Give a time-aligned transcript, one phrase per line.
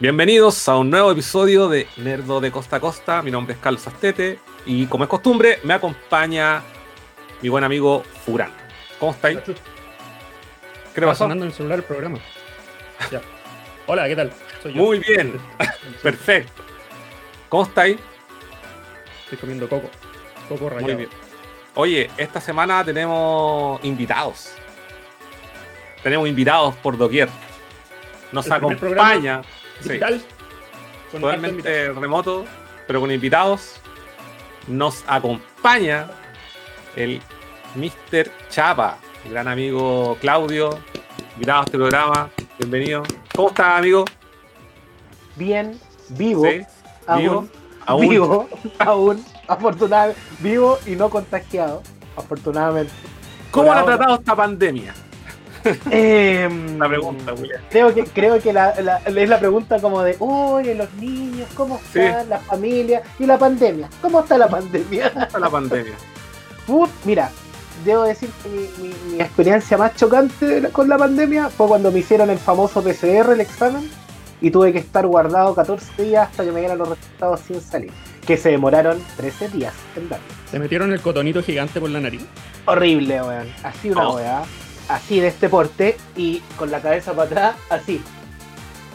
[0.00, 3.20] Bienvenidos a un nuevo episodio de Nerdo de Costa a Costa.
[3.20, 6.62] Mi nombre es Carlos Astete y como es costumbre me acompaña
[7.42, 8.52] mi buen amigo Furán.
[9.00, 9.40] ¿Cómo estáis?
[10.94, 11.24] ¿Qué le pasó?
[11.24, 12.18] sonando en el celular el programa.
[13.10, 13.20] Ya.
[13.88, 14.32] Hola, ¿qué tal?
[14.62, 14.84] Soy yo.
[14.84, 15.32] Muy bien.
[16.04, 16.62] Perfecto.
[17.48, 17.98] ¿Cómo estáis?
[19.24, 19.90] Estoy comiendo coco.
[20.48, 20.92] Coco rayado.
[20.92, 21.10] Muy bien.
[21.74, 24.52] Oye, esta semana tenemos invitados.
[26.04, 27.28] Tenemos invitados por doquier.
[28.30, 29.42] Nos acompaña
[29.82, 30.20] digital.
[31.10, 32.44] Totalmente remoto,
[32.86, 33.80] pero con invitados.
[34.66, 36.08] Nos acompaña
[36.96, 37.20] el
[37.74, 38.30] Mr.
[38.50, 40.78] Chapa, el gran amigo Claudio,
[41.34, 42.30] invitado a este programa.
[42.58, 43.02] Bienvenido.
[43.34, 44.04] ¿Cómo estás, amigo?
[45.36, 45.78] Bien,
[46.10, 46.44] vivo.
[47.06, 47.48] Aún, ¿Vivo?
[48.00, 48.48] Vivo,
[48.80, 51.82] aún, afortunadamente, vivo y no contagiado,
[52.16, 52.92] afortunadamente.
[53.50, 54.94] ¿Cómo ha tratado esta pandemia?
[55.90, 57.34] Eh, la pregunta,
[57.70, 62.28] Creo que, creo que la, es la pregunta como de, oye, los niños, ¿cómo están?
[62.28, 63.88] La familia y la pandemia.
[64.00, 65.12] ¿Cómo está la pandemia?
[65.12, 65.94] ¿Cómo está la pandemia?
[67.04, 67.30] mira,
[67.84, 72.38] debo decir que mi, experiencia más chocante con la pandemia fue cuando me hicieron el
[72.38, 73.88] famoso PCR, el examen,
[74.40, 77.90] y tuve que estar guardado 14 días hasta que me dieran los resultados sin salir.
[78.26, 80.26] Que se demoraron 13 días en darme.
[80.50, 82.22] ¿Te metieron el cotonito gigante por la nariz?
[82.66, 83.48] Horrible, weón.
[83.62, 84.18] Así una oh
[84.88, 88.02] así de este porte y con la cabeza para atrás, así.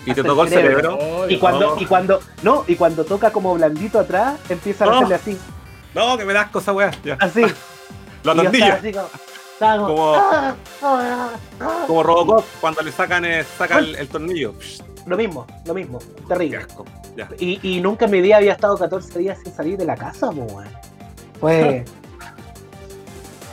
[0.06, 1.30] Y te tocó el cerebro.
[1.30, 5.38] y cuando, y cuando, no, y cuando toca como blandito atrás, empieza a hacerle así.
[5.94, 6.92] No, que me das cosa weá.
[7.20, 7.44] Así.
[8.24, 8.82] La tortilla.
[9.60, 10.18] como,
[11.88, 13.46] como, Robocop cuando le sacan, eh,
[13.98, 14.56] el, tornillo.
[15.06, 16.00] Lo mismo, lo mismo.
[16.28, 16.66] Terrible.
[17.38, 20.30] Y, y, nunca en mi día había estado 14 días sin salir de la casa,
[20.30, 20.68] weón.
[21.40, 21.84] Pues.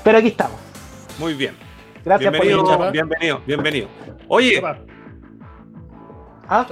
[0.04, 0.56] Pero aquí estamos.
[1.18, 1.69] Muy bien.
[2.04, 3.88] Gracias bienvenido, por Bienvenido, bienvenido.
[4.28, 4.62] Oye.
[6.48, 6.66] ¿Ah?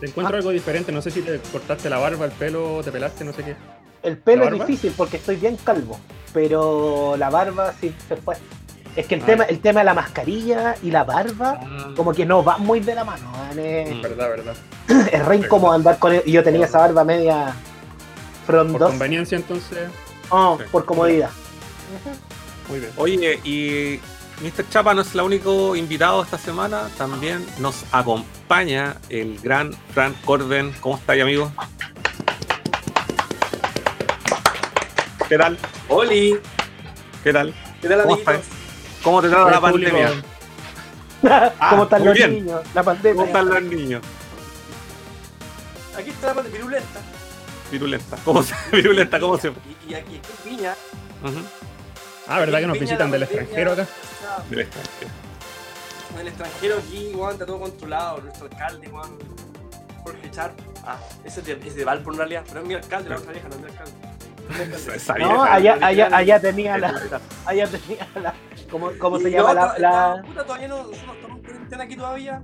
[0.00, 0.38] Te encuentro ah.
[0.38, 0.90] algo diferente.
[0.90, 3.56] No sé si te cortaste la barba, el pelo, te pelaste, no sé qué.
[4.02, 5.98] El pelo es difícil porque estoy bien calvo.
[6.34, 8.36] Pero la barba sí se fue.
[8.96, 9.26] Es que el, ah.
[9.26, 11.92] tema, el tema de la mascarilla y la barba, ah.
[11.96, 13.30] como que no va muy de la mano.
[13.56, 14.02] Es, mm.
[14.02, 14.54] verdad, verdad.
[15.12, 16.22] Es re incómodo andar con él.
[16.26, 17.54] Y yo tenía esa barba media
[18.44, 18.86] frondosa.
[18.86, 19.88] Por conveniencia, entonces.
[20.30, 21.30] Oh, por comodidad.
[22.68, 22.92] Muy bien.
[22.96, 24.00] Oye, y
[24.42, 24.68] Mr.
[24.70, 30.74] Chapa no es el único invitado esta semana, también nos acompaña el gran Frank Corben.
[30.80, 31.52] ¿Cómo estáis, amigo?
[35.28, 35.56] ¿Qué tal?
[35.88, 36.40] ¡Oli!
[37.22, 37.54] ¿Qué tal?
[37.80, 38.40] ¿Qué tal, ¿Cómo estás?
[39.04, 40.10] ¿Cómo te trata la pandemia?
[41.70, 42.60] ¿Cómo están los niños?
[42.74, 43.14] La pandemia.
[43.14, 44.02] ¿Cómo están los niños?
[45.96, 47.00] Aquí está la pandemia, virulenta.
[47.70, 48.16] Virulenta.
[48.24, 49.20] ¿Cómo se virulenta?
[49.20, 49.50] ¿Cómo se?
[49.50, 50.74] Y, y aquí, en Piña.
[52.26, 53.86] Ah, ¿verdad que nos visitan del extranjero acá?
[54.50, 55.10] Del extranjero.
[56.20, 58.20] El extranjero aquí, Juan, está todo controlado.
[58.20, 59.10] Nuestro alcalde, Juan,
[60.04, 60.52] Jorge Char.
[60.84, 63.32] Ah, ese es de, es de Valpo en realidad, pero es mi alcalde, la otra
[63.32, 63.92] vieja, no es mi alcalde.
[65.20, 67.00] No, allá, allá, allá tenía la.
[67.46, 68.34] Allá tenía la.
[68.70, 70.22] ¿Cómo, cómo se llama la, la...
[70.26, 72.42] Puta, todavía no, nosotros estamos en cuarentena aquí todavía.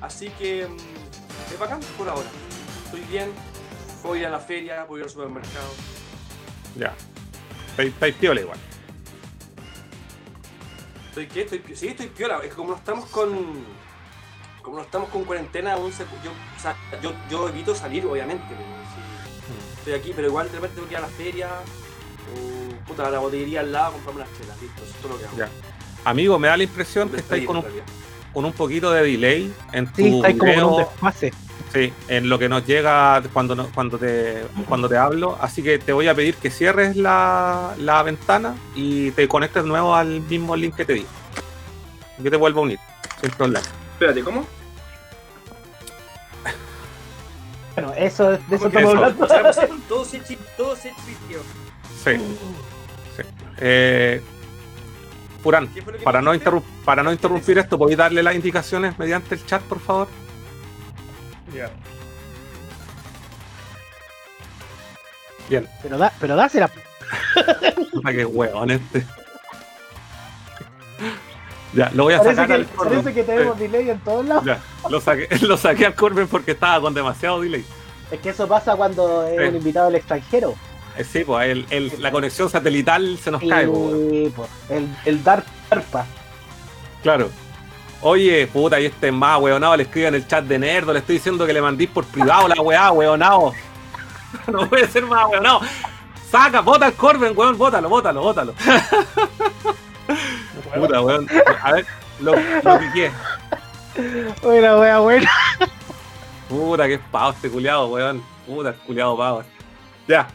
[0.00, 0.66] Así que.
[0.66, 2.28] Mm, es bacán por ahora.
[2.84, 3.30] Estoy bien.
[4.02, 5.68] Voy a la feria, voy al supermercado.
[6.76, 6.94] Ya.
[7.76, 8.58] Estáis piola igual.
[11.20, 11.56] ¿Estoy qué?
[11.56, 12.38] Estoy, sí, estoy piola.
[12.38, 13.30] Es que como no estamos con.
[14.62, 18.44] Como no estamos con cuarentena, aún se, yo, o sea, yo, yo, evito salir, obviamente.
[18.48, 19.78] Pero, mm.
[19.78, 21.48] Estoy aquí, pero igual de repente tengo que ir a la feria.
[22.34, 24.60] O, puta, a la botillería al lado, comprarme unas chelas.
[24.60, 25.36] Listo, eso es todo lo que hago.
[25.36, 25.48] Ya.
[26.04, 27.64] Amigo, me da la impresión que estáis con un,
[28.32, 29.96] con un poquito de delay en tu.
[29.96, 31.32] Sí, estáis como en un desfase.
[31.72, 35.38] Sí, en lo que nos llega cuando, cuando, te, cuando te hablo.
[35.40, 39.68] Así que te voy a pedir que cierres la, la ventana y te conectes de
[39.68, 41.06] nuevo al mismo link que te di.
[42.18, 42.78] Yo te vuelvo a unir,
[43.20, 43.64] sin problema.
[43.92, 44.46] Espérate, ¿cómo?
[47.74, 49.26] Bueno, eso, de eso estamos hablando.
[49.88, 50.18] todo se
[50.56, 50.90] todo se.
[52.02, 52.16] Sí.
[53.16, 53.22] sí.
[53.58, 54.20] Eh,
[55.40, 55.70] Purán,
[56.02, 56.32] para no,
[56.84, 60.08] para no interrumpir esto, ¿podéis darle las indicaciones mediante el chat, por favor?
[61.54, 61.70] Ya.
[65.48, 65.68] Bien.
[65.82, 66.70] Pero, da, pero dásela.
[67.92, 69.04] Puta que huevón este.
[71.72, 74.44] Ya, lo voy a parece sacar que, al Parece que tenemos delay en todos lados.
[74.44, 77.64] Ya, lo saqué, lo saqué al Corbin porque estaba con demasiado delay.
[78.10, 80.54] Es que eso pasa cuando es un invitado del extranjero.
[80.96, 83.66] Eh, sí, pues el, el, la conexión satelital se nos cae.
[83.66, 86.06] Sí, pues, el, el DARPA.
[87.02, 87.30] Claro.
[88.02, 91.16] Oye, puta, y este más, weonado, le escribo en el chat de Nerdo, le estoy
[91.16, 93.52] diciendo que le mandís por privado la weá, weonado.
[94.46, 95.60] No puede ser más, weonado.
[96.30, 98.54] Saca, bota el Corben, weón, bótalo, bótalo, bótalo.
[100.74, 101.26] puta, weón.
[101.62, 101.86] A ver,
[102.20, 103.10] lo, lo piqué.
[104.40, 105.30] Buena, weá, buena.
[106.48, 108.22] Puta, es pavo este culiado, weón.
[108.46, 109.42] Puta, culiado pavo.
[110.06, 110.28] Ya.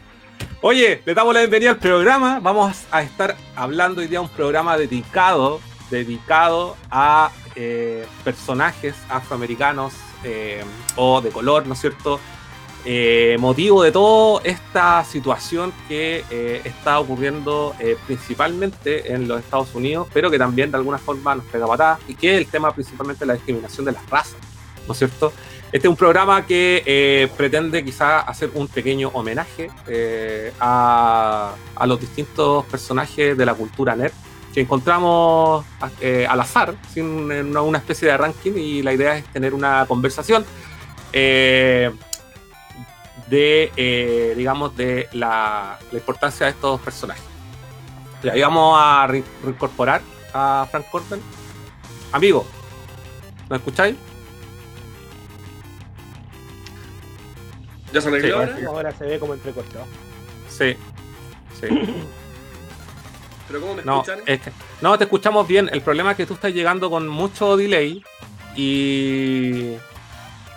[0.61, 2.39] Oye, le damos la bienvenida al programa.
[2.41, 5.59] Vamos a estar hablando hoy día un programa dedicado,
[5.89, 9.93] dedicado a eh, personajes afroamericanos
[10.23, 10.63] eh,
[10.95, 12.19] o de color, ¿no es cierto?
[12.87, 19.73] Eh, motivo de toda esta situación que eh, está ocurriendo eh, principalmente en los Estados
[19.73, 22.71] Unidos, pero que también de alguna forma nos pega patada, y que es el tema
[22.71, 24.37] principalmente de la discriminación de las razas,
[24.85, 25.33] ¿no es cierto?
[25.71, 31.87] Este es un programa que eh, pretende quizá hacer un pequeño homenaje eh, a, a
[31.87, 34.13] los distintos personajes de la cultura nerd
[34.55, 35.65] que encontramos
[36.01, 39.85] eh, al azar, sin una, una especie de ranking, y la idea es tener una
[39.85, 40.45] conversación.
[41.13, 41.91] eh,
[43.29, 47.23] de, eh, digamos, de la, la importancia de estos personajes.
[48.23, 51.19] Y ahí vamos a re- reincorporar a Frank Corbin.
[52.11, 52.45] Amigo,
[53.49, 53.95] ¿me escucháis?
[57.91, 58.57] ¿Ya se Sí, ahora?
[58.67, 59.85] Ahora se ve como entrecortado.
[60.47, 60.75] Sí.
[61.59, 61.67] Sí.
[63.47, 64.19] ¿Pero cómo me No, escuchan?
[64.25, 64.51] es que-
[64.81, 65.69] no, te escuchamos bien.
[65.71, 68.03] El problema es que tú estás llegando con mucho delay
[68.55, 69.73] y,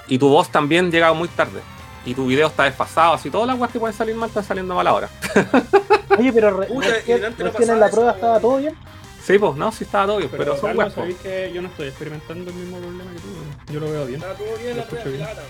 [0.09, 1.61] y tu voz también llega muy tarde.
[2.07, 4.75] Y tu video está desfasado, así todas las cosas que pueden salir mal están saliendo
[4.75, 5.09] mal ahora.
[6.19, 8.75] Oye, pero re- Puta, recién, y antes no recién en la prueba estaba todo bien.
[9.23, 10.95] Sí, pues, no, sí estaba todo bien, Pero, pero, son Carlos, huevos.
[10.95, 13.29] sabéis que yo no estoy experimentando el mismo problema que tú.
[13.29, 13.57] weón.
[13.71, 14.21] Yo lo veo bien.
[14.23, 15.17] Está todo bien Lo la escucho bien.
[15.17, 15.41] claro.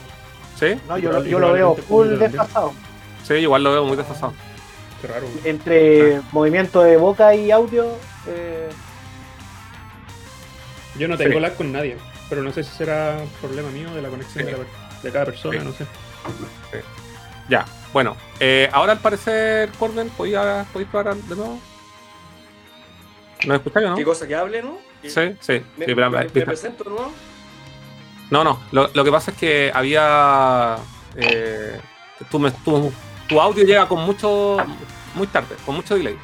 [0.59, 2.73] Sí, No, yo, yo lo veo probablemente full desfasado.
[3.23, 4.33] sí, igual lo veo muy desfasado.
[5.01, 5.27] Qué raro.
[5.45, 7.87] Entre movimiento de boca y audio,
[8.27, 8.69] eh,
[10.99, 11.41] Yo no tengo Sí.
[11.41, 11.97] lag con nadie,
[12.29, 14.51] pero no sé si será problema mío de la conexión Sí.
[14.51, 15.65] de, la per- de cada persona, Sí.
[15.65, 15.87] no sé.
[17.49, 20.37] Ya, bueno, eh, ahora al parecer, Corbin, ¿podéis
[20.73, 21.61] podéis probar de nuevo?
[23.47, 23.97] ¿Nos escucháis o no?
[23.97, 24.79] ¿Qué cosa que hable, no?
[25.03, 25.63] Sí, sí.
[25.77, 27.13] ¿Me, sí, pero- me- me presento, ¿no?
[28.31, 30.77] no, no, lo, lo que pasa es que había.
[31.17, 31.81] eh,
[32.31, 32.93] tu, me- tu-
[33.29, 34.57] tu audio llega con mucho.
[35.15, 36.17] muy tarde, con mucho delay.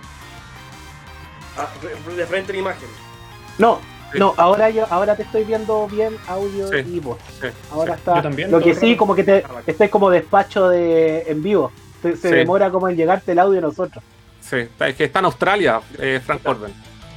[1.56, 1.68] Ah,
[2.16, 2.88] de frente a la imagen.
[3.58, 3.80] no,
[4.12, 4.18] Sí.
[4.20, 6.76] no, ahora yo, ahora te estoy viendo bien audio Sí.
[6.86, 7.18] y voz.
[7.40, 7.98] Sí, Ahora sí.
[7.98, 8.16] está.
[8.16, 8.98] Yo también, Lo que sí, rato.
[8.98, 11.72] como que te Ah, estoy como despacho de en vivo.
[12.02, 12.34] Se, se Sí.
[12.34, 14.04] demora como en llegarte el audio a nosotros.
[14.40, 16.72] Sí, es que está en Australia, eh, Frank Corbin.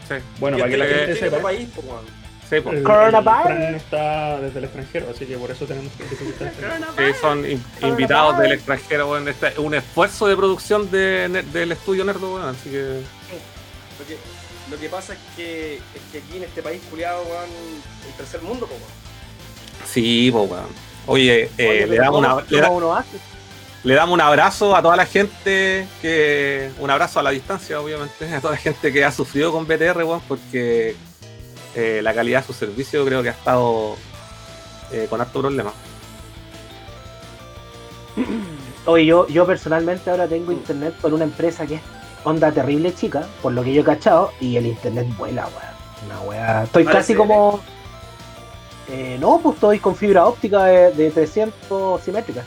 [0.07, 2.05] Sí, Bueno, para que la gente sepa, país, pues, weón.
[2.49, 3.49] Sí, pues, el, Coronavirus.
[3.49, 7.63] el Fran está desde el extranjero, así que por eso tenemos que sí, son in-
[7.81, 12.47] invitados del extranjero, bueno, este es un esfuerzo de producción de, del estudio Nerdo, bueno,
[12.47, 13.01] así que.
[13.99, 14.17] Lo que,
[14.71, 17.49] lo que pasa es que, es que aquí en este país culiado, weón,
[18.07, 18.81] el tercer mundo, weón.
[19.85, 20.67] Sí, pues, weón.
[21.05, 23.17] Oye, eh, Oye, le, damos ¿cómo- una, le, da- cómo uno hace?
[23.83, 26.69] le damos un abrazo a toda la gente que.
[26.79, 30.03] Un abrazo a la distancia, obviamente, a toda la gente que ha sufrido con BTR,
[30.03, 30.95] weón, porque
[31.77, 33.95] eh, la calidad de su servicio creo que ha estado
[34.91, 35.71] eh, con harto problema.
[38.87, 41.81] Oye, yo, yo personalmente ahora tengo internet por una empresa que es
[42.23, 45.77] onda terrible chica, por lo que yo he cachado, y el internet vuela, weón.
[46.07, 46.63] Una weá.
[46.63, 47.59] Estoy casi como.
[48.89, 52.45] Eh, no, pues estoy con fibra óptica de, de 300 simétricas.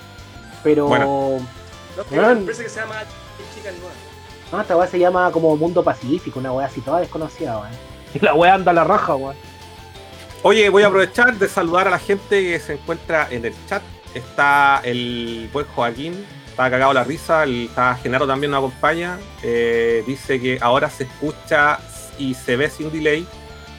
[0.64, 0.86] Pero.
[0.86, 1.38] Bueno.
[1.96, 2.96] No, hay una empresa que se llama
[3.54, 3.90] Chica Nueva.
[4.50, 7.89] No, esta weá se llama como Mundo Pacífico, una weá así toda desconocida, weón.
[8.14, 9.36] Y la weá anda a la raja, weón.
[10.42, 13.82] Oye, voy a aprovechar de saludar a la gente que se encuentra en el chat.
[14.14, 19.18] Está el buen Joaquín, está cagado la risa, el, está Genaro también nos acompaña.
[19.42, 21.78] Eh, dice que ahora se escucha
[22.18, 23.26] y se ve sin delay.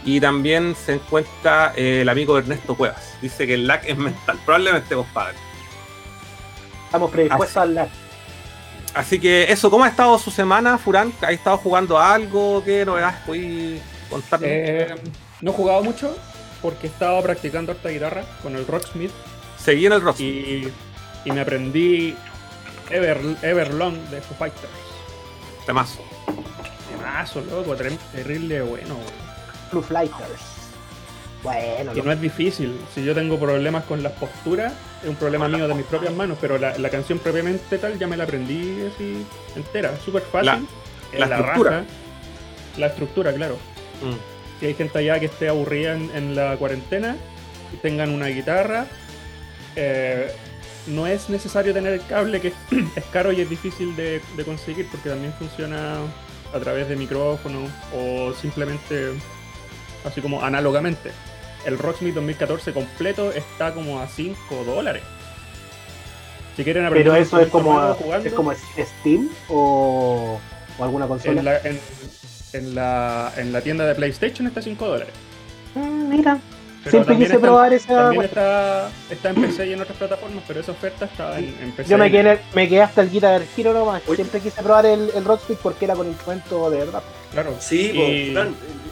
[0.05, 3.15] Y también se encuentra eh, el amigo Ernesto Cuevas.
[3.21, 5.35] Dice que el lag es mental, probablemente compadre.
[6.85, 7.89] Estamos predispuestos al lag.
[8.93, 11.13] Así que eso, ¿cómo ha estado su semana, Furán?
[11.21, 12.61] ¿Ha estado jugando algo?
[12.63, 13.15] ¿Qué novedades?
[14.41, 14.95] Eh,
[15.41, 16.15] no he jugado mucho
[16.61, 19.11] porque estaba practicando harta guitarra con el Rocksmith
[19.57, 20.19] Seguí en el Rock.
[20.19, 20.67] y,
[21.25, 22.15] y me aprendí
[22.89, 24.67] Ever, Everlong de Foo Fighters.
[25.65, 26.01] Temazo.
[26.89, 28.95] Temazo, loco, ter- terrible bueno.
[28.95, 29.07] weón.
[29.71, 30.41] Blue Flighters.
[31.43, 32.77] Bueno, Y no es difícil.
[32.93, 36.37] Si yo tengo problemas con las posturas, es un problema mío de mis propias manos,
[36.39, 39.25] pero la, la canción propiamente tal ya me la aprendí así
[39.55, 40.45] entera, súper fácil.
[40.45, 40.61] La-
[41.13, 41.69] en la estructura.
[41.71, 41.85] raja.
[42.77, 43.57] La estructura, claro.
[44.01, 44.59] Mm.
[44.59, 47.15] Si hay gente allá que esté aburrida en, en la cuarentena
[47.73, 48.85] y tengan una guitarra,
[49.75, 50.31] eh,
[50.87, 52.53] no es necesario tener el cable que
[52.95, 55.97] es caro y es difícil de, de conseguir porque también funciona
[56.53, 59.11] a través de micrófono o simplemente
[60.03, 61.11] así como análogamente.
[61.65, 65.03] El Rocksmith 2014 completo está como a 5 dólares.
[66.55, 70.39] Si quieren aprender pero eso es como, jugando, es como Steam o,
[70.77, 71.39] o alguna consola.
[71.39, 71.79] en, la, en,
[72.53, 75.13] en la, en la tienda de PlayStation está a 5 dólares.
[75.75, 76.37] Mm, mira,
[76.83, 77.87] Pero Siempre quise está- probar esa.
[77.95, 81.71] También está, está en PC y en otras plataformas, pero esa oferta está en, en
[81.71, 81.89] PC.
[81.91, 84.01] Yo me quedé, me quedé hasta el Guitar Hero nomás.
[84.07, 84.15] Oye.
[84.17, 87.03] Siempre quise probar el, el Rocksmith porque era con instrumento de verdad.
[87.31, 87.55] Claro.
[87.59, 88.33] Sí, Y-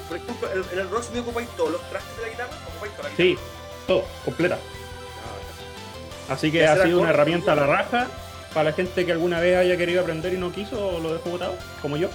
[0.08, 3.10] por ejemplo, en en el Rocksmith ocupáis todos los trastes de la guitarra, ocupáis toda
[3.10, 3.38] la Sí,
[3.86, 4.58] todo, completa.
[6.30, 7.74] Ah, Así que ha sido una herramienta a la ¿no?
[7.74, 8.08] raja
[8.54, 11.32] para la gente que alguna vez haya querido aprender y no quiso o lo dejó
[11.32, 12.10] botado, como yo.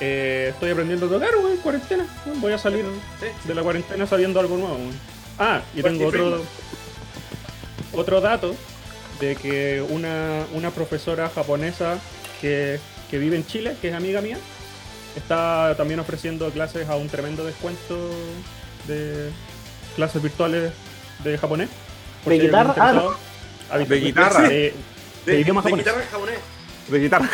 [0.00, 2.06] Eh, estoy aprendiendo a tocar, güey, en cuarentena.
[2.36, 2.84] Voy a salir
[3.20, 4.76] sí, de la cuarentena sabiendo algo nuevo.
[4.76, 4.92] güey.
[5.38, 6.42] Ah, y Party tengo otro,
[7.92, 8.54] otro dato
[9.20, 11.98] de que una, una profesora japonesa
[12.40, 12.78] que,
[13.10, 14.38] que vive en Chile, que es amiga mía,
[15.16, 17.98] está también ofreciendo clases a un tremendo descuento
[18.86, 19.30] de
[19.94, 20.72] clases virtuales
[21.24, 21.70] de japonés.
[22.26, 22.74] ¿De guitarra?
[22.78, 23.14] Ah, no.
[23.70, 24.42] Ah, De guitarra.
[24.48, 24.74] De,
[25.24, 25.86] de idioma de japonés.
[25.86, 26.38] guitarra japonés.
[26.88, 27.30] De guitarra.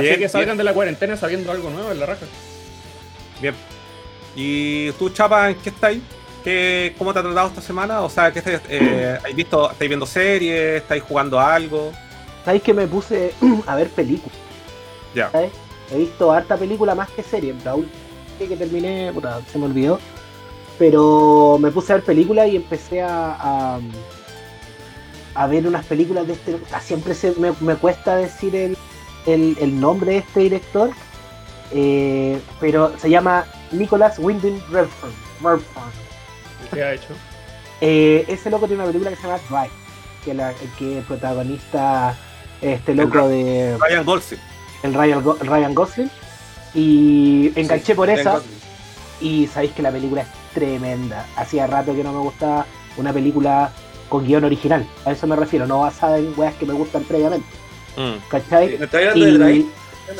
[0.00, 2.26] Bien, que salgan de la cuarentena sabiendo algo nuevo en la raja.
[3.40, 3.54] Bien.
[4.34, 6.00] ¿Y tú, Chapa, en qué estáis?
[6.44, 8.02] ¿Qué, ¿Cómo te ha tratado esta semana?
[8.02, 10.82] O sea, ¿qué estáis, eh, ¿habéis visto, ¿estáis viendo series?
[10.82, 11.92] ¿Estáis jugando a algo?
[12.44, 13.32] ¿Sabéis que me puse
[13.66, 14.38] a ver películas?
[15.14, 15.30] Ya.
[15.90, 17.54] He visto harta película más que serie.
[17.64, 19.98] La última que terminé, puta, se me olvidó.
[20.78, 23.80] Pero me puse a ver películas y empecé a, a,
[25.34, 26.54] a ver unas películas de este.
[26.54, 28.76] o sea, siempre se, me, me cuesta decir el,
[29.32, 30.90] el, el nombre de este director.
[31.72, 35.08] eh, pero se llama Nicholas Winding Refn.
[35.42, 35.64] Refn.
[36.72, 37.08] ¿Qué ha hecho?
[37.80, 39.70] Eh, ese loco tiene una película que se llama Drive.
[40.24, 42.16] Que, la, que el protagonista
[42.60, 44.40] este loco de Ryan Gosling.
[44.82, 46.10] el Ryan, Go- Ryan Gosling.
[46.74, 48.34] Y enganché Sí, por esa.
[48.34, 48.58] Gosling.
[49.20, 51.26] Y sabéis que la película es tremenda.
[51.36, 52.66] Hacía rato que no me gustaba
[52.96, 53.70] una película
[54.08, 54.86] con guion original.
[55.04, 57.46] A eso me refiero, no basada en weas que me gustan previamente.
[57.98, 58.28] Mm.
[58.28, 58.78] ¿Cachai?
[58.78, 59.66] ¿Me estás hablando de Y Drive?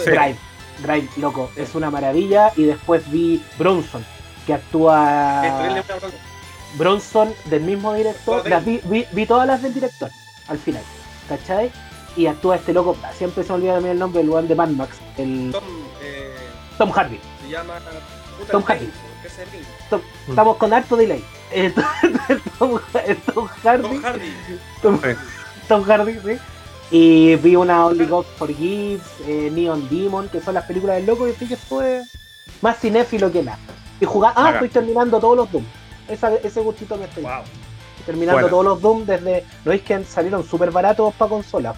[0.05, 0.11] Sí.
[0.11, 0.37] Drive,
[0.83, 2.53] Drive, loco, es una maravilla.
[2.57, 4.05] Y después vi Bronson,
[4.47, 5.73] que actúa.
[6.77, 8.49] Bronson del mismo director.
[8.49, 10.11] Las vi, vi, vi todas las del director
[10.49, 10.83] al final.
[11.29, 11.71] ¿Cachai?
[12.17, 14.71] Y actúa este loco, siempre se me olvida también el nombre, el lugar de Mad
[14.71, 15.63] Max, el Tom,
[16.03, 16.35] eh,
[16.77, 17.21] Tom Hardy.
[17.43, 17.75] se llama.
[18.39, 18.87] Puta, Tom Hardy.
[18.87, 20.03] Link, ¿Qué es el Link?
[20.29, 21.25] Estamos con harto delay.
[21.53, 21.75] El,
[22.29, 22.81] el Tom,
[23.35, 23.83] Tom Hardy.
[23.83, 24.33] Tom Hardy.
[24.83, 25.01] Tom.
[25.69, 26.39] Tom Hardy, sí.
[26.91, 31.29] Y vi una Only God Forgives, eh, Neon Demon, que son las películas del loco,
[31.29, 32.03] y sí que fue
[32.63, 33.59] más cinéfilo que nada.
[34.01, 35.65] Y jugar, ah, estoy terminando todos los Doom.
[36.09, 37.43] Esa, ese gustito me estoy Wow.
[38.07, 38.49] terminando Bueno.
[38.49, 39.45] todos los Doom desde.
[39.65, 41.77] ¿No es que salieron súper baratos para consolas?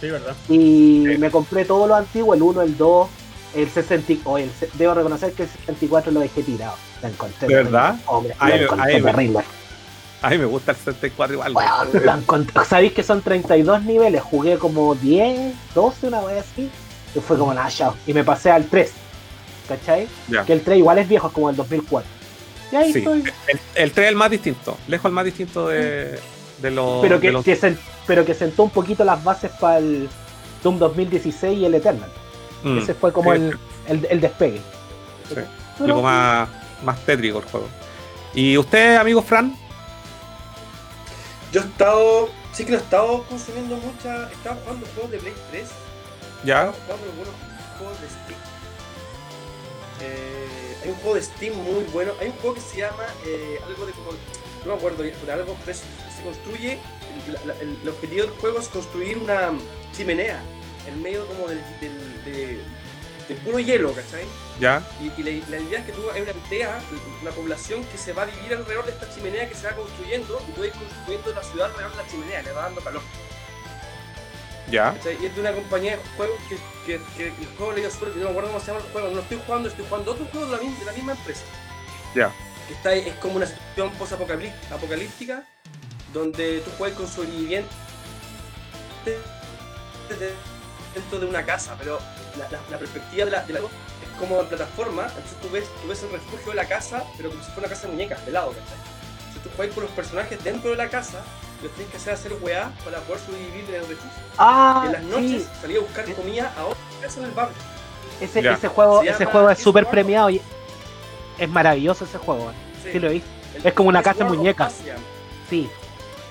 [0.00, 0.36] Sí, verdad.
[0.48, 1.18] Y Sí.
[1.18, 3.08] me compré todos los antiguos, el 1, el 2,
[3.56, 4.12] el 60.
[4.24, 6.74] o el, se- debo reconocer que el 64 lo dejé tirado.
[7.02, 7.62] Encontré ¿De terrible.
[7.64, 7.96] verdad?
[8.06, 9.40] Hombre, Ay, la encontré ay, me- terrible.
[10.22, 11.52] A mí me gusta el 64 igual.
[11.94, 16.70] Encontré- Sabéis que son 32 niveles, jugué como 10, 12, una vez así,
[17.14, 17.94] y fue como nada, chao.
[18.06, 18.90] Y me pasé al 3,
[19.68, 20.08] ¿cachai?
[20.46, 22.08] Que el 3 igual es viejo, es como el 2004.
[22.72, 22.98] Y ahí Sí.
[22.98, 23.22] estoy.
[23.46, 26.18] El, el 3 es el más distinto, lejos el más distinto de,
[26.60, 27.00] de los.
[27.00, 30.08] Pero que, los- que pero que sentó un poquito las bases para el
[30.64, 32.10] Doom 2016 y el Eternal.
[32.64, 34.58] Mm, Ese fue como sí, el, el, el despegue.
[35.28, 35.34] Sí.
[35.34, 35.44] Pero-
[35.86, 36.48] algo más,
[36.82, 37.68] más tétrico el juego.
[38.34, 39.54] ¿Y usted, amigo Fran?
[41.52, 42.28] Yo he estado.
[42.52, 44.30] Sí que no he estado consumiendo mucha.
[44.32, 45.68] Estaba jugando juegos de Play 3.
[46.44, 46.70] ¿Ya?
[46.70, 47.34] Estaba jugando algunos
[47.78, 48.40] juegos de Steam.
[50.00, 52.12] Eh, hay un juego de Steam muy bueno.
[52.20, 54.10] Hay un juego que se llama eh, algo de como.
[54.64, 55.80] No me acuerdo bien, pero algo que se
[56.16, 56.78] se construye.
[57.44, 59.50] la- el, el objetivo del juego es construir una
[59.96, 60.40] chimenea
[60.86, 62.60] en medio como del, del, de,
[63.28, 64.24] de puro hielo, ¿cachai?
[64.58, 64.82] ¿Ya?
[65.00, 66.80] Y, y la, la idea es que tú hay una aldea,
[67.20, 70.40] una población que se va a vivir alrededor de esta chimenea que se va construyendo
[70.48, 73.02] y tú vas construyendo la ciudad alrededor de la chimenea, le va dando calor.
[74.70, 74.92] ¿Ya?
[74.94, 75.16] ¿cachai?
[75.22, 76.56] Y es de una compañía de juegos que,
[76.86, 79.08] que, que el juego le dio suerte, no me acuerdo cómo se llama el juego,
[79.10, 81.42] no estoy jugando, estoy jugando otro juego de la, misma- de la misma empresa.
[82.14, 82.32] Ya.
[82.66, 85.44] Que está, es como una situación post-apocalíptica
[86.12, 87.70] donde tú juegas con sobrevivientes
[89.04, 90.32] de-
[90.94, 91.98] dentro de una casa, pero
[92.38, 95.64] la, la- la perspectiva de la, de la- es como en plataforma, entonces tú ves,
[95.82, 98.24] tú ves el refugio de la casa, pero como si fuera una casa de muñecas,
[98.26, 98.78] de lado, ¿cachai?
[99.28, 101.18] Entonces tú juegas con los personajes dentro de la casa,
[101.62, 104.22] los tienes que hacer hacer weá para poder sobrevivir en el refugio.
[104.38, 105.48] Ah, Y en las noches sí.
[105.60, 107.56] salía a buscar comida a otra casa en el barrio.
[108.20, 110.40] Ese, ese juego, Se ese juego es súper premiado y
[111.38, 112.52] es maravilloso ese juego.
[112.82, 112.90] Sí.
[112.92, 113.28] Sí, lo he visto.
[113.54, 114.74] El- Es como una casa de muñecas.
[115.50, 115.68] Sí.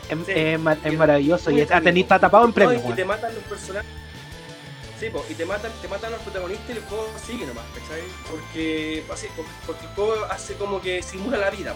[0.09, 0.31] Es, Sí.
[0.31, 2.03] es es Y- maravilloso y muy es- ha tenido- entretenido.
[2.05, 2.81] está tapado en premios.
[2.85, 3.89] y te matan los personajes.
[4.99, 8.01] Sí, po, y te matan, te matan los protagonistas y el juego sigue nomás, ¿cachai?
[8.31, 9.27] Porque, así,
[9.67, 11.75] porque el juego hace como que simula la vida.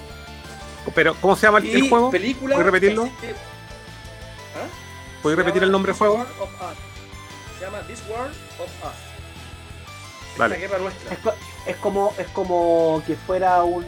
[0.96, 2.10] Pero, ¿cómo se llama el, Y el juego?
[2.10, 3.04] película, ¿Puedes repetirlo?
[3.22, 4.68] que- ¿Ah?
[5.22, 6.26] ¿Puedes repetir el nombre del This juego?
[6.40, 6.78] Of Us.
[7.60, 10.34] Se llama This World of Us.
[10.34, 11.14] Es la guerra nuestra.
[11.14, 11.34] Es, co-
[11.68, 13.86] es como es como que fuera un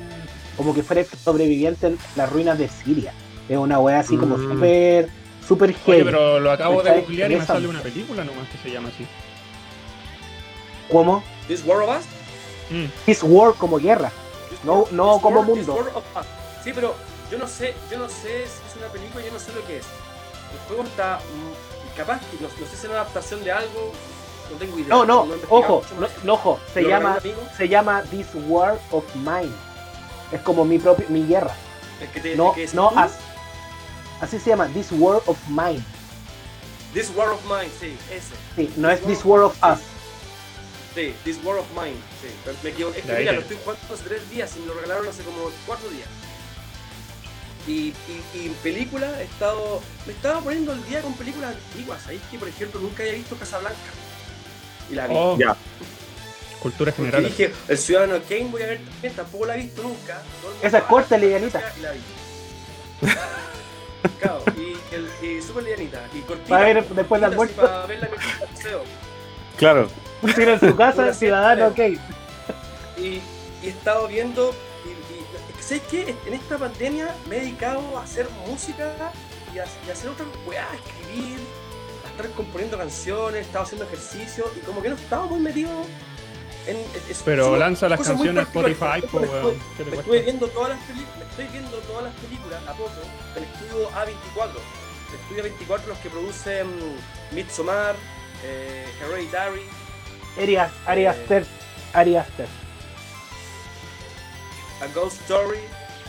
[0.58, 3.14] como que fuera sobreviviente en las ruinas de Siria.
[3.50, 4.52] Es una wea así como Mm.
[4.54, 5.10] súper,
[5.48, 6.04] súper Oye, heavy.
[6.04, 9.06] pero lo acabo de googlear y me sale una película nomás que se llama así.
[10.92, 12.06] Como This War of Us.
[12.70, 12.86] Mm.
[13.06, 14.12] This War como guerra.
[14.50, 15.74] This No- War- no como War- This mundo.
[15.76, 16.26] War of Us.
[16.64, 16.96] Sí, pero
[17.32, 19.78] yo no sé, yo no sé si es una película, yo no sé lo que
[19.78, 19.86] es.
[20.54, 23.92] El juego está mm, capaz que no, no sé si es una adaptación de algo,
[24.52, 24.88] no tengo idea.
[24.90, 27.18] No, no, investigado ojo, no, no, ojo, se llama,
[27.58, 29.52] se llama This War of Mine.
[30.32, 31.56] Es como mi propia, mi guerra.
[32.02, 33.14] el que te, No, el que es no as.
[34.24, 35.84] Así se llama, This War of Mine.
[36.94, 38.34] This War of Mine, sí, ese.
[38.56, 39.80] Sí, no es This War of Us.
[40.96, 42.30] Sí, This War of Mine, sí.
[42.46, 43.00] Pero me equivoqué.
[43.00, 45.52] Es que mira, lo estoy jugando hace tres días y me lo regalaron hace como
[45.66, 46.08] cuatro días.
[47.68, 49.82] Y, y, y en película he estado.
[50.06, 52.08] Me estaba poniendo el día con películas antiguas.
[52.08, 53.78] Ahí que, por ejemplo, nunca había visto Casablanca.
[54.90, 55.16] Y la vi.
[55.18, 55.58] Oh, Ya.
[56.62, 57.24] cultura general.
[57.26, 60.22] dije, el Ciudadano Kane voy a ver también, tampoco la he visto nunca.
[60.62, 61.62] Esa es corta, livianita.
[61.78, 62.00] Y la vi.
[64.20, 66.02] Claro, y, el, y súper livianita.
[66.14, 66.50] Y cortita.
[66.50, 67.56] Para ver después del almuerzo.
[67.62, 68.84] Para verla mientras paseo.
[69.58, 69.88] Claro.
[70.36, 71.80] Tiro en su casa, ciudadano, ok.
[72.98, 73.22] y, y
[73.64, 74.54] he estado viendo.
[74.86, 76.16] Y, y- ¿Sabes qué?
[76.26, 78.92] En esta pandemia me he dedicado a hacer música
[79.54, 81.40] y a, y a hacer otras weas, a escribir,
[82.06, 85.70] a estar componiendo canciones, he estado haciendo ejercicio y como que no estaba muy metido
[86.68, 86.76] en.
[86.78, 88.44] en- en- Pero lanza las canciones.
[88.48, 89.62] Spotify, po, Me weón.
[90.00, 92.92] estoy- viendo todas las películas, me estoy viendo todas las películas a poco
[93.36, 94.60] del estudio A24.
[95.10, 96.68] El estudio A24 los que producen
[97.32, 97.96] Midsommar,
[98.44, 99.62] eh, Hereditary,
[100.42, 101.08] Ari, Ari Eh.
[101.08, 101.46] Aster.
[101.94, 102.48] Ari Aster.
[104.82, 105.60] A Ghost Story.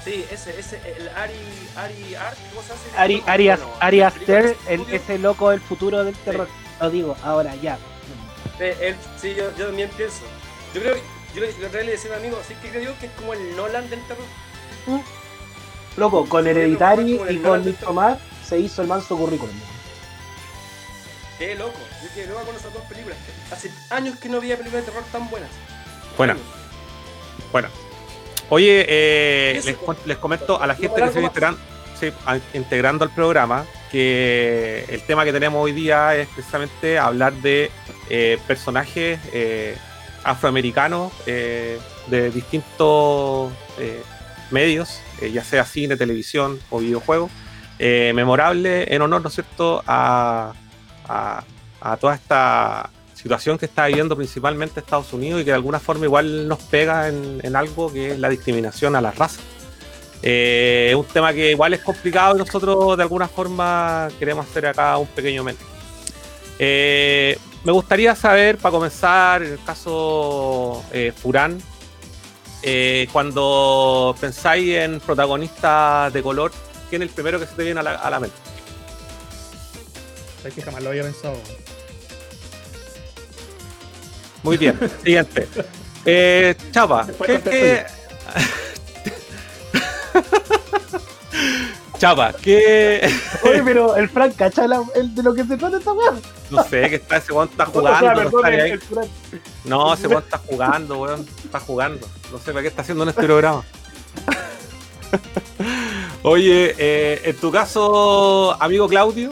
[0.05, 1.35] Sí, ese, ese, el Ari,
[1.77, 2.99] Ari Art, ¿cómo se hace?
[2.99, 6.47] Ari, Ari, bueno, Ari Aster, el, ese loco del futuro del terror.
[6.81, 7.79] Lo digo, ahora ya.
[8.61, 10.21] eh, él- sí, yo, yo también pienso.
[10.75, 10.97] Yo creo,
[11.35, 13.57] yo le, yo le decía a un amigo, así que creo que es como el
[13.57, 14.27] Nolan del terror.
[15.97, 19.55] Loco, con Hereditary y con del Midsommar se hizo el manso currículum.
[21.39, 21.79] Qué loco.
[22.03, 23.19] Yo quedé loco con esas dos películas.
[23.51, 25.51] Hace años que no veía películas de terror tan buenas.
[26.17, 26.37] Buena.
[27.53, 27.69] Bueno.
[28.51, 29.63] Oye, eh,
[30.05, 31.57] les, comento a la gente que se viene
[31.99, 32.13] sí,
[32.53, 37.71] integrando al programa que el tema que tenemos hoy día es precisamente hablar de
[38.11, 39.77] eh, personajes eh,
[40.25, 44.03] afroamericanos eh, de distintos eh,
[44.51, 47.31] medios, eh, ya sea cine, televisión o videojuegos,
[47.79, 50.53] memorable en honor, ¿no cierto?, a,
[51.09, 51.45] a-
[52.01, 56.49] toda esta situación que está viviendo principalmente Estados Unidos y que de alguna forma igual
[56.49, 59.41] nos pega en, algo que es la discriminación a la raza.
[60.23, 64.67] Eh, es un tema que igual es complicado y nosotros de alguna forma queremos hacer
[64.67, 65.57] acá un pequeño men.
[66.59, 71.59] Eh, me gustaría saber, para comenzar, en el caso eh, Furán,
[72.63, 76.53] eh, cuando pensáis en protagonistas de color,
[76.91, 78.37] ¿quién es el primero que se te viene a la, a la mente?
[80.39, 81.37] Sabes que jamás lo había pensado.
[84.43, 85.49] Muy bien, siguiente.
[86.05, 87.87] Eh, Chapa, ¿qué, qué-
[92.05, 93.01] Chapa, ¿qué?
[93.45, 96.13] Oye, pero el Frank, ¿cacha la- el de lo que se trata esta weá?
[96.51, 98.09] No sé, que está, ese weón está O sea, jugando.
[98.09, 98.71] no, perdón, está el- ahí.
[98.73, 98.81] el.
[99.65, 101.27] No, ese weón está jugando, weón.
[101.45, 102.07] Está jugando.
[102.31, 103.65] No sé para qué está haciendo en este programa.
[106.23, 109.31] Oye, eh, en tu caso, amigo Claudio,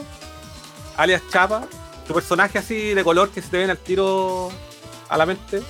[0.97, 1.65] alias Chapa,
[2.07, 4.49] tu personaje así de color que se te viene al tiro
[5.09, 5.61] a la mente.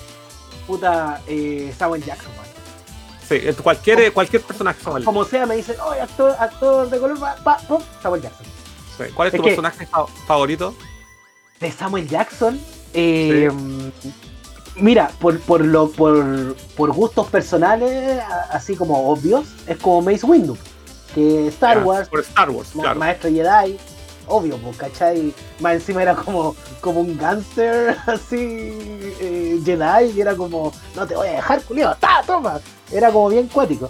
[0.68, 2.53] Puta, eh, Samuel Jackson, weón.
[3.28, 5.04] Sí, eh, cualquier, cualquier personaje, Samuel.
[5.06, 8.46] Como sea, me dicen, oye, actor, actor de color, pa, pum, Samuel Jackson.
[8.98, 9.04] Sí.
[9.14, 10.76] ¿Cuál es Es tu personaje fa- favorito?
[11.60, 12.60] de Samuel Jackson.
[12.94, 13.50] eh,
[14.76, 20.58] Mira, por, por, lo, por, por gustos personales, así como obvios, es como Mace Windu.
[21.14, 23.00] Que Star Wars, Por Star Wars, ma- claro.
[23.00, 23.78] Maestro Jedi,
[24.28, 25.34] obvio, pues, ¿cachai?
[25.60, 28.78] Más encima era como, como un gangster así,
[29.20, 32.60] eh, Jedi, y era como, no te voy a dejar, culiao, ¡ta, toma!
[32.92, 33.90] Era como bien cuático.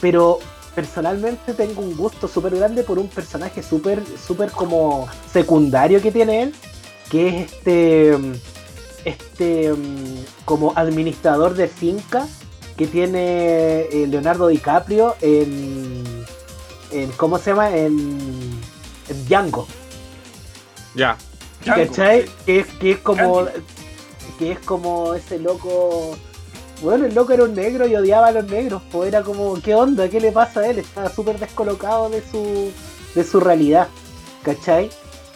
[0.00, 0.38] Pero
[0.74, 6.42] personalmente tengo un gusto súper grande por un personaje súper, súper como secundario que tiene
[6.42, 6.54] él,
[7.10, 8.18] que es este,
[9.04, 9.72] este
[10.44, 12.26] como administrador de finca
[12.76, 16.24] que tiene eh, Leonardo DiCaprio en,
[16.90, 17.76] en ¿cómo se llama?
[17.76, 18.18] En
[19.28, 19.66] Django.
[20.94, 21.16] Ya.
[21.64, 22.22] Django, ¿Cachai?
[22.22, 22.32] sí.
[22.46, 23.46] Que es, que es como
[24.38, 26.16] que es como ese loco
[26.82, 29.74] bueno, el loco era un negro y odiaba a los negros, pues era como, ¿qué
[29.74, 30.08] onda?
[30.08, 30.80] ¿Qué le pasa a él?
[30.80, 32.72] Estaba súper descolocado de su,
[33.14, 33.88] de su realidad,
[34.42, 34.90] ¿cachai?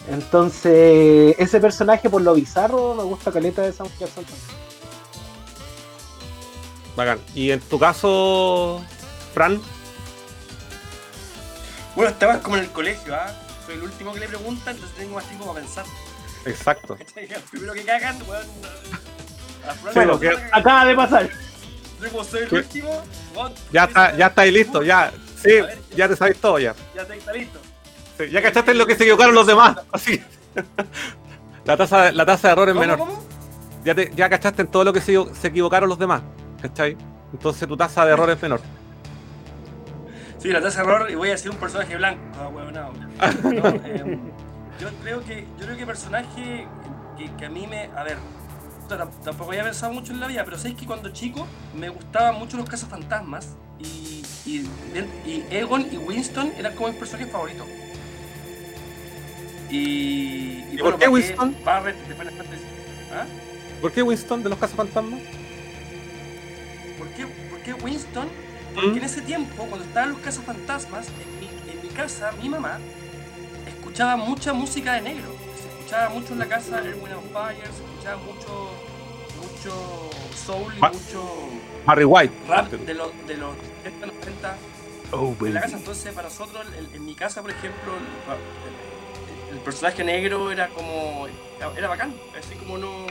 [0.09, 4.25] Entonces, ese personaje por lo bizarro me gusta caleta de Samuel Jackson.
[6.95, 7.19] Bacán.
[7.33, 8.81] Y en tu caso,
[9.33, 9.61] Fran,
[11.95, 13.33] Bueno, estabas como en el colegio, ¿ah?
[13.69, 15.85] Soy el último que le preguntan, entonces tengo más tiempo para pensar.
[16.43, 16.97] exacto.
[17.51, 20.19] Primero que cagan, weón.
[20.19, 20.31] que-.
[20.51, 21.29] Acaba de pasar.
[22.01, 22.55] Yo como soy el ¿Qué?
[22.55, 23.03] último,
[23.35, 25.13] weón, Ya está, ya está ahí listo, ya.
[25.39, 25.51] Sí,
[25.95, 26.73] ya te sabes todo ya.
[26.95, 27.59] Ya está listo.
[28.17, 29.77] Sí, ya cachaste en lo que se equivocaron los demás.
[29.91, 30.19] Así.
[31.63, 32.97] La tasa, la tasa de error es ¿Cómo, menor.
[32.97, 33.23] cómo?
[33.85, 36.23] Ya, te, ya cachaste en todo lo que se, se equivocaron los demás.
[36.59, 36.97] ¿Cachai?
[37.31, 38.61] Entonces tu tasa de error es menor.
[40.39, 42.21] Sí, la tasa de error y voy a ser un personaje blanco.
[42.39, 42.93] Ah, weón, no.
[42.93, 44.19] No, em,
[44.79, 46.65] yo creo que, yo creo que personaje
[47.17, 47.89] que, que a mí me.
[47.95, 48.17] A ver,
[48.87, 52.57] tampoco había pensado mucho en la vida, pero sabéis que cuando chico me gustaban mucho
[52.57, 54.65] los casos fantasmas y, y,
[55.25, 57.67] y Egon y Winston eran como mis personajes favoritos.
[59.69, 61.55] Y, ¿Y por qué ¿para Winston?
[61.63, 62.63] Barrett de Final Fantasy.
[63.13, 63.25] ¿Ah?
[63.81, 65.19] ¿Por qué Winston de los Casos Fantasmas?
[66.97, 68.27] ¿Por qué, por qué Winston?
[68.73, 68.97] Porque ¿Mm?
[68.97, 72.79] en ese tiempo, cuando estaban los casos fantasmas, en mi, en mi casa, mi mamá
[73.67, 75.31] escuchaba mucha música de negro.
[75.61, 78.71] Se escuchaba mucho en la casa Erwin on Fire, se escuchaba mucho,
[79.41, 81.49] mucho soul y Ma- mucho
[81.85, 82.33] Barry White.
[82.47, 84.57] rap de los, de los 70, 90
[85.11, 85.77] Oh, en la casa.
[85.77, 90.67] Entonces, para nosotros, el- en mi casa, por ejemplo, el, el- el personaje negro era
[90.69, 91.27] como.
[91.75, 92.13] era bacán.
[92.37, 93.07] Así como no.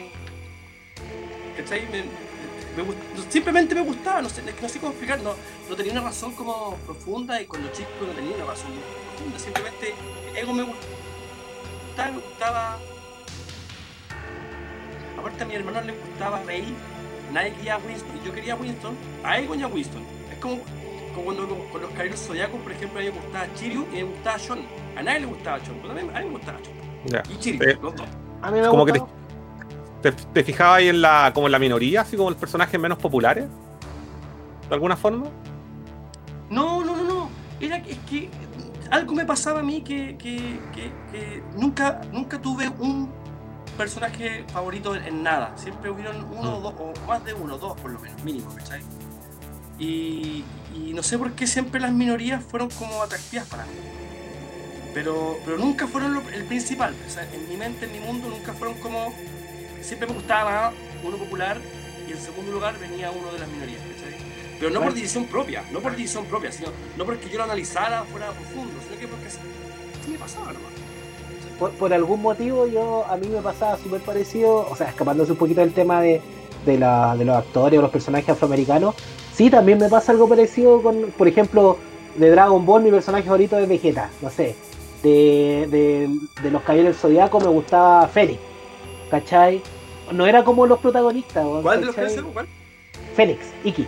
[1.57, 1.89] ¿Cachai?
[2.79, 5.35] Me- me gust- simplemente me gustaba, no sé, es que no sé cómo explicar, no,
[5.69, 8.71] no tenía una razón como profunda y cuando chico no tenía una razón
[9.17, 9.95] profunda, simplemente
[10.37, 12.79] ego me gustaba, me gustaba.
[15.19, 16.75] Aparte a mi hermano le gustaba reír,
[17.33, 20.03] nadie quería a Winston, y yo quería a Winston, a Egon y a Winston.
[20.33, 20.59] Es como,
[21.15, 23.97] como cuando con, con los caballeros zodiacos, por ejemplo, a mí me gustaba Chiryu y
[23.97, 24.61] me gustaba John.
[24.97, 26.75] A nadie le gustaba John, pero a mí, a mí me gustaba John.
[27.07, 27.23] Ya.
[27.29, 28.07] Y Chiryu, Eh, los dos.
[28.43, 29.09] A mí me Como que gustó.
[30.03, 32.99] ¿Te, te fijabas ahí en la, como en la minoría, así como el personaje menos
[32.99, 33.47] populares?
[34.69, 35.27] ¿De alguna forma?
[36.51, 37.31] No, no, no, no.
[37.61, 38.31] Era que, es que
[38.91, 43.11] algo me pasaba a mí que, que, que- que nunca, nunca tuve un
[43.77, 45.53] personaje favorito en, en nada.
[45.57, 48.83] Siempre hubieron uno o dos, o más de uno, dos por lo menos, mínimo, ¿cachai?
[49.79, 53.73] Y, y no sé por qué siempre las minorías fueron como atractivas para mí.
[54.95, 56.95] Pero, pero nunca fueron lo- el principal.
[57.07, 59.13] O sea, en mi mente, en mi mundo, nunca fueron como.
[59.83, 60.73] Siempre me gustaba
[61.05, 61.59] uno popular
[62.09, 64.17] y en segundo lugar venía uno de las minorías, ¿cachai?
[64.59, 68.03] Pero no por decisión propia, no por decisión propia, sino no porque yo lo analizara
[68.05, 69.39] fuera profundo, sino que porque así,
[70.03, 70.73] así me pasaba nomás.
[71.59, 75.39] por, por algún motivo yo a mí me pasaba súper parecido, o sea, escapándose un
[75.39, 76.21] poquito del tema de,
[76.67, 78.95] de, la- de los actores o los personajes afroamericanos,
[79.35, 81.79] sí, también me pasa algo parecido con, por ejemplo,
[82.17, 84.57] de Dragon Ball, mi personaje favorito es Vegeta, no sé,
[85.05, 86.11] de, de,
[86.43, 88.41] de los Caballeros del Zodiaco me gustaba Fénix,
[89.11, 89.63] ¿cachai?
[90.13, 92.15] No era como los protagonistas, ¿Cuál de los ¿cachai?
[92.15, 92.25] tres?
[92.33, 92.47] ¿Cuál?
[93.15, 93.83] Fénix, Iki.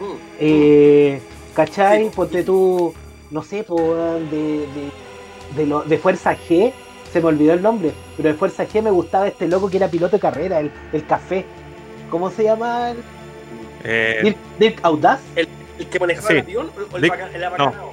[0.00, 0.14] Mm.
[0.40, 1.20] Eh,
[1.54, 2.04] ¿Cachai?
[2.04, 2.92] Sí, Ponte tú,
[3.30, 3.76] no sé, po,
[4.30, 4.66] de, de,
[5.56, 6.72] de, lo- de Fuerza G,
[7.12, 9.88] se me olvidó el nombre, pero de Fuerza G me gustaba este loco que era
[9.88, 11.44] piloto de carrera, el, el café.
[12.10, 12.90] ¿Cómo se llama?
[12.90, 13.02] el-
[13.84, 15.20] Eh, Dirk, Dirk Audaz.
[15.36, 15.46] ¿El
[15.90, 16.34] que manejaba Sí.
[16.34, 17.92] el avión o el, Dick- el abacanao?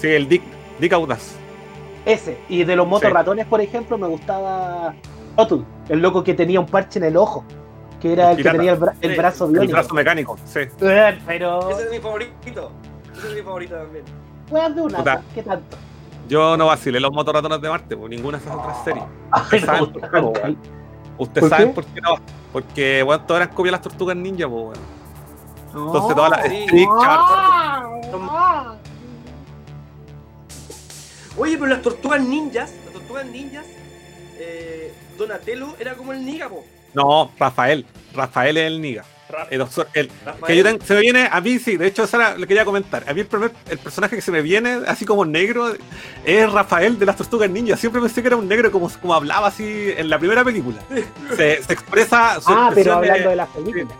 [0.00, 0.42] sí, el Dick,
[0.78, 1.32] Dick Audaz.
[2.04, 2.38] Ese.
[2.48, 4.94] Y de los motorratones, por ejemplo, me gustaba
[5.36, 7.44] Otul, el loco que tenía un parche en el ojo,
[8.00, 9.72] que era El el, que tenía el, bra- el Sí, brazo El biónico.
[9.72, 10.60] brazo mecánico, sí.
[11.26, 12.72] Pero, Ese es mi favorito.
[13.16, 14.04] Ese es mi favorito también.
[14.50, 15.22] weón de una, Puta.
[15.34, 15.76] ¿qué tanto?
[16.28, 19.04] Yo no vacilé los motorratones de Marte, pues ninguna de esas otras series.
[21.18, 22.14] Ustedes me saben por qué, no.
[22.52, 24.78] Porque, bueno, todas eran copias de las tortugas ninja, pues.
[25.74, 26.56] Entonces todas las sí.
[26.64, 27.90] Street Shark,
[31.40, 33.64] Oye, pero las tortugas ninjas, las tortugas ninjas,
[34.38, 36.64] eh, Donatello era como el Nígabo.
[36.94, 37.86] No, Rafael.
[38.14, 39.04] Rafael es el Niga.
[39.48, 40.44] El doctor- el- Rafael.
[40.46, 42.48] que yo ten- se me viene, a mí sí, de hecho, eso era lo que
[42.48, 43.04] quería comentar.
[43.08, 45.72] A mí el, primer, el personaje que se me viene, así como negro,
[46.24, 47.76] es Rafael de las Tortugas Ninja.
[47.76, 50.78] Siempre pensé que era un negro como, como hablaba así en la primera película.
[51.36, 53.96] Se, se expresa su Ah, pero de- hablando de las películas.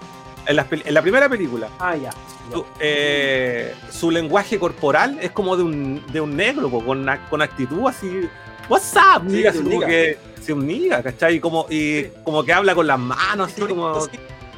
[0.50, 1.68] En, la, pel- en la primera película.
[1.78, 2.10] Ah, ya.
[2.52, 7.42] Su, eh, su lenguaje corporal es como de un, de un negro, po, con, con
[7.42, 8.28] actitud así.
[8.68, 9.42] What's up, Sí, nigga?
[9.42, 9.86] de Así un como nigga.
[9.88, 10.18] que.
[10.42, 11.36] Sí, un nigga, ¿cachai?
[11.36, 12.12] Y como, y Sí.
[12.24, 13.98] como que habla con las manos, así como.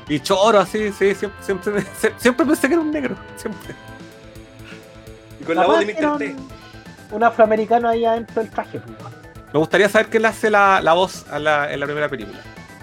[0.09, 1.83] Y choro, así, sí, siempre, siempre,
[2.19, 3.15] se- pensé que era un negro.
[3.37, 3.75] Siempre.
[5.41, 6.19] Y con la voz de Mr.
[6.19, 6.37] T.
[7.11, 8.81] un, afroamericano ahí adentro del traje.
[8.81, 8.97] pues.
[9.53, 12.39] Me gustaría saber quién le hace la, la voz a la- en la primera película.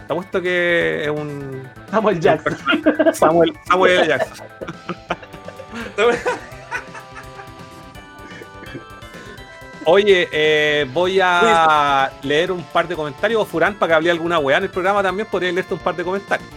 [0.09, 1.69] Te apuesto que es un.
[1.91, 2.57] Samuel Jackson.
[3.13, 4.07] Samuel, Samuel.
[4.07, 4.47] Jackson.
[9.85, 13.39] Oye, eh, voy a leer un par de comentarios.
[13.39, 15.95] O Furán, para que hable alguna weá en el programa también, podría leerte un par
[15.95, 16.49] de comentarios.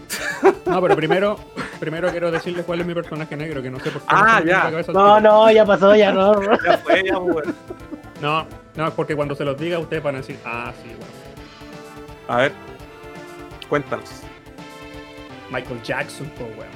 [0.65, 1.39] No, pero primero,
[1.79, 4.09] primero quiero decirles cuál es mi personaje negro, que no sé por qué.
[4.09, 4.63] Ah, ya.
[4.63, 6.41] cabeza No, no, ya pasó, ya no.
[6.65, 7.55] Ya fue, ya, weón.
[8.23, 11.13] No, no, es porque cuando se los diga ustedes van a decir, ah, sí, bueno.
[12.29, 12.53] A ver,
[13.73, 14.11] cuéntanos.
[15.51, 16.69] Michael Jackson, pues, weón.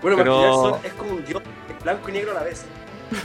[0.00, 1.42] Bueno, Pero- Michael Jackson es como un dios,
[1.84, 2.64] blanco y negro a la vez.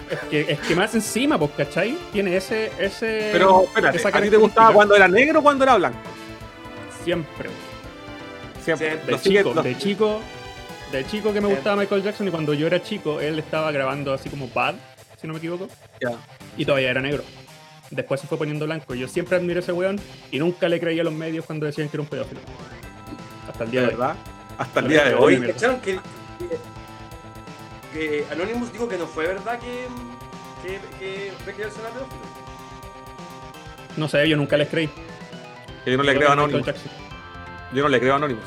[0.10, 1.98] Es que, es que más encima, pues, ¿cachai?
[2.12, 3.30] Tiene ese, ese.
[3.32, 5.98] Pero, espérate, esa ¿a ti te gustaba cuando era negro o cuando era blanco?
[7.06, 7.50] Siempre.
[8.62, 8.98] Siempre.
[8.98, 10.20] De chico, lo- de chico,
[10.92, 14.12] de chico que me gustaba Michael Jackson y cuando yo era chico, él estaba grabando
[14.14, 14.76] así como Bad,
[15.22, 15.70] si no me equivoco,
[16.02, 16.18] Ya.
[16.58, 17.24] y todavía era negro.
[17.92, 18.96] Después se fue poniendo blanco.
[18.96, 20.00] Yo siempre admiré a ese weón
[20.32, 22.40] y nunca le creía a los medios cuando decían que era un pedófilo.
[23.50, 23.98] Hasta el día De de hoy.
[24.00, 24.16] verdad.
[24.58, 25.36] Hasta el No, día de hoy.
[25.36, 26.00] Oye, ¿Cacharon que,
[27.94, 29.88] que, que Anonymous dijo que no fue verdad que,
[30.64, 32.22] que, que Jackson era pedófilo?
[33.98, 34.90] No sé, yo nunca les creí.
[35.84, 36.68] Que yo no le creo a Anonymous.
[37.74, 38.46] Yo no le creo a Anonymous.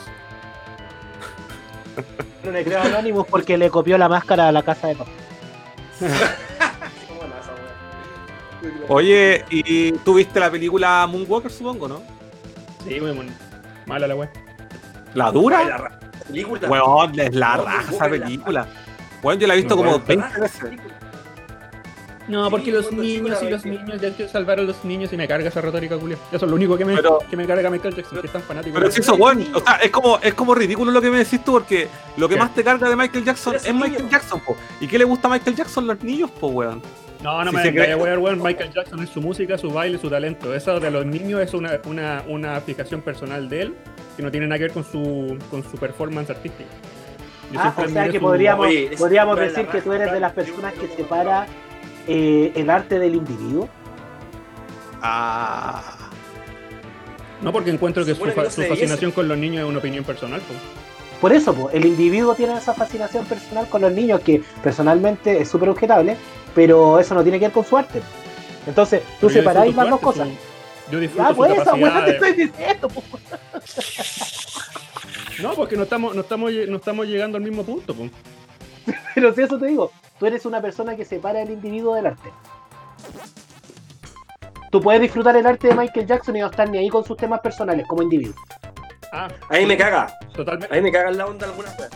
[2.45, 5.11] No le creo a Anonymous porque le copió la máscara a la casa de papá.
[8.89, 12.03] Oye, ¿y tú viste la película Moonwalker, supongo, no?
[12.87, 13.33] Sí, muy bueno.
[13.87, 14.31] Mala la weá.
[15.15, 15.65] ¿La Ay, la dura?
[15.79, 16.69] ra- película.
[16.69, 18.67] Weón, es la No, raja esa película.
[19.23, 20.61] Weón, yo la he visto No, como weón, 20 veces.
[22.27, 25.17] No, Sí, porque los niños y los niños, ya que salvar a los niños y
[25.19, 26.17] me carga esa retórica, Julio.
[26.33, 28.41] Eso es lo único que me, Pero- que me carga Michael Jackson, que es tan
[28.43, 28.75] fanático.
[28.79, 31.45] Pero si eso, weón, o sea, es como, es como ridículo lo que me decís
[31.45, 32.41] tú, porque lo que ¿Qué?
[32.41, 34.09] más te carga de Michael Jackson es Michael niño.
[34.11, 34.57] Jackson, po.
[34.81, 35.87] ¿Y qué le gusta a Michael Jackson?
[35.87, 36.81] Los niños, po, weón.
[37.25, 38.43] No, no Si me cree- weón.
[38.43, 40.55] Michael Jackson es su música, su baile, su talento.
[40.55, 43.75] Eso de los niños es una, una, una fijación personal de él
[44.17, 46.69] que no tiene nada que ver con su, con su performance artística.
[47.53, 50.21] Yo Ah, o sea que su- podríamos, Oye, es- podríamos decir que tú eres de
[50.21, 51.47] las personas que separa
[52.07, 53.69] eh, el arte del individuo.
[55.03, 55.83] Ah.
[57.43, 60.41] No, porque encuentro que su, que no fascinación con los niños es una opinión personal.
[60.47, 60.59] pues.
[61.21, 65.49] Por eso, po, el individuo tiene esa fascinación personal con los niños que personalmente es
[65.49, 66.17] súper objetable,
[66.55, 68.03] pero eso no tiene que ver con su arte.
[68.67, 70.29] Entonces, tú separáis las su dos cosas.
[70.29, 73.03] su- yo disfruto su pues esa capacidad weá te estoy diciendo, po.
[75.43, 77.95] No, porque no estamos, no, estamos, no estamos llegando al mismo punto.
[77.95, 78.11] pues.
[79.15, 82.31] Pero si eso te digo, tú eres una persona que separa el individuo del arte.
[84.71, 87.17] Tú puedes disfrutar el arte de Michael Jackson y no estar ni ahí con sus
[87.17, 88.35] temas personales como individuo.
[89.13, 90.13] Ah, Ahí me caga.
[90.35, 90.75] totalmente.
[90.75, 91.93] Ahí me caga la onda algunas veces.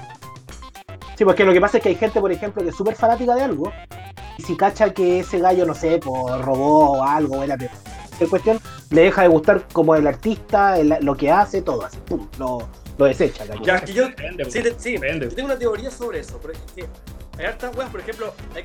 [1.16, 3.34] Sí, porque lo que pasa es que hay gente, por ejemplo, que es súper fanática
[3.34, 3.72] de algo,
[4.42, 7.70] si cacha que ese gallo, no sé, pues robó algo, era peor.
[8.20, 11.98] En cuestión, le deja de gustar como el artista, el- lo que hace, todo así,
[12.05, 13.62] pum, lo, lo desecha, gallo.
[13.64, 15.29] Ya, que yo, Depende, sí, sí, Depende.
[15.29, 16.38] yo tengo una teoría sobre eso.
[16.42, 16.88] Pero es que
[17.38, 18.64] hay hartas weas, por ejemplo, hay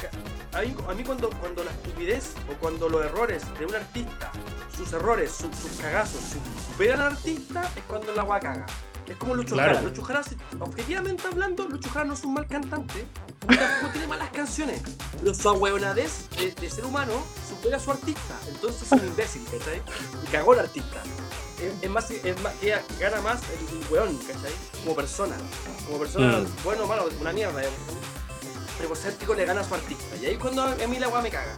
[0.89, 4.31] a mí, cuando, cuando la estupidez o cuando los errores de un artista,
[4.75, 8.65] sus errores, sus, sus cagazos, su- superan al artista, es cuando la wea caga.
[9.07, 9.75] Es como Lucho Claro.
[9.75, 9.87] Jara.
[9.87, 10.21] Lucho Jara,
[10.59, 13.05] objetivamente hablando, Lucho Jara no es un mal cantante,
[13.47, 14.81] tampoco tiene malas canciones.
[15.19, 17.13] Pero su ahueonadez de, de ser humano
[17.49, 18.39] supera a su artista.
[18.47, 19.81] Entonces es un imbécil, ¿cachai?
[20.23, 20.97] Y cagó al artista.
[21.61, 24.51] Es, es más, es más, que gana más el, el weón, ¿cachai?
[24.83, 25.35] Como persona.
[25.85, 26.63] Como persona, Mm.
[26.63, 27.63] bueno o malo, una mierda.
[27.63, 27.69] eh.
[28.83, 30.15] Egocéntrico le gana a su artista.
[30.21, 31.55] Y ahí es cuando a mí la weá me caga.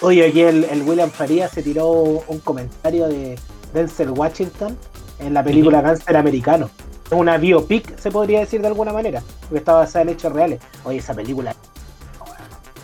[0.00, 3.38] Oye, aquí el, el William Farías se tiró un comentario de
[3.74, 4.76] Denzel Washington
[5.18, 6.70] en la película Cáncer Americano.
[7.10, 10.60] Es una biopic, se podría decir de alguna manera, porque está basada en hechos reales.
[10.84, 11.54] Oye, esa película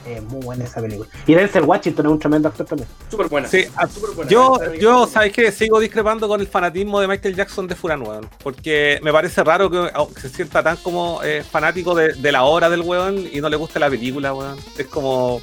[0.06, 1.08] es muy buena esa película.
[1.26, 2.88] Y Denzel Washington es un tremendo actor también.
[3.10, 3.48] Súper buena.
[3.48, 4.30] Sí, a- súper buena.
[4.30, 5.50] Yo, yo, ¿sabes qué?
[5.50, 8.28] Sigo discrepando con el fanatismo de Michael Jackson de Furan, weón.
[8.42, 12.44] Porque me parece raro que, que se sienta tan como eh, fanático de, de la
[12.44, 14.58] obra del weón y no le guste la película, weón.
[14.76, 15.40] Es como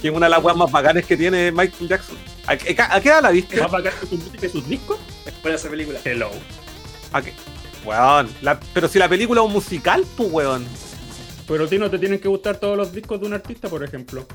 [0.00, 2.16] que es una de las weas más bacanes que tiene Michael Jackson.
[2.46, 3.60] ¿A, qué- a qué edad la viste?
[3.60, 4.98] ¿Más bacán que su música y sus discos?
[5.42, 5.98] Buena esa película.
[6.04, 6.30] Hello.
[7.12, 7.32] ¿A qué?
[7.84, 10.66] Weón, la- pero si la película es un musical, pues weón.
[11.46, 13.84] Pero a ti no te tienen que gustar todos los discos de un artista, por
[13.84, 14.26] ejemplo.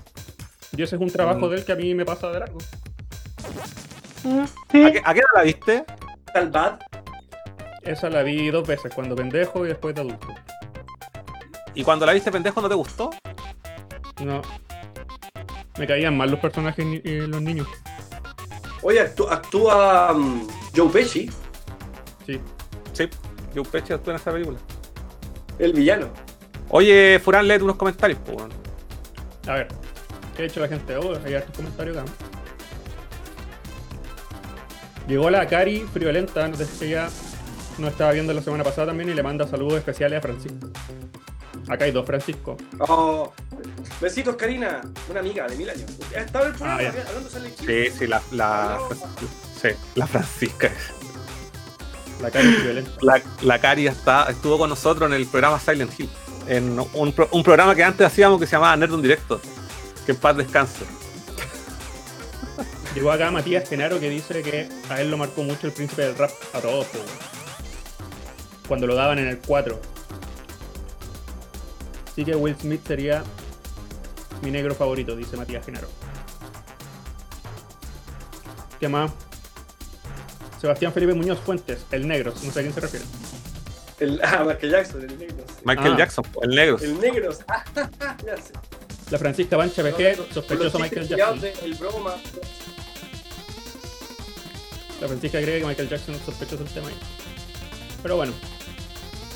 [0.77, 1.49] Y ese es un trabajo Mm.
[1.49, 2.59] de él que a mí me pasa de largo.
[4.71, 4.83] Sí.
[4.83, 5.85] ¿A qué, a qué edad la viste?
[6.33, 6.79] Tal Bad.
[7.81, 10.27] Esa la vi dos veces, cuando pendejo y después de adulto.
[11.73, 13.09] Y cuando la viste pendejo no te gustó.
[14.23, 14.41] No.
[15.79, 17.67] Me caían mal los personajes y los niños.
[18.81, 21.29] Oye, actú- actúa mm, Joe Pesci,
[22.27, 22.39] Sí.
[22.93, 23.09] Sí,
[23.53, 24.57] yo peche actúa en esa película.
[25.59, 26.07] el villano.
[26.69, 28.51] Oye, Furán, léete unos comentarios, pues weón.
[29.47, 29.67] A ver,
[30.35, 30.95] ¿qué ha hecho la gente?
[30.97, 32.11] Oh, hay hartos comentarios acá.
[35.07, 37.09] Llegó la Cari Friolenta, desde que ella
[37.79, 40.69] nos estaba viendo la semana pasada también y le manda saludos especiales a Francisco.
[41.67, 42.57] Acá hay dos Francisco.
[42.79, 43.31] Oh,
[43.99, 45.85] besitos, Karina, una amiga de mil años.
[46.15, 47.89] ¿Ha estado en el programa Ah, hablando de?
[47.89, 48.79] Sí, sí, la, la,
[49.61, 50.71] sí, la Francisca.
[52.21, 52.91] La cara es violenta.
[53.01, 56.09] La, la Cari está, estuvo con nosotros en el programa Silent Hill.
[56.47, 59.39] En un, pro- un programa que antes hacíamos que se llamaba Nerd en Directo.
[60.05, 60.85] Que en paz descanse.
[62.95, 66.17] Llegó acá Matías Genaro que dice que a él lo marcó mucho el príncipe del
[66.17, 66.87] rap a todos.
[68.67, 69.79] Cuando lo daban en el 4.
[72.11, 73.23] Así que Will Smith sería
[74.41, 75.87] mi negro favorito, dice Matías Genaro.
[78.79, 79.11] ¿Qué más?
[80.59, 83.05] Sebastián Felipe Muñoz Fuentes, el negro, no sé a quién se refiere.
[83.99, 85.45] El, ah, Michael Jackson, el negro.
[85.65, 85.97] Michael Ah.
[85.97, 86.77] Jackson, el negro.
[86.81, 87.29] El negro.
[87.47, 87.63] Ah,
[88.25, 88.53] ya sé.
[89.09, 91.41] La Francisca Pancha PG, sospechoso Los Michael Jackson.
[91.41, 92.15] de El broma.
[95.01, 96.95] La Francisca cree que Michael Jackson es sospechoso del tema ahí.
[98.03, 98.33] Pero bueno.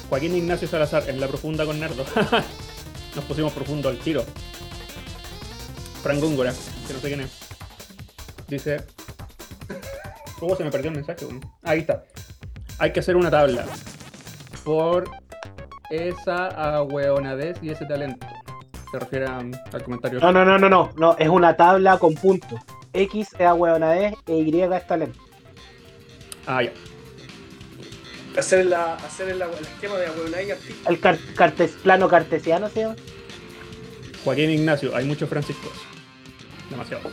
[0.09, 2.05] Joaquín Ignacio Salazar, en la profunda con Nerdo.
[3.15, 4.25] Nos pusimos profundo al tiro.
[6.03, 6.53] Fran Góngora,
[6.87, 7.31] que no sé quién es.
[8.47, 8.83] Dice.
[10.39, 11.25] ¿Cómo se me perdió el mensaje?
[11.63, 12.03] Ahí está.
[12.79, 13.65] Hay que hacer una tabla.
[14.63, 15.09] Por
[15.89, 18.25] esa ahueonadez y ese talento.
[18.91, 20.19] Se refiere a- al comentario.
[20.19, 22.59] No, no, no, no, no, no, es una tabla con puntos.
[22.93, 25.19] X es ahueonadez e Y es talento.
[26.45, 26.71] Ah, ya.
[28.37, 30.89] Hacer, la, hacer la, el esquema de la y artista.
[30.89, 32.95] El car- cartes, plano cartesiano se llama.
[34.23, 35.71] Joaquín Ignacio, hay muchos franciscos.
[36.69, 37.03] Demasiado.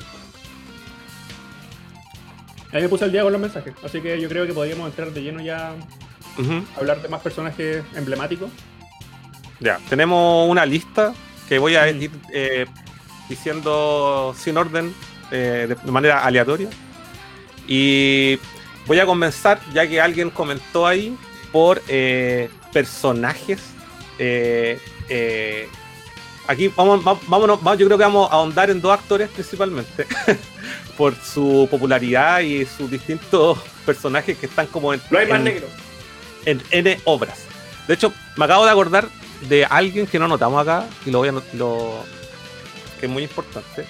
[2.73, 5.11] Ahí me puse el día con los mensajes, así que yo creo que podríamos entrar
[5.11, 8.51] de lleno ya a hablar de más personajes emblemáticos.
[9.59, 11.13] Ya, tenemos una lista
[11.49, 12.67] que voy a ir eh,
[13.29, 14.95] diciendo sin orden,
[15.31, 16.69] eh, de, manera aleatoria.
[17.67, 18.39] Y
[18.87, 21.17] voy a comenzar, ya que alguien comentó ahí,
[21.53, 23.61] por eh, personajes.
[24.19, 24.79] eh,
[26.51, 30.07] aquí vamos, va- vámonos, va- yo creo que vamos a ahondar en dos actores principalmente,
[30.97, 35.65] por su popularidad y sus distintos personajes que están como en, No hay más en-
[36.47, 37.39] en N obras.
[37.87, 39.09] De hecho, me acabo de acordar
[39.49, 42.05] de alguien que no notamos acá y lo voy a lo
[42.99, 43.87] que es muy importante.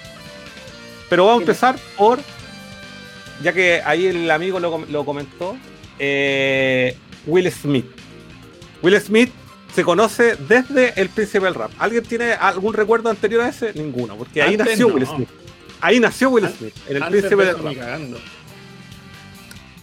[1.09, 2.19] Pero vamos a empezar por,
[3.43, 5.57] ya que ahí el amigo lo, lo comentó,
[5.99, 6.95] eh,
[7.25, 7.85] Will Smith.
[8.81, 9.31] Will Smith
[9.73, 11.71] se conoce desde el príncipe del rap.
[11.79, 13.73] ¿Alguien tiene algún recuerdo anterior a ese?
[13.73, 14.93] Ninguno, porque ahí Antes nació no.
[14.95, 15.29] Will Smith.
[15.79, 18.19] Ahí nació Will An- Smith, en el Antes príncipe de del rap.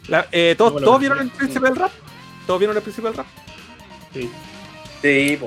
[0.09, 1.93] La- eh, ¿todos, No, ¿Todos vieron el príncipe del rap?
[2.47, 3.27] ¿Todos vieron el príncipe del rap?
[4.15, 4.31] Sí.
[5.03, 5.39] Sí,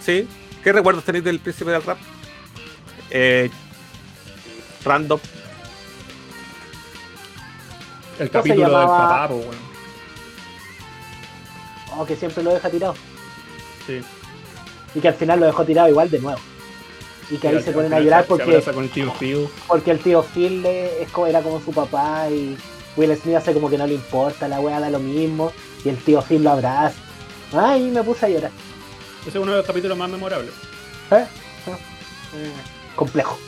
[0.00, 0.28] Sí.
[0.62, 1.98] ¿Qué recuerdos tenéis del príncipe del rap?
[3.10, 3.50] Eh,
[4.84, 5.20] random.
[8.18, 9.72] El ¿Cómo se capítulo del papá, weón.
[11.96, 12.94] Oh, que siempre lo deja tirado.
[13.86, 14.00] Sí.
[14.94, 16.40] Y que al final lo dejó tirado igual de nuevo.
[17.30, 19.48] Y que ahí se ponen a llorar porque, con el tío Phil.
[19.66, 22.56] porque el tío Phil le- es como, era como su papá y
[22.96, 25.50] Will Smith hace como que no le importa, la wea da lo mismo
[25.84, 26.94] y el tío Phil lo abraza.
[27.54, 28.50] Ay, me puse a llorar.
[29.22, 30.50] Ese es uno de los capítulos más memorables.
[31.10, 31.24] ¿Eh?
[32.96, 33.38] Complejo.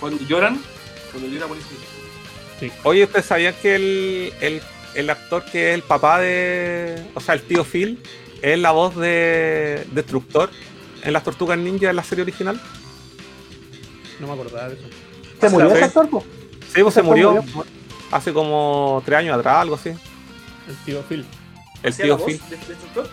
[0.00, 0.60] Cuando lloran,
[1.12, 1.68] cuando llora por eso.
[2.84, 4.62] Oye, ¿ustedes sabían que el, el,
[4.94, 7.02] el actor que es el papá de.
[7.14, 8.00] O sea, el tío Phil
[8.42, 10.50] es la voz de Destructor
[11.02, 12.60] en las Tortugas Ninja en la serie original?
[14.20, 14.84] No me acordaba de eso.
[15.40, 16.08] ¿Se murió ese actor?
[16.74, 17.64] Sí, pues se Se murió murió.
[18.10, 19.90] hace como tres años atrás, algo así.
[19.90, 21.24] El tío Phil.
[21.82, 22.40] El ¿Hacía tío la voz Phil.
[22.50, 23.08] de- de Destructor?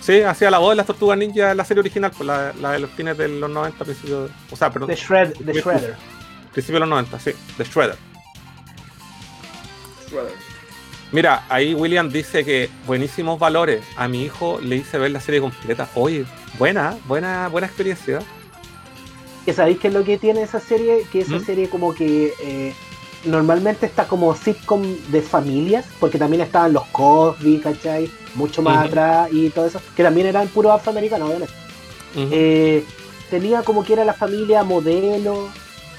[0.00, 2.72] Sí, hacía la voz de las Tortugas Ninja en la serie original, pues la, la
[2.72, 4.30] de los fines de los 90, principios.
[4.50, 5.96] O sea, perdón, The, Shred, The Shredder.
[6.52, 7.96] principios de los 90, sí, de Shredder.
[10.10, 10.32] Brother.
[11.12, 13.84] Mira, ahí William dice que buenísimos valores.
[13.96, 15.88] A mi hijo le hice ver la serie completa.
[15.94, 16.24] Oye,
[16.58, 18.20] buena, buena, buena experiencia.
[19.44, 21.44] que sabéis qué es lo que tiene esa serie, que esa ¿Mm?
[21.44, 22.72] serie como que eh,
[23.24, 28.10] normalmente está como sitcom de familias, porque también estaban los Cosby, ¿cachai?
[28.34, 31.54] Mucho más atrás y todo eso, que también eran puros afroamericanos, obviamente.
[32.14, 32.84] Eh,
[33.30, 35.48] tenía como que era la familia modelo,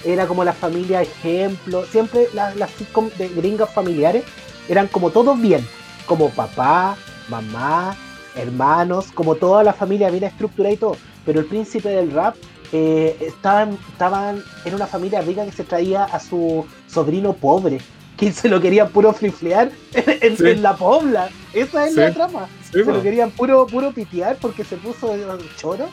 [0.05, 4.23] era como la familia ejemplo, siempre las, las sitcom de gringas familiares
[4.69, 5.65] eran como todos bien,
[6.05, 6.95] como papá,
[7.29, 7.95] mamá,
[8.35, 12.35] hermanos, como toda la familia bien estructurada y todo, pero el príncipe del rap
[12.71, 17.79] eh, estaban, estaban en una familia rica que se traía a su sobrino pobre,
[18.17, 20.47] que se lo querían puro friflear en, en- Sí.
[20.49, 21.99] en la pobla, esa es Sí.
[21.99, 25.15] la trama Sí, se lo querían puro, puro pitear porque se puso
[25.57, 25.85] choro.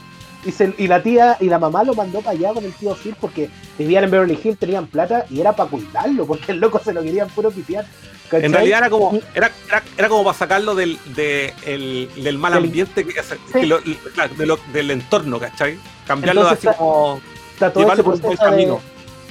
[0.45, 2.95] Y, se- y la tía y la mamá lo mandó para allá con el tío
[2.95, 6.81] Phil porque vivían en Beverly Hills, tenían plata y era para cuidarlo, porque el loco
[6.83, 7.85] se lo querían puro pitear.
[8.31, 8.47] ¿cachai?
[8.47, 12.55] En realidad era como, era, era, era como para sacarlo del, de, el- del mal
[12.55, 13.61] Del- ambiente que, hace- Sí.
[13.61, 15.79] que lo- de lo- del entorno, ¿cachai?
[16.07, 17.21] Cambiarlo Entonces así está- como
[17.53, 18.81] está todo ese por de, camino.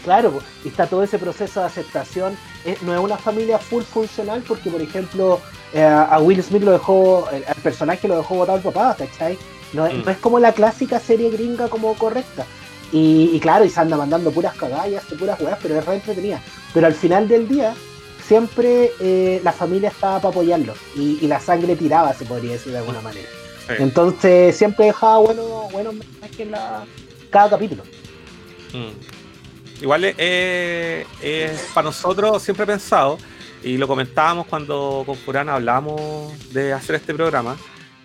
[0.04, 2.38] Claro, está todo ese proceso de aceptación.
[2.66, 5.42] Eh, no es una familia full funcional porque, por ejemplo,
[5.74, 9.38] eh, a Will Smith lo dejó, el, el personaje lo dejó votar el papá, ¿cachai?
[9.74, 10.04] No, es- Mm.
[10.06, 12.46] no es como la clásica serie gringa como correcta.
[12.92, 16.42] Y, y claro, y se anda mandando puras cagallas, puras weas, pero es re entretenida.
[16.74, 17.76] Pero al final del día,
[18.28, 20.74] siempre eh, la familia estaba para apoyarlo.
[20.96, 23.28] Y, y la sangre tiraba, se podría decir de alguna manera.
[23.68, 23.74] Sí.
[23.80, 26.84] Entonces siempre dejaba buenos buenos mensajes en la,
[27.30, 27.84] cada capítulo.
[28.74, 29.82] Mm.
[29.84, 33.18] Igual es, es- es para nosotros siempre he pensado,
[33.64, 36.02] y lo comentábamos cuando con Furana hablamos
[36.54, 37.56] de hacer este programa,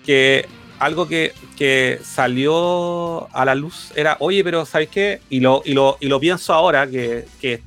[0.04, 0.46] que
[0.78, 5.20] algo que, que salió a la luz era, oye, pero ¿sabéis qué?
[5.30, 7.62] Y lo, y lo, y lo pienso ahora, que, que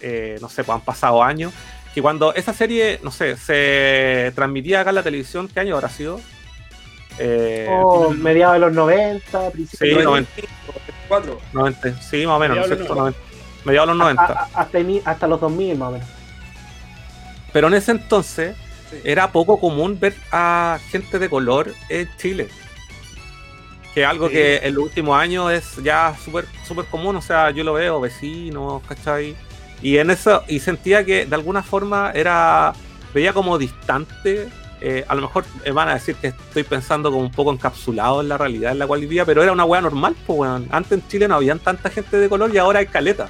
[0.00, 1.52] eh, no sé, pues han pasado años,
[1.94, 5.88] que cuando esa serie, no sé, se transmitía acá en la televisión, ¿qué año habrá
[5.88, 6.20] sido?
[7.18, 10.30] Eh, O mediados de los 90, principios Sí, de los 90.
[11.08, 11.38] 4.
[11.52, 12.94] 90, sí, más o menos, ¿no es Mediados de los cierto?
[12.94, 13.18] 90,
[13.64, 14.22] mediados de los 90.
[14.22, 16.08] a- a- hasta, ini- hasta los 2000 más o menos.
[17.52, 18.56] Pero en ese entonces
[18.92, 19.00] Sí.
[19.04, 22.48] era poco común ver a gente de color en Chile.
[23.94, 24.34] Que es algo Sí.
[24.34, 27.16] que en los últimos años es ya súper súper común.
[27.16, 29.36] O sea, yo lo veo, vecinos, ¿cachai?
[29.82, 32.72] Y en eso, y sentía que de alguna forma era,
[33.14, 34.48] veía como distante.
[34.84, 38.20] eh, a lo mejor me van a decir que estoy pensando como un poco encapsulado
[38.20, 40.66] en la realidad en la cual vivía, pero era una weá normal, pues weón.
[40.72, 43.28] Antes en Chile no habían tanta gente de color y ahora hay caleta.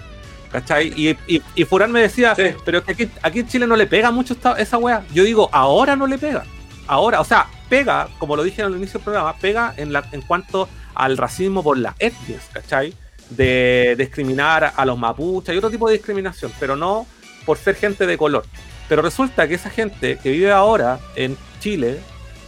[0.52, 0.92] ¿Cachai?
[0.94, 2.42] Y, y, y Furán me decía, Sí.
[2.64, 5.02] pero es que aquí, aquí en Chile no le pega mucho esta- esa weá.
[5.14, 6.44] Yo digo, ahora no le pega.
[6.86, 10.20] Ahora, o sea, pega, como lo dije al inicio del programa, pega en, la, en
[10.20, 12.92] cuanto al racismo por las etnias, ¿cachai?
[13.30, 17.06] De discriminar a los mapuches y otro tipo de discriminación, pero no
[17.46, 18.44] por ser gente de color.
[18.90, 21.98] Pero resulta que esa gente que vive ahora en Chile,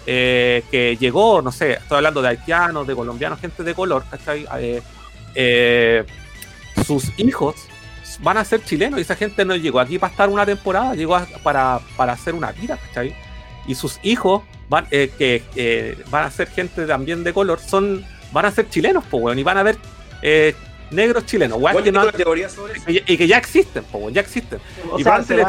[0.06, 4.46] eh, que llegó, no sé, estoy hablando de haitianos, de colombianos, gente de color, ¿cachai?
[4.58, 4.82] Eh,
[5.34, 6.04] eh,
[6.86, 7.54] sus hijos
[8.22, 11.16] van a ser chilenos y esa gente no llegó aquí para estar una temporada, llegó
[11.16, 13.14] a- para, para hacer una vida, ¿cachai?
[13.66, 18.04] Y sus hijos van, eh, que eh, van a ser gente también de color, son
[18.32, 19.76] van a ser chilenos, pues, weón, y van a ver
[20.22, 20.54] eh,
[20.90, 22.00] negros chilenos, weón, que no-
[22.86, 24.58] y, y que ya existen, pues, ya existen.
[24.90, 25.48] O Y sea, se a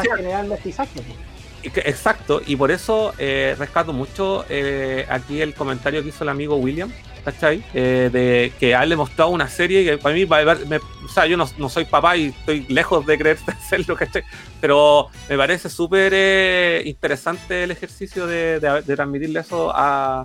[1.84, 6.56] Exacto, y por eso eh, rescato mucho eh, aquí el comentario que hizo el amigo
[6.56, 6.92] William,
[7.26, 7.62] ¿cachai?
[7.74, 10.24] Eh, de que a él le mostrado una serie que para mí,
[10.66, 14.22] me- o sea, yo no, no soy papá y estoy lejos de creer hacerlo, ¿cachai?
[14.60, 20.24] Pero me parece súper eh, interesante el ejercicio de, de- transmitirle eso a,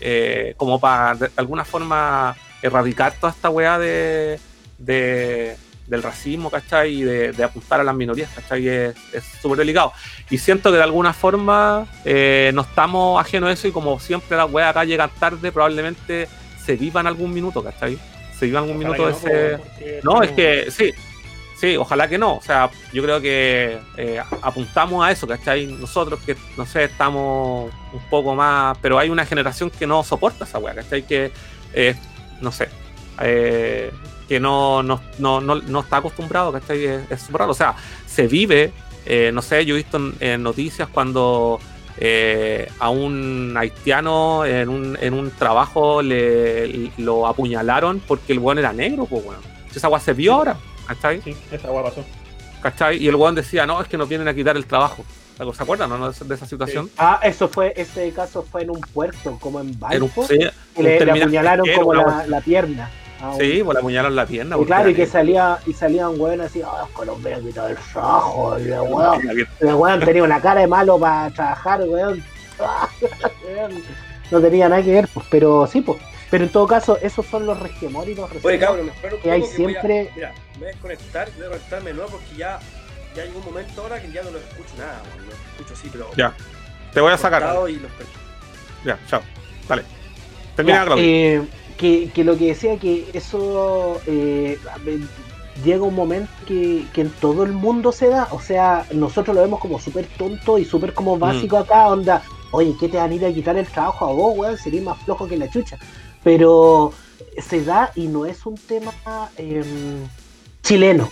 [0.00, 4.38] eh, como para de, alguna forma erradicar toda esta weá de-
[5.86, 6.94] del racismo, ¿cachai?
[6.94, 8.66] Y de, de apuntar a las minorías, ¿cachai?
[8.68, 8.94] Es
[9.40, 9.92] súper delicado.
[10.30, 14.36] Y siento que de alguna forma eh, no estamos ajenos a eso y como siempre
[14.36, 16.28] las weas acá llegan tarde, probablemente
[16.64, 17.98] se viva en algún minuto, ¿cachai?
[18.36, 20.00] Se viva en algún Ojalá minuto no, ese...
[20.02, 20.92] No, es que sí,
[21.60, 22.36] sí, ojalá que no.
[22.36, 25.66] O sea, yo creo que eh, apuntamos a eso, ¿cachai?
[25.66, 30.44] Nosotros que, no sé, estamos un poco más, pero hay una generación que no soporta
[30.44, 31.02] esa weá, ¿cachai?
[31.02, 31.30] Que,
[31.72, 31.94] eh,
[32.40, 32.68] no sé,
[33.20, 33.92] eh,
[34.28, 36.84] que no, no, no, no, no está acostumbrado, ¿cachai?
[36.84, 37.52] Es, súper raro.
[37.52, 37.74] O sea,
[38.06, 38.72] se vive,
[39.04, 41.60] eh, no sé, yo he visto en, en noticias cuando
[41.98, 48.58] eh, a un haitiano en un, en un trabajo le, lo apuñalaron porque el weón
[48.58, 49.40] era negro, pues weón.
[49.74, 50.56] Esa weá se vio ahora,
[50.86, 51.20] ¿cachai?
[51.22, 52.04] Sí, esa agua pasó.
[52.62, 53.02] ¿cachai?
[53.02, 55.04] Y el weón decía, no, es que nos vienen a quitar el trabajo.
[55.36, 56.90] ¿Se acuerdan no, de, esa situación?
[56.96, 60.38] Ah, eso fue, ese caso fue en un puerto, como en un, Valpo, sí,
[60.74, 62.90] que le, apuñalaron como la pierna.
[63.34, 64.56] Sí, pues le apuñalaron la pierna.
[64.60, 68.58] Y claro, y que salía, y salía un weón así, ah, Colombia quitado el trabajo,
[68.58, 72.22] y la weón, La weón tenía una cara de malo para trabajar, weón.
[74.30, 75.98] No tenía nada que ver, pues, pero sí, pues.
[76.30, 79.40] Pero en todo caso, esos son los regemónicos Oye, cabrón, me espero un que hay
[79.42, 82.34] que voy a- siempre- Mira, me voy a desconectar, voy a conectarme de nuevo porque
[82.36, 82.58] ya,
[83.14, 85.88] ya llegó un momento ahora que ya no los escucho nada, weón, los escucho así,
[85.92, 86.10] pero.
[86.16, 86.34] Ya,
[86.92, 87.42] te voy a sacar.
[87.68, 87.90] Y los
[88.84, 89.20] Ya, chao.
[89.68, 89.84] Dale.
[90.56, 91.04] Termina, Ya, Claudio.
[91.04, 91.42] eh,
[91.76, 94.58] que, que lo que decía que eso eh,
[95.64, 98.28] llega un momento que, que en todo el mundo se da.
[98.30, 100.94] O sea, nosotros lo vemos como súper tonto y súper Mm.
[100.94, 102.22] como básico acá, onda,
[102.52, 104.58] oye, ¿qué te van a ir a quitar el trabajo a vos, weón?
[104.58, 105.78] Sería más flojo que la chucha.
[106.22, 106.92] Pero
[107.38, 108.92] se da y no es un tema
[109.36, 110.06] em,
[110.62, 111.10] chileno,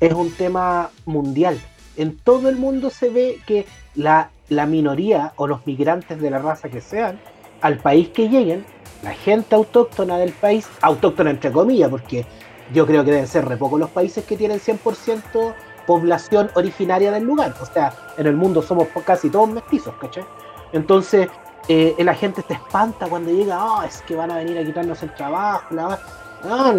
[0.00, 1.58] es un tema mundial.
[1.96, 6.38] En todo el mundo se ve que la, la minoría o los migrantes de la
[6.38, 7.20] raza que sean,
[7.60, 8.64] al país que lleguen,
[9.02, 12.24] la gente autóctona del país, autóctona entre comillas, porque
[12.72, 15.54] yo creo que deben ser re pocos los países que tienen 100%
[15.86, 17.54] población originaria del lugar.
[17.60, 20.24] O sea, en el mundo somos casi todos mestizos, ¿cachai?
[20.72, 21.28] Entonces,
[21.68, 25.02] eh, la gente se espanta cuando llega, ah, es que van a venir a quitarnos
[25.02, 26.00] el trabajo, la va-".
[26.44, 26.74] Ah,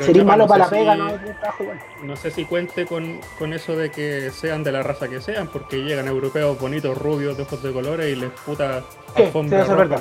[0.00, 1.80] Sería malo no para la sé pega, si- no trabajo igual.
[2.04, 5.48] No sé si cuente con, con eso de que sean de la raza que sean,
[5.48, 8.82] porque llegan europeos bonitos, rubios, de ojos de colores y les puta
[9.14, 10.00] alfombra sí, eso es verdad.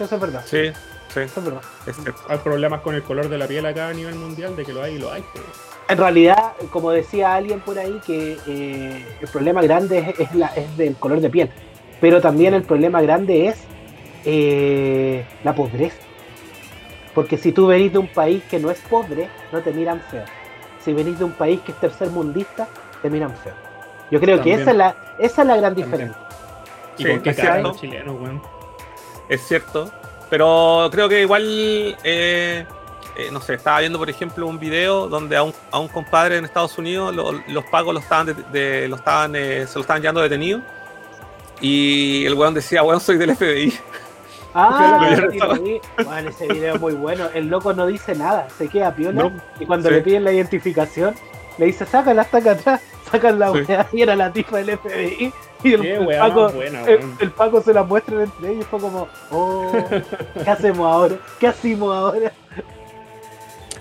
[0.00, 0.42] Eso es verdad.
[0.46, 0.72] Sí,
[1.08, 1.62] sí, Eso es verdad.
[2.28, 4.82] Hay problemas con el color de la piel acá a nivel mundial, de que lo
[4.82, 5.24] hay y lo hay.
[5.88, 10.46] En realidad, como decía alguien por ahí, que eh, el problema grande es, es la,
[10.48, 11.50] es del color de piel.
[12.00, 13.62] Pero también el problema grande es
[14.24, 15.96] eh, la pobreza.
[17.14, 20.24] Porque si tú venís de un país que no es pobre, no te miran feo.
[20.82, 22.66] Si venís de un país que es tercermundista,
[23.02, 23.52] te miran feo.
[24.10, 24.56] Yo creo También.
[24.56, 25.90] que esa es la, esa es la gran También.
[25.90, 26.22] diferencia.
[26.98, 27.68] ¿Y Sí, con qué cara cierto.
[27.68, 28.42] los chilenos, weón?
[29.32, 29.90] Es cierto.
[30.30, 31.42] Pero creo que igual,
[32.04, 32.64] eh,
[33.16, 36.38] eh, no sé, estaba viendo, por ejemplo, un video donde a un, a un compadre
[36.38, 39.82] en Estados Unidos lo- los pagos lo estaban de- de- lo estaban, eh, se lo
[39.82, 40.60] estaban llevando detenido.
[41.60, 43.72] Y el weón decía, weón, soy del FBI.
[44.54, 45.08] Ah,
[45.62, 45.80] vi.
[46.04, 47.24] Bueno, ese video es muy bueno.
[47.32, 49.22] El loco no dice nada, se queda piola.
[49.22, 49.32] No.
[49.58, 49.94] Y cuando Sí.
[49.94, 51.14] le piden la identificación,
[51.56, 53.60] le dice, sácala hasta acá atrás, sacan la Sí.
[53.96, 55.32] Y era la tipa del FBI.
[55.64, 57.16] Y el, Qué el weá Paco, más buena, el, weón.
[57.20, 58.66] el Paco se la muestran entre ellos.
[58.66, 59.72] Fue como, oh,
[60.44, 61.16] ¿qué hacemos ahora?
[61.38, 62.32] ¿Qué hacemos ahora?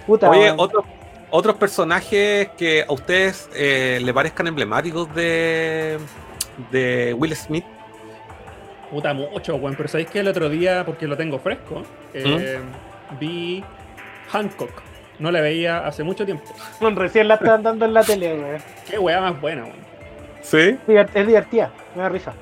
[0.06, 0.60] Puta, Oye, weón.
[0.60, 0.86] otros
[1.32, 5.98] otros personajes que a ustedes eh, le parezcan emblemáticos de,
[6.72, 7.66] de Will Smith.
[8.92, 9.76] Puta mucho, weón.
[9.76, 12.60] Pero sabéis que el otro día, porque lo tengo fresco, eh,
[13.20, 13.64] vi
[14.30, 14.72] Hancock.
[15.20, 16.44] No la veía hace mucho tiempo.
[16.96, 18.62] recién la están dando en la tele, weón.
[18.90, 19.91] Qué weá más buena, weón.
[20.42, 20.78] Sí.
[21.14, 22.34] Es divertida, me da risa.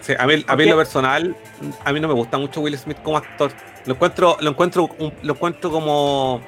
[0.00, 1.36] Sí, a mí, a mí lo personal,
[1.84, 3.50] a mí no me gusta mucho Will Smith como actor.
[3.84, 6.40] Lo encuentro, lo encuentro, un- lo encuentro como,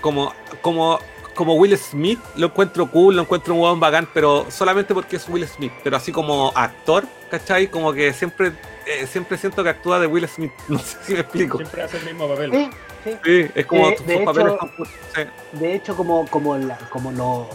[0.00, 0.98] como, como,
[1.34, 5.28] como Will Smith, lo encuentro cool, lo encuentro un huevón bacán, pero solamente porque es
[5.28, 5.72] Will Smith.
[5.82, 7.68] Pero así como actor, ¿cachai?
[7.68, 8.52] Como que siempre,
[8.86, 10.52] eh, siempre siento que actúa de Will Smith.
[10.68, 11.56] No sé si me explico.
[11.58, 12.50] Siempre hace el mismo papel.
[12.52, 12.70] Sí,
[13.04, 13.16] sí.
[13.24, 14.84] Sí, es como De- sus de papeles hecho-
[15.14, 15.22] sí.
[15.58, 17.48] De hecho, como, como, la- como lo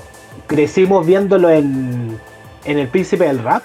[0.48, 2.20] crecimos viéndolo en,
[2.66, 3.64] en El Príncipe del Rap,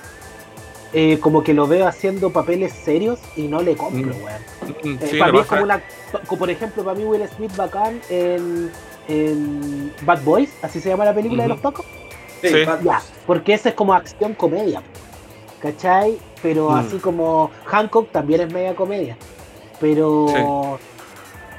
[0.93, 4.22] eh, como que lo veo haciendo papeles serios y no le compro, Mm.
[4.24, 4.43] weón.
[4.85, 5.80] Mm, Eh, sí, para mí es como una.
[6.26, 8.70] como por ejemplo, para mí Will Smith bacán en,
[9.09, 11.87] en Bad Boys, así se llama la película de los Pacos.
[12.43, 12.64] Sí.
[12.64, 13.12] Bad Ya, Boys.
[13.26, 14.83] porque ese es como acción comedia,
[15.61, 16.18] ¿cachai?
[16.43, 16.74] Pero Mm.
[16.74, 19.16] así como Hancock también es media comedia.
[19.80, 20.78] Pero.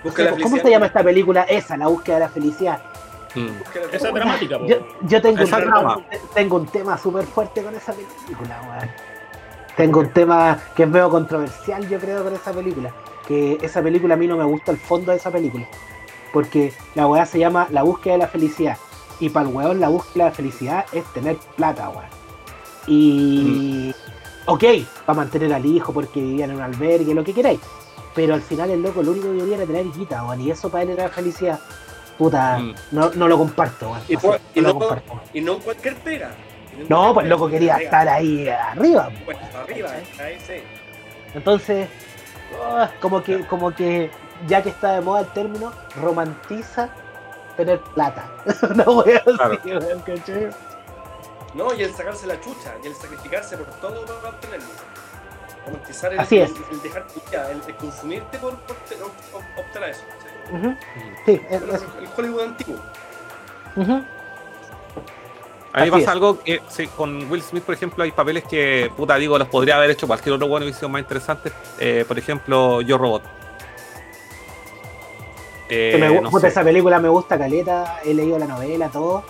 [0.03, 1.43] La ¿Cómo se llama esta película?
[1.43, 2.81] Esa, La búsqueda de la felicidad.
[3.35, 3.47] Mm.
[3.91, 4.85] Esa es dramática, Yo, weón.
[5.01, 6.05] yo tengo, un Esa tema, trama.
[6.33, 8.91] tengo un tema súper fuerte con esa película, weón.
[9.75, 12.91] Tengo un tema que es medio controversial, yo creo, con esa película.
[13.27, 15.67] Que esa película a mí no me gusta el fondo de esa película.
[16.31, 18.77] Porque la weá se llama La búsqueda de la felicidad.
[19.19, 22.05] Y para el weón la búsqueda de la felicidad es tener plata, weón.
[22.87, 23.93] Y.
[24.45, 24.63] Ok,
[25.05, 27.59] para mantener al hijo porque vivían en un albergue, lo que queráis.
[28.13, 30.41] Pero al final el loco lo único que quería era tener guita, weón.
[30.41, 31.59] Y eso para él era felicidad.
[32.17, 32.75] Puta, Mm.
[32.91, 34.01] no, no lo comparto, weón.
[34.07, 35.21] Y Así, por- y no lo no- comparto.
[35.33, 36.31] Y no en cualquier pega.
[36.89, 37.85] No, cualquier pues loco quería pega.
[37.85, 39.09] estar ahí arriba.
[39.25, 39.89] Pues arriba,
[40.19, 40.53] ahí sí.
[41.33, 41.87] Entonces,
[42.63, 44.11] ah, como que, como que,
[44.47, 46.89] ya que está de moda el término, romantiza
[47.57, 48.25] tener plata.
[48.69, 50.03] Una wea así, Claro.
[50.05, 50.49] ¿cachai?
[51.55, 54.65] No, y el sacarse la chucha, y el sacrificarse por todo para obtenerlo.
[55.65, 56.51] Romantizar el, Así el- es.
[56.71, 60.01] el dejar tu vida, el, el consumirte por, por op- optar a eso.
[60.49, 60.55] ¿Sí?
[60.55, 60.75] Ujú,
[61.25, 62.79] Sí, es- el Hollywood antiguo.
[63.75, 64.03] ujú.
[65.75, 66.07] A mí Así pasa es.
[66.09, 69.75] algo que sí, con Will Smith, por ejemplo, hay papeles que, puta, digo, los podría
[69.77, 71.51] haber hecho cualquier otro bueno y sido más interesante.
[71.79, 73.23] Eh, por ejemplo, Yo Robot.
[75.69, 79.23] Eh, me no puta, esa película me gusta caleta, he leído la novela, todo.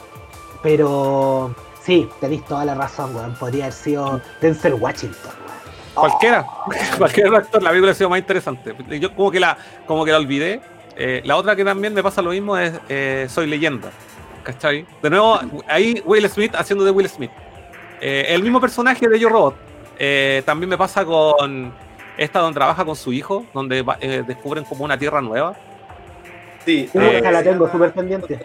[0.62, 3.36] Pero sí, tenéis toda la razón, weón.
[3.36, 5.54] Podría haber sido Denzel Washington, weón.
[5.94, 6.46] Cualquiera,
[6.98, 8.76] cualquier otro actor, la película ha sido más interesante.
[9.00, 9.58] Yo como que la,
[9.88, 10.62] como que la olvidé.
[10.96, 13.90] Eh, la otra que también me pasa lo mismo es eh, Soy Leyenda.
[14.44, 14.86] ¿Cachai?
[15.02, 17.32] De nuevo, ahí Will Smith haciendo de Will Smith.
[18.02, 19.56] Eh, el mismo personaje de Yo Robot.
[19.98, 21.74] Eh, también me pasa con
[22.18, 25.56] esta donde trabaja con su hijo, donde va- eh, descubren como una tierra nueva.
[26.66, 28.40] Sí, esa la tengo súper pendiente.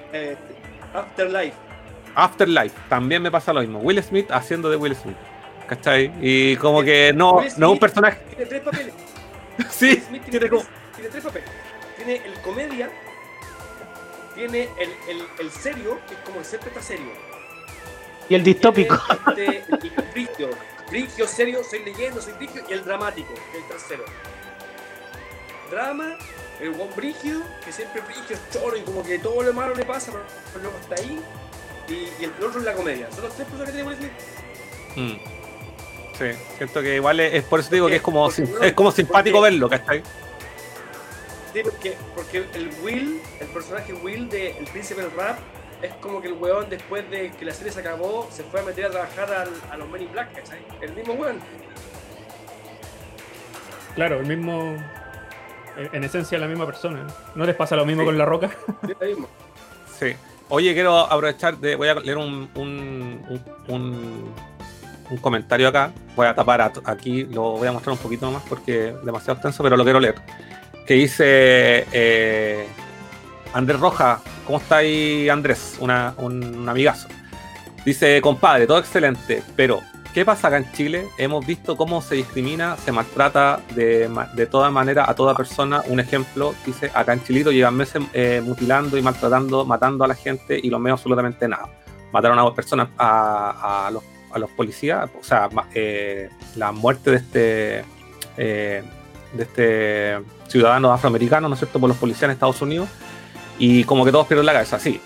[0.94, 1.54] Afterlife.
[2.14, 3.78] Afterlife, también me pasa lo mismo.
[3.80, 5.16] Will Smith haciendo de Will Smith.
[5.66, 6.10] ¿Cachai?
[6.20, 8.18] Y como que no, no es un personaje.
[8.30, 8.94] Tiene tres papeles.
[9.70, 10.62] Sí, Will Smith tiene, tiene como.
[10.62, 11.48] tres, tiene tres papeles.
[12.08, 12.90] Tiene el comedia,
[14.34, 17.12] tiene el, el, el serio, que es como que siempre está serio.
[18.30, 18.98] Y el distópico.
[19.34, 20.48] Tiene este, el, el brigio,
[20.88, 24.04] brigio, serio, soy leyendo, soy brigio, y el dramático, que es el tercero.
[25.70, 26.16] Drama,
[26.60, 29.84] el buen brigio, que siempre brigio es choro y como que todo lo malo le
[29.84, 31.20] pasa, pero, luego está ahí.
[31.88, 31.92] Y,
[32.22, 33.12] y el otro es la comedia.
[33.12, 34.12] Son los tres personas que Will Smith.
[34.96, 35.18] Mm.
[36.16, 38.92] Sí, siento que igual es, es por eso te digo que es como, es como
[38.92, 40.02] simpático porque- verlo, ¿cachai?
[41.58, 45.38] Sí, porque, porque el Will, el personaje Will de El Príncipe del Rap,
[45.82, 48.62] es como que el weón después de que la serie se acabó, se fue a
[48.62, 50.60] meter a trabajar al, a los Men in Black, ¿cachai?
[50.80, 51.40] El mismo weón.
[53.94, 54.76] Claro, el mismo.
[55.92, 57.06] En esencia, la misma persona.
[57.34, 58.50] ¿No les pasa lo mismo con La Roca?
[58.86, 59.28] Sí, lo mismo.
[59.98, 60.14] Sí.
[60.48, 61.74] Oye, quiero aprovechar de.
[61.76, 64.34] Voy a leer un, un, un, un-
[65.10, 65.90] un comentario acá.
[66.14, 69.34] Voy a tapar a- aquí, lo voy a mostrar un poquito más porque es demasiado
[69.34, 70.16] extenso, pero lo quiero leer.
[70.88, 72.66] Que dice eh,
[73.52, 74.22] Andrés Roja.
[74.46, 75.76] ¿Cómo está ahí, Andrés?
[75.80, 77.08] Una- un, amigazo.
[77.84, 79.80] Dice, compadre, todo excelente, pero
[80.14, 81.06] ¿qué pasa acá en Chile?
[81.18, 85.82] Hemos visto cómo se discrimina, se maltrata de, de toda manera a toda persona.
[85.88, 90.14] Un ejemplo, dice, acá en Chilito llevan meses eh, mutilando y maltratando, matando a la
[90.14, 91.68] gente y los medios absolutamente nada.
[92.12, 97.16] Mataron a personas, a, a los, a los policías, o sea, eh, la muerte de
[97.16, 97.84] este,
[98.38, 102.88] de este ciudadano afroamericano, ¿no es cierto?, por los policías en Estados Unidos.
[103.58, 105.00] Y como que todos pierden la cabeza, sí.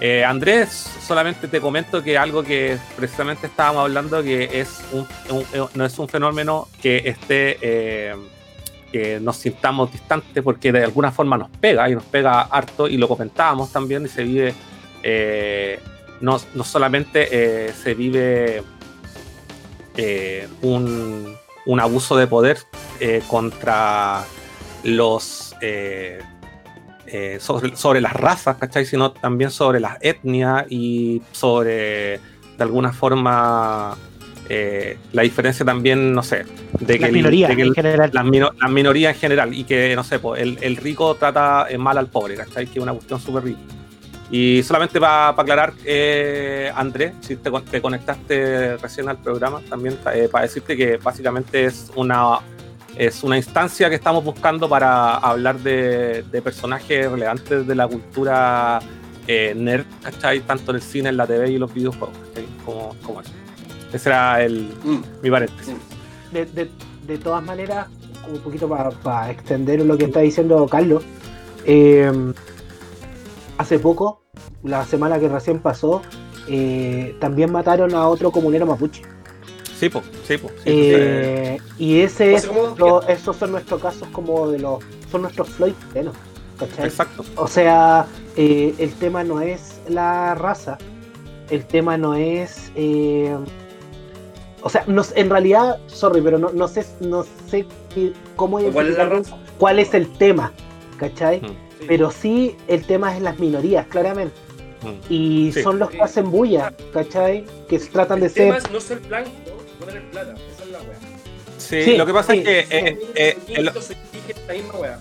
[0.00, 5.44] Eh, Andrés, solamente te comento que algo que precisamente estábamos hablando, que es un, un-
[5.74, 8.16] no es un fenómeno que esté, eh,
[8.90, 12.96] que nos sintamos distantes, porque de alguna forma nos pega y nos pega harto, y
[12.96, 14.54] lo comentábamos también, y se vive,
[15.04, 15.78] eh,
[16.20, 18.64] no, no solamente eh, se vive
[19.96, 21.36] eh, un,
[21.66, 22.58] un abuso de poder
[22.98, 24.24] eh, contra
[24.84, 26.18] los eh,
[27.06, 28.84] eh, sobre, sobre las razas, ¿cachai?
[28.86, 32.20] Sino también sobre las etnias y sobre, de
[32.58, 33.96] alguna forma,
[34.48, 36.44] eh, la diferencia también, no sé,
[36.80, 38.10] de que, Las minorías el- en general.
[38.12, 41.66] las, mino- las minorías en general y que, no sé, pues, el, el rico trata
[41.68, 42.66] eh, mal al pobre, ¿cachai?
[42.66, 43.60] Que es una cuestión súper rica.
[44.30, 49.98] Y solamente para aclarar, eh, Andrés, si te, con- te conectaste recién al programa, también
[50.14, 52.38] eh, para decirte que básicamente es una,
[52.96, 58.80] es una instancia que estamos buscando para hablar de, de personajes relevantes de la cultura
[59.26, 60.40] eh, nerd, ¿cachai?
[60.40, 62.46] Tanto en el cine, en la TV y los videojuegos, ¿cachai?
[62.64, 63.30] Como, como eso.
[63.92, 64.98] Ese era el, Mm.
[65.22, 65.74] mi paréntesis.
[66.32, 66.70] de, de-
[67.06, 67.88] de todas maneras,
[68.32, 68.68] un poquito
[69.02, 71.02] para extender lo que está diciendo Carlos,
[71.66, 72.10] eh,
[73.58, 74.22] hace poco,
[74.62, 76.02] la semana que recién pasó,
[76.48, 79.02] eh, también mataron a otro comunero mapuche.
[79.82, 82.46] Sí, pues, sí, sí, Eh, y ese es,
[82.78, 84.78] lo- esos son nuestros casos como de los,
[85.10, 85.72] son nuestros Floyd
[86.56, 86.84] ¿cachai?
[86.86, 87.24] Exacto.
[87.34, 88.06] O sea,
[88.36, 90.78] eh, el tema no es la raza,
[91.50, 92.70] el tema no es...
[92.76, 93.36] eh,
[94.62, 98.86] o sea, no, en realidad, sorry, pero no, no sé, no sé qué- cómo ¿Cuál
[98.90, 99.36] es la raza?
[99.58, 100.52] cuál es el tema,
[100.96, 101.40] ¿cachai?
[101.40, 101.46] Mm,
[101.80, 101.86] Sí.
[101.88, 104.36] Pero sí, el tema es las minorías, claramente.
[104.82, 105.12] mm.
[105.12, 105.62] Y Sí.
[105.64, 107.44] son los que hacen bulla, ¿cachai?
[107.68, 108.66] Que tratan de tema ser...
[108.68, 109.30] es no ser blanco,
[109.86, 110.34] no tener plata.
[110.54, 110.98] Esa es la wea.
[111.58, 112.68] Sí, Sí, lo que pasa sí, es que sí.
[112.70, 113.72] eh, eh, el- la
[114.52, 114.98] misma.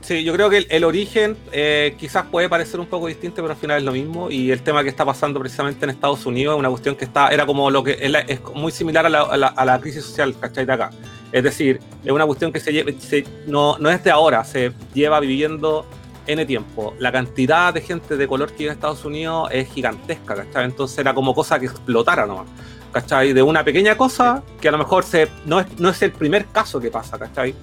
[0.00, 3.54] Sí, yo creo que el, el origen eh, quizás puede parecer un poco distinto, pero
[3.54, 4.30] al final es lo mismo.
[4.30, 7.28] Y el tema que está pasando precisamente en Estados Unidos es una cuestión que está,
[7.28, 9.80] era como lo que es, la- es muy similar a la, a la- a la
[9.80, 10.66] crisis social, ¿cachai?
[10.66, 10.90] De acá.
[11.32, 15.20] Es decir, es una cuestión que se, se- no, no es de ahora, se lleva
[15.20, 15.86] viviendo
[16.26, 16.94] N tiempo.
[16.98, 20.64] La cantidad de gente de color que vive en Estados Unidos es gigantesca, ¿cachai?
[20.66, 22.46] Entonces era como cosa que explotara nomás.
[22.94, 23.32] ¿Cachai?
[23.32, 26.46] De una pequeña cosa que a lo mejor se, no, es, no es el primer
[26.46, 27.54] caso que pasa, ¿cachai?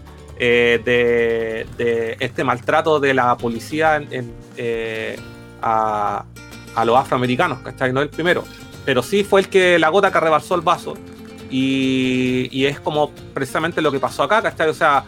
[0.43, 5.15] eh, de, de este maltrato de la policía en- en, eh,
[5.61, 6.25] a,
[6.75, 7.93] a los afroamericanos, ¿cachai?
[7.93, 8.43] No el primero,
[8.83, 10.95] pero sí fue el que la gota que rebalsó el vaso
[11.49, 14.67] y, y es como precisamente lo que pasó acá, ¿cachai?
[14.69, 15.03] O sea,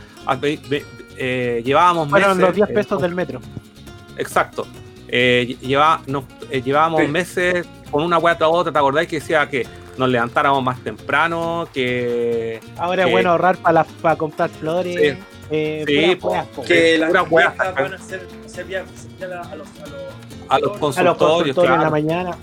[1.18, 3.42] eh, llevábamos Fueron meses, los 10 eh, pesos del metro.
[4.18, 4.68] Exacto.
[5.08, 7.08] Eh, lleva- nos- eh, llevábamos Sí.
[7.08, 9.66] meses con una hueá tras otra, ¿te acordáis que decía que
[9.98, 14.96] nos levantáramos más temprano, que Ahora que- es bueno ahorrar para para comprar flores.
[15.16, 15.24] Sí.
[15.52, 16.32] eh, Sí, po.
[16.32, 16.48] weas.
[16.68, 17.84] Que las pura wea, fiestas ¿cachai?
[17.84, 18.86] van a ser, ser bien-
[19.20, 20.02] ser a, los, a los, a los
[20.50, 21.84] A los consultorios, consultorios en claro.
[21.84, 22.38] la mañana.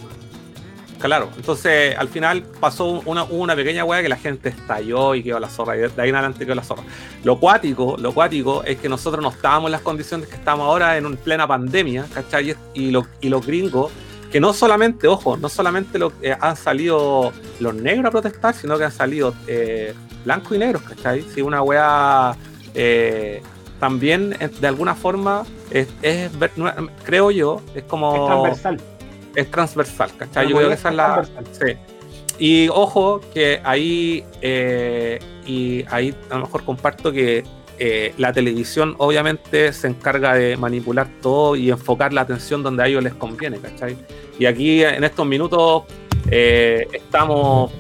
[1.01, 5.49] Claro, entonces al final pasó una pequeña hueá que la gente estalló y quedó la
[5.49, 6.83] zorra, y de ahí en adelante quedó la zorra.
[7.25, 10.99] Lo cuático, lo cuático es que nosotros no estábamos en las condiciones que estamos ahora
[10.99, 12.55] en un- plena pandemia, ¿cachai?
[12.75, 13.91] Y, lo- y los gringos,
[14.31, 18.79] que no solamente, ojo, no solamente lo, eh, han salido los negros a protestar, sino
[18.79, 19.93] que han salido eh,
[20.25, 21.23] blancos y negros, ¿cachai?
[21.35, 22.37] Sí, una hueá
[22.75, 23.43] eh,
[23.81, 26.31] también eh, de alguna forma es, es
[27.05, 28.81] creo yo, es como Es transversal.
[29.35, 30.49] es transversal, ¿cachai?
[30.49, 31.25] Yo creo que esa es la.
[31.53, 31.77] Sí.
[32.39, 34.25] Y ojo que ahí,
[35.47, 37.45] y ahí a lo mejor comparto que
[37.83, 42.87] eh, la televisión obviamente se encarga de manipular todo y enfocar la atención donde a
[42.87, 43.97] ellos les conviene, ¿cachai?
[44.39, 45.85] Y aquí en estos minutos
[46.31, 47.73] eh, estamos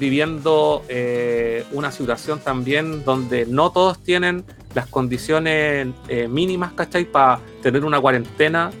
[0.00, 4.44] viviendo eh, una situación también donde no todos tienen
[4.74, 5.86] las condiciones
[6.28, 7.04] mínimas, ¿cachai?
[7.04, 8.72] Para tener una cuarentena,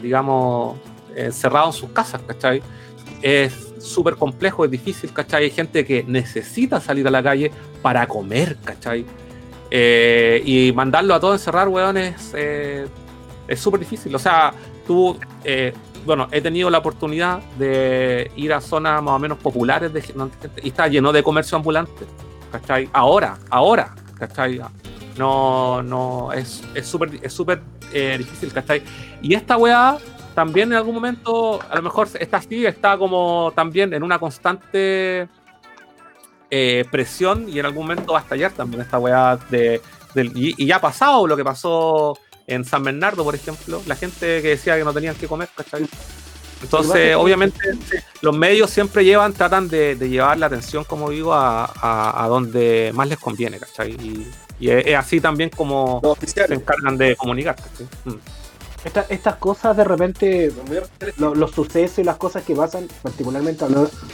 [0.00, 0.78] digamos,
[1.16, 2.62] encerrado en sus casas, ¿cachai?
[3.20, 5.44] Es súper complejo, es difícil, ¿cachai?
[5.44, 7.50] Hay gente que necesita salir a la calle
[7.82, 9.04] para comer, ¿cachai?
[9.76, 12.30] y mandarlo a todo encerrar, weón, es
[13.56, 14.14] súper difícil.
[14.14, 14.54] O sea,
[14.86, 15.18] tú
[16.04, 20.02] bueno, he tenido la oportunidad de ir a zonas más o menos populares de,
[20.62, 22.04] y está lleno de comercio ambulante,
[22.52, 22.88] ¿cachai?
[22.92, 24.60] Ahora, ahora, ¿cachai?
[25.16, 27.62] No, no, es súper es súper
[27.92, 28.82] eh, difícil, ¿cachai?
[29.22, 29.96] Y esta weá
[30.34, 35.28] también en algún momento, a lo mejor está así, está como también en una constante
[36.50, 39.80] eh, presión y en algún momento va a estallar también esta weá de,
[40.16, 42.16] y, y, ya ha pasado lo que pasó
[42.46, 45.88] en San Bernardo, por ejemplo, la gente que decía que no tenían que comer, ¿cachai?
[46.62, 47.58] Entonces, obviamente,
[48.22, 53.18] los medios siempre llevan, tratan de, llevar la atención, como digo, a, donde más les
[53.18, 53.92] conviene, ¿cachai?
[53.92, 57.56] Y, es, así también como se encargan de comunicar,
[58.04, 58.43] mm.
[58.84, 60.52] Estas cosas de repente,
[61.16, 63.64] los sucesos y las cosas que pasan, particularmente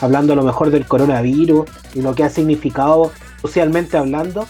[0.00, 3.10] hablando a lo mejor del coronavirus y lo que ha significado
[3.40, 4.46] socialmente hablando,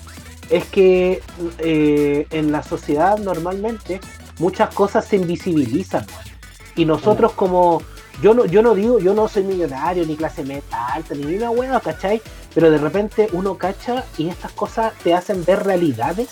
[0.51, 1.23] es que
[1.59, 4.01] eh, en la sociedad normalmente
[4.39, 6.05] muchas cosas se invisibilizan.
[6.77, 7.83] Y nosotros como,
[8.23, 11.51] yo no, yo no digo, yo no soy millonario, ni clase metal alta, ni una
[11.51, 12.21] hueá, ¿cachai?
[12.55, 16.31] Pero de repente uno cacha y estas cosas te hacen ver realidades,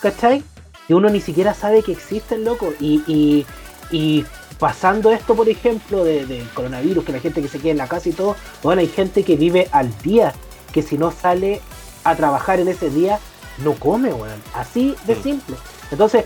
[0.00, 0.44] ¿cachai?
[0.90, 2.74] Y uno ni siquiera sabe que existen, loco.
[2.80, 3.46] Y,
[3.92, 4.26] y,
[4.58, 7.86] pasando esto, por ejemplo, del de coronavirus, que la gente que se queda en la
[7.86, 10.34] casa y todo, bueno, hay gente que vive al día,
[10.72, 11.60] que si no sale
[12.02, 13.20] a trabajar en ese día,
[13.58, 14.42] no come, weón.
[14.52, 15.22] Así de mm.
[15.22, 15.56] simple.
[15.92, 16.24] Entonces,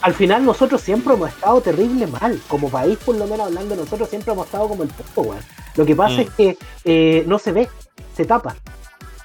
[0.00, 2.40] al final nosotros siempre hemos estado terrible mal.
[2.46, 5.42] Como país, por lo menos hablando, nosotros siempre hemos estado como el poco, weón.
[5.74, 6.20] Lo que pasa mm.
[6.20, 7.68] es que eh, no se ve,
[8.16, 8.54] se tapa.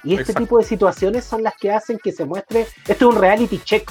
[0.02, 2.66] Y este tipo de situaciones son las que hacen que se muestre.
[2.86, 3.90] Esto es un reality check,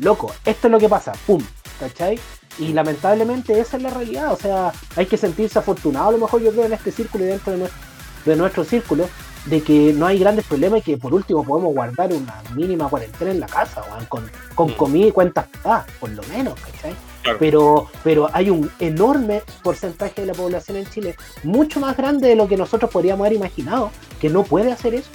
[0.00, 0.32] loco.
[0.44, 1.42] Esto es lo que pasa, pum,
[1.78, 2.18] ¿cachai?
[2.58, 4.32] Y lamentablemente esa es la realidad.
[4.32, 7.28] O sea, hay que sentirse afortunado, a lo mejor yo creo, en este círculo y
[7.28, 7.80] dentro de nuestro,
[8.24, 9.08] de nuestro círculo,
[9.46, 13.30] de que no hay grandes problemas y que por último podemos guardar una mínima cuarentena
[13.30, 14.74] en la casa, con, con mm.
[14.74, 16.94] comida y cuentas ah, por lo menos, ¿cachai?
[17.38, 22.36] Pero, pero hay un enorme porcentaje de la población en Chile, mucho más grande de
[22.36, 23.90] lo que nosotros podríamos haber imaginado,
[24.20, 25.08] que no puede hacer eso.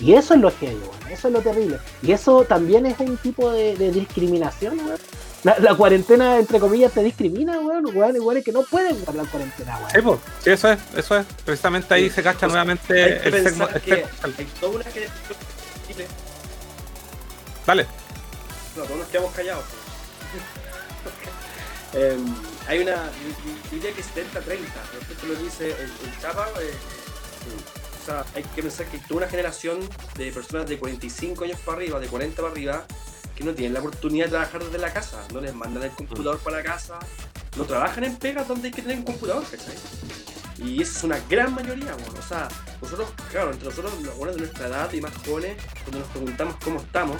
[0.00, 0.76] Y eso es lo que
[1.10, 1.78] eso es lo terrible.
[2.02, 4.80] Y eso también es un tipo de, discriminación,
[5.42, 7.86] la, cuarentena, entre comillas, te discrimina, weón.
[7.94, 10.18] Weón, igual que no pueden guardar cuarentena, weón.
[10.18, 11.26] Sí, sí, eso es, eso es.
[11.44, 13.80] Precisamente ahí se cacha nuevamente el segmento.
[14.38, 15.08] Hay toda una que.
[17.66, 17.86] Dale.
[18.76, 19.64] No, todos nos quedamos callados.
[21.94, 22.16] eh,
[22.68, 23.10] hay una.
[23.70, 24.04] Diría que 70-30.
[24.98, 26.48] Respecto lo dice el, el Chapa.
[26.60, 29.78] Eh, o sea, hay que pensar que toda una generación
[30.16, 32.84] de personas de 45 años para arriba, de 40 para arriba,
[33.34, 36.38] que no tienen la oportunidad de trabajar desde la casa, no les mandan el computador
[36.38, 36.98] para la casa,
[37.56, 39.76] no trabajan en pegas donde hay que tener un computador, ¿cachai?
[40.58, 42.18] Y esa es una gran mayoría, bueno.
[42.18, 42.48] o sea,
[42.82, 46.56] nosotros, claro, entre nosotros, los buenos de nuestra edad y más jóvenes, cuando nos preguntamos
[46.62, 47.16] cómo estamos,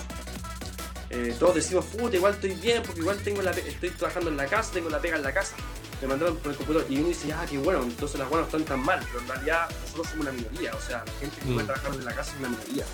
[1.10, 4.46] eh, todos decimos, puta, igual estoy bien, porque igual tengo la estoy trabajando en la
[4.46, 5.56] casa, tengo la pega en la casa,
[6.00, 8.64] me mandaron por el computador, y uno dice, ah, qué bueno, entonces las buenas están
[8.64, 11.64] tan mal, pero en realidad nosotros somos una minoría, o sea, la gente que puede
[11.64, 11.66] mm.
[11.66, 12.84] trabajar en la casa es una minoría.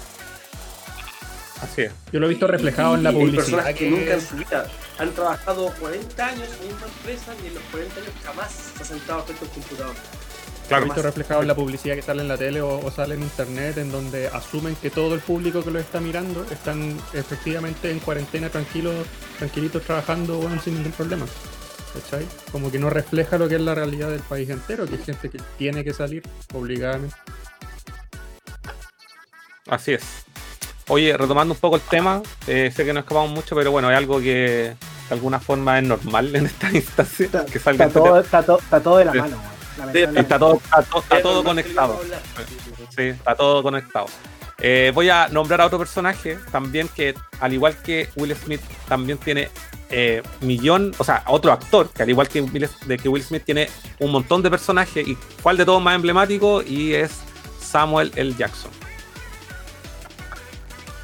[1.60, 1.92] Así es.
[2.12, 3.66] Yo lo he visto reflejado en la publicidad.
[3.66, 4.66] Hay personas que, nunca en su vida
[4.98, 8.86] han trabajado 40 años en una empresa y en los 40 años jamás se ha
[8.86, 9.94] sentado frente al computador.
[10.68, 10.84] Claro.
[10.84, 13.78] He visto reflejado en la publicidad que sale en la tele o, sale en internet,
[13.78, 18.48] en donde asumen que todo el público que lo está mirando están efectivamente en cuarentena
[18.48, 19.06] tranquilos,
[19.38, 21.26] tranquilitos trabajando bueno, sin ningún problema.
[21.94, 22.26] ¿Cachai?
[22.52, 25.30] Como que no refleja lo que es la realidad del país entero, que hay gente
[25.30, 27.16] que tiene que salir obligadamente.
[29.68, 30.02] Así es.
[30.88, 33.96] Oye, retomando un poco el tema, eh, sé que no escapamos mucho, pero bueno, es
[33.96, 34.76] algo que
[35.08, 37.26] de alguna forma es normal en esta instancia.
[37.26, 39.55] Está, que salga está, todo, está, todo, de la mano.
[39.94, 42.00] Está todo, está, todo conectado.
[42.96, 44.06] Sí, está todo conectado.
[44.58, 49.18] Eh, voy a nombrar a otro personaje también que, al igual que Will Smith, también
[49.18, 49.50] tiene
[49.90, 53.42] eh, millón, o sea, otro actor que, al igual que Will, de que Will Smith,
[53.44, 53.68] tiene
[53.98, 55.06] un montón de personajes.
[55.06, 56.62] ¿Y cuál de todos más emblemático?
[56.62, 57.12] Y es
[57.60, 58.34] Samuel L.
[58.36, 58.70] Jackson.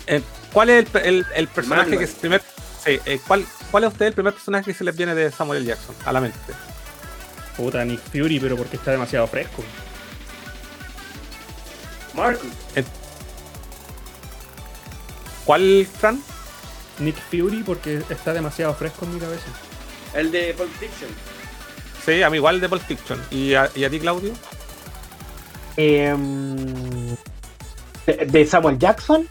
[0.06, 2.42] Eh, ¿Cuál es el, personaje que es primer.
[2.86, 5.68] Eh, ¿cuál, ¿Cuál es usted el primer personaje que se les viene de Samuel L.
[5.68, 6.38] Jackson a la mente?
[7.56, 9.62] Puta, Nick Fury, pero porque está demasiado fresco.
[12.14, 12.50] Marcus.
[12.76, 12.84] Eh,
[15.44, 16.20] ¿Cuál, Fran?
[16.98, 19.46] Nick Fury porque está demasiado fresco en mi cabeza.
[20.14, 21.10] El de Pulp Fiction.
[22.04, 23.20] Sí, a mí igual de Pulp Fiction.
[23.30, 24.32] ¿Y a, ti, Claudio?
[25.76, 27.16] Em,
[28.06, 29.22] de Samuel Jackson.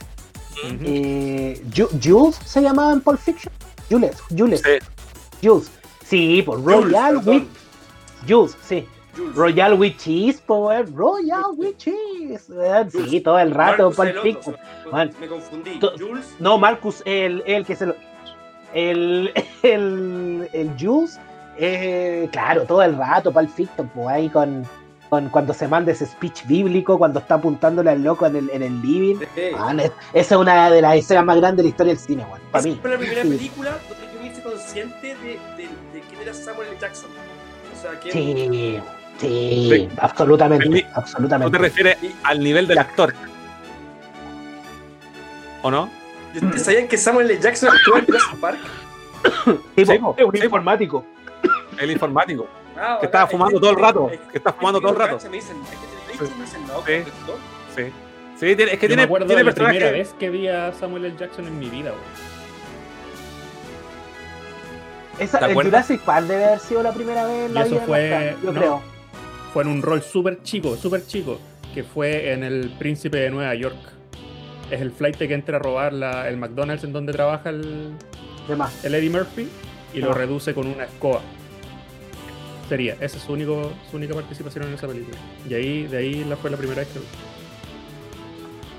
[0.64, 0.78] Ujú.
[0.86, 3.54] Eh, Ju- Jules se llamaba en Pulp Fiction.
[3.90, 4.80] Jules, Jules, Sí.
[5.48, 5.70] Jules.
[6.08, 7.48] Sí, por Jules, Royal perdón.
[8.28, 8.88] Jules, sí.
[9.16, 9.36] Jules.
[9.36, 10.96] Royal with cheese, po, weón.
[10.96, 12.46] Royal with cheese.
[12.50, 12.90] weón.
[13.10, 14.54] Sí, todo el rato Marcus el otro,
[15.20, 15.80] me- confundí.
[16.00, 16.36] Jules.
[16.40, 17.96] No, Marcus, el, el que se lo.
[18.74, 21.20] El, el, el Jules,
[21.58, 24.66] eh, claro, todo el rato, Pulp Fiction, pues ahí con,
[25.10, 28.64] con cuando se manda ese speech bíblico, cuando está apuntándole al loco en el, en
[28.64, 29.18] el living.
[29.36, 32.00] Eh, Man, es- esa es una de las escenas más grandes de la historia del
[32.02, 32.80] cine, weón, para mí.
[32.82, 33.28] fue la primera Sí.
[33.30, 35.64] película donde yo me hice consciente de, de,
[35.94, 36.78] de quién era Samuel L.
[36.80, 37.10] Jackson.
[37.82, 38.80] Sea, que Sí,
[39.20, 39.90] sí, Sí.
[39.98, 41.58] absolutamente, El ni- ¿No absolutamente.
[41.58, 43.14] te refieres al nivel del actor?
[45.62, 45.90] ¿O no?
[46.34, 47.40] ¿Y ¿Ustedes sabían que Samuel L.
[47.40, 48.58] Jackson actuó en Jurassic Park?
[49.76, 50.46] Sí, Sí, po, un sí, po.
[50.46, 51.06] informático.
[51.80, 52.48] El informático.
[52.78, 55.18] Ah, Que estaba fumando Es todo el rato, es que está fumando todo el rato.
[55.30, 55.58] Me dicen,
[56.12, 57.12] es que me dicen, no, Sí.
[57.76, 57.84] Sí.
[58.40, 59.98] Sí, tiene- es que Yo me tiene, acuerdo tiene de la primera personaje.
[60.00, 61.16] vez que vi a Samuel L.
[61.18, 62.31] Jackson en mi vida, weón.
[65.20, 65.54] Esa, ¿Te el?
[65.54, 68.36] Jurassic Park debe haber sido la primera vez en Y la eso vida de fue-
[68.44, 68.60] yo no.
[68.60, 68.82] creo.
[69.54, 71.40] Fue en un rol súper chico, súper chico,
[71.74, 73.76] que fue en El Príncipe de Nueva York.
[74.72, 77.92] Es el flight que entra a robar la- el McDonald's en donde trabaja el,
[78.84, 79.48] el Eddie Murphy
[79.94, 80.16] y lo Ah.
[80.16, 81.22] reduce con una escoba.
[82.70, 85.18] Sería, esa es su, único, su única participación en esa película.
[85.50, 87.00] Y ahí, de ahí la, fue la primera vez que.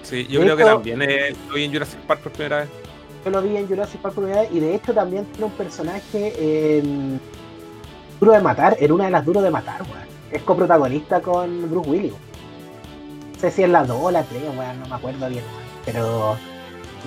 [0.02, 2.68] Sí, yo creo que también eh, lo vi en Jurassic Park por primera vez.
[3.24, 7.20] Yo lo vi en Jurassic Park primera y de hecho también tiene un personaje en
[8.20, 10.02] Duro de Matar, en una de las Duro de Matar, weón.
[10.30, 12.12] Es coprotagonista con Bruce Willis.
[12.12, 15.62] No sé si es la 2 o la 3, weón, no me acuerdo bien, weón.
[15.84, 16.36] Pero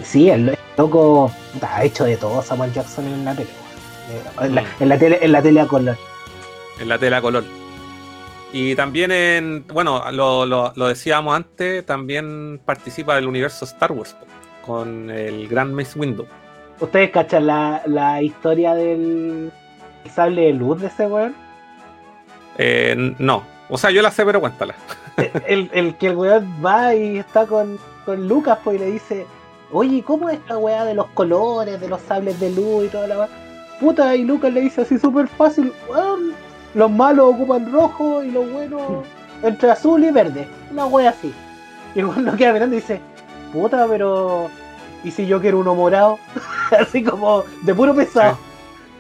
[0.04, 4.48] sí, el, loco ha hecho de todo Samuel Jackson en la tele, weón.
[4.48, 4.66] En la, Mm.
[4.82, 5.98] en la tele, en la tele a color.
[6.80, 7.44] en la tela color.
[8.54, 14.16] Y también en, bueno, lo, lo- lo decíamos antes, también participa del universo Star Wars
[14.66, 16.26] con el Gran Mace Windu.
[16.80, 19.52] ¿Ustedes cachan la, la historia del
[20.14, 21.36] sable de luz de ese weón?
[22.58, 24.76] Eh, no, o sea, yo la sé, pero cuéntala.
[25.48, 29.26] el, el que el weón va y está con, con Lucas pues, y le dice,
[29.72, 33.08] oye, ¿cómo es esta weá de los colores, de los sables de luz y toda
[33.08, 33.30] la?
[33.80, 36.34] Puta, y Lucas le dice así súper fácil, weón,
[36.74, 39.06] los malos ocupan rojo y los buenos
[39.44, 40.48] entre azul y verde.
[40.72, 41.34] Una weá así.
[41.94, 43.02] Y el weón lo queda mirando y dice,
[43.56, 44.50] puta, pero...
[45.04, 46.18] ¿Y si yo quiero uno morado?
[46.80, 48.38] así como de puro pesado.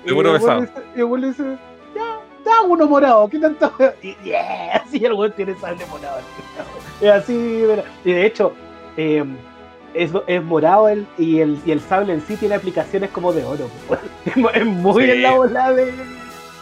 [0.05, 0.59] de puro Y el weón pesado.
[0.61, 1.43] le dice- Y el le dice,
[1.95, 3.71] ya, da uno morado, ¿qué tanto?
[4.03, 6.19] Y yeah, así el weón tiene sable morado.
[7.13, 7.33] Así.
[8.03, 8.53] Y de hecho,
[8.97, 9.23] eh,
[9.95, 13.43] es, es morado el, y, el, y el sable en sí tiene aplicaciones como de
[13.43, 13.67] oro.
[14.25, 15.11] Es muy Sí.
[15.11, 15.91] en la bola de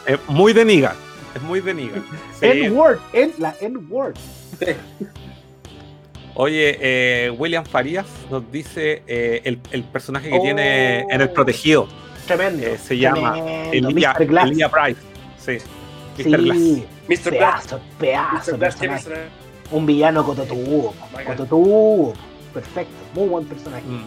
[0.05, 0.93] Es muy de niga,
[1.35, 1.97] es muy de niga.
[2.39, 2.45] Sí.
[2.47, 4.13] N-word, en la N-word.
[6.35, 10.41] Oye, eh, William Farías nos dice eh, el, el personaje que Oh.
[10.41, 11.87] tiene en El Protegido.
[12.25, 12.65] Tremendo.
[12.65, 13.37] Eh, se llama
[13.71, 14.25] Elia, Mr.
[14.25, 14.49] Glass.
[14.49, 14.99] Elia Price.
[15.37, 15.57] Sí,
[16.23, 16.37] Mr.
[16.41, 16.57] Glass.
[16.57, 17.29] Sí, Mr.
[17.29, 17.31] Black.
[17.31, 18.57] pedazo, pedazo.
[18.57, 19.17] Mr.
[19.71, 20.93] Un villano cototubo.
[21.11, 21.35] Bacán.
[21.37, 22.13] Cototubo.
[22.53, 22.93] Perfecto.
[23.13, 23.83] Muy buen personaje.
[23.85, 24.05] Mm.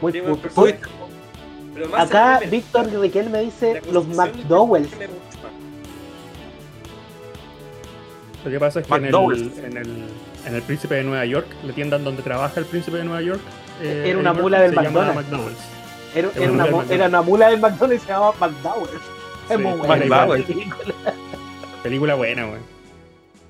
[0.00, 0.74] Muy, muy-
[1.90, 4.90] más Acá Víctor Riquel me dice los McDowells.
[8.44, 9.14] Lo que pasa es que en el,
[9.64, 10.04] en, el,
[10.46, 13.22] en el Príncipe de Nueva York, la tienda en donde trabaja el Príncipe de Nueva
[13.22, 13.40] York,
[13.80, 15.58] eh, Era una mula del McDonald's.
[16.14, 18.88] Era, una una, mula mu- del era una mula del McDonald's y se llamaba McDowell.
[19.48, 20.26] Es Sí, muy buena.
[20.26, 21.14] Película.
[21.82, 22.60] Película buena, weón.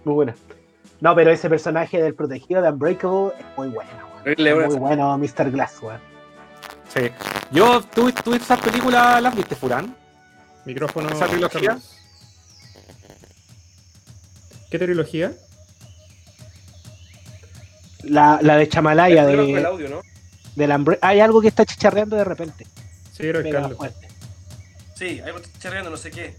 [0.04, 0.34] Muy buena.
[1.00, 3.90] No, pero ese personaje del protegido de Unbreakable es muy bueno.
[4.24, 4.38] Es.
[4.38, 5.50] Muy bueno, Mr.
[5.50, 5.98] Glass, weón.
[6.94, 7.10] Sí.
[7.50, 9.94] Yo, ¿tú, tú esas películas las viste, Furán?
[10.64, 11.08] Micrófono.
[11.08, 11.68] ¿Esa trilogía?
[11.70, 11.98] Carlos.
[14.72, 15.32] ¿Qué trilogía?
[18.04, 20.92] La, la de Chamalaya, el de, audio, ¿no?
[21.02, 22.64] Hay algo que está chicharreando de repente.
[23.12, 23.76] Sí, Pega Carlos.
[23.76, 24.08] fuerte.
[24.94, 26.36] Sí, ahí me estoy charreando, no sé qué.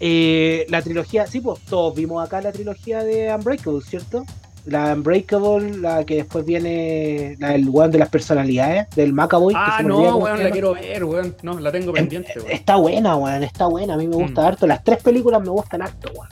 [0.00, 4.24] Eh, la trilogía, sí, pues todos vimos acá la trilogía de Unbreakable, ¿cierto?
[4.66, 9.54] La Unbreakable, la que después viene, la del weón de las personalidades, del Macaboy.
[9.54, 11.36] que Ah, no, weón, la quiero ver, weón.
[11.42, 12.50] No, la tengo pendiente, Em, weón.
[12.52, 13.94] Está buena, weón, está buena.
[13.94, 14.44] A mí me gusta Mm.
[14.44, 14.66] harto.
[14.66, 16.28] Las tres películas me gustan harto, weón.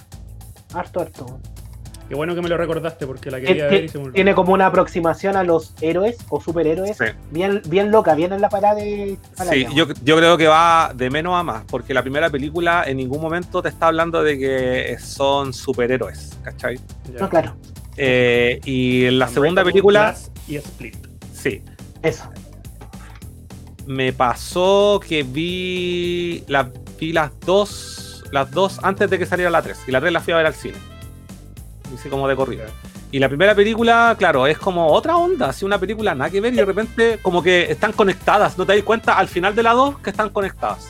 [0.75, 1.41] Harto, harto.
[2.09, 4.15] Qué bueno que me lo recordaste porque la quería ver y se me olvidó.
[4.15, 7.05] Tiene como una aproximación a los héroes o superhéroes Sí.
[7.31, 9.17] bien, bien loca, bien en la parada de.
[9.49, 12.99] Sí, yo, yo creo que va de menos a más, porque la primera película en
[12.99, 16.77] ningún momento te está hablando de que son superhéroes, ¿cachai?
[17.15, 17.21] Ya.
[17.21, 17.55] No, claro,
[17.97, 20.15] Eh, y en la segunda película,
[20.47, 20.97] y Split.
[21.33, 21.63] sí,
[22.03, 22.29] eso.
[23.87, 26.67] me pasó que vi, las
[26.99, 28.02] vi las dos,
[28.33, 30.47] las dos antes de que saliera la 3, y la 3 la fui a ver
[30.47, 30.79] al cine.
[31.95, 32.65] Hice como de corrida.
[33.11, 36.55] Y la primera película, claro, es como otra onda, así una película nada que ver
[36.55, 38.57] y de repente como que están conectadas.
[38.57, 40.89] ¿No te das cuenta al final de la 2 que están conectadas?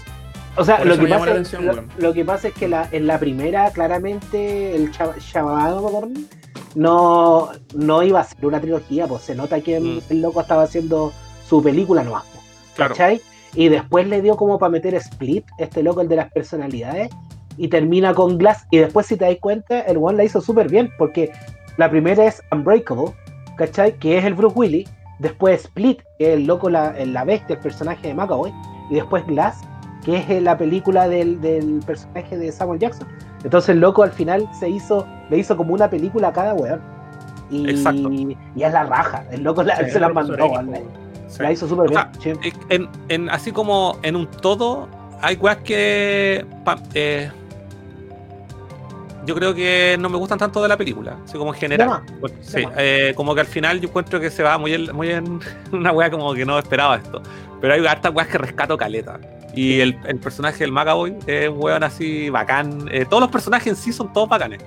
[0.54, 3.18] O sea, lo que, pasa, atención, lo, lo que pasa es que la, en la
[3.18, 6.28] primera, claramente, el Shyamalan
[6.74, 10.00] no, no iba a ser una trilogía, pues se nota que Mm.
[10.10, 11.12] el loco estaba haciendo
[11.48, 12.24] su película nomás,
[12.76, 12.94] Claro.
[12.94, 13.20] ¿cachai?
[13.54, 17.10] Y después le dio como para meter Split, este loco, el de las personalidades,
[17.62, 18.66] y termina con Glass.
[18.70, 21.30] Y después, si te das cuenta, el one la hizo súper bien, porque
[21.76, 23.12] la primera es Unbreakable,
[23.56, 23.94] ¿cachai?
[23.98, 24.90] Que es el Bruce Willis.
[25.20, 28.52] Después Split, que es el loco, la, la bestia, el personaje de McAvoy.
[28.90, 29.60] Y después Glass,
[30.04, 33.06] que es eh, la película del, del personaje de Samuel Jackson.
[33.44, 36.80] Entonces el loco al final se hizo, le hizo como una película a cada weón.
[37.50, 38.10] Y, Exacto.
[38.10, 39.24] y es la raja.
[39.30, 40.34] El loco la- Sí, se la mandó.
[41.28, 41.38] Sí.
[41.42, 42.00] La hizo súper bien.
[42.00, 42.50] sea, sí.
[42.70, 44.88] En, en- así como en un todo,
[45.20, 46.44] hay weas que.
[46.64, 47.30] pa- eh,
[49.24, 52.02] yo creo que no me gustan tanto de la película, así como en general.
[52.20, 55.10] Pues, sí, eh, como que al final yo encuentro que se va muy en, muy
[55.10, 55.40] en
[55.72, 57.22] una wea como que no esperaba esto.
[57.60, 59.20] Pero hay hartas weas que rescato caleta.
[59.54, 62.88] Y el, el personaje del Macaboy es un weón así bacán.
[62.90, 64.60] Eh, todos los personajes en sí son todos bacanes.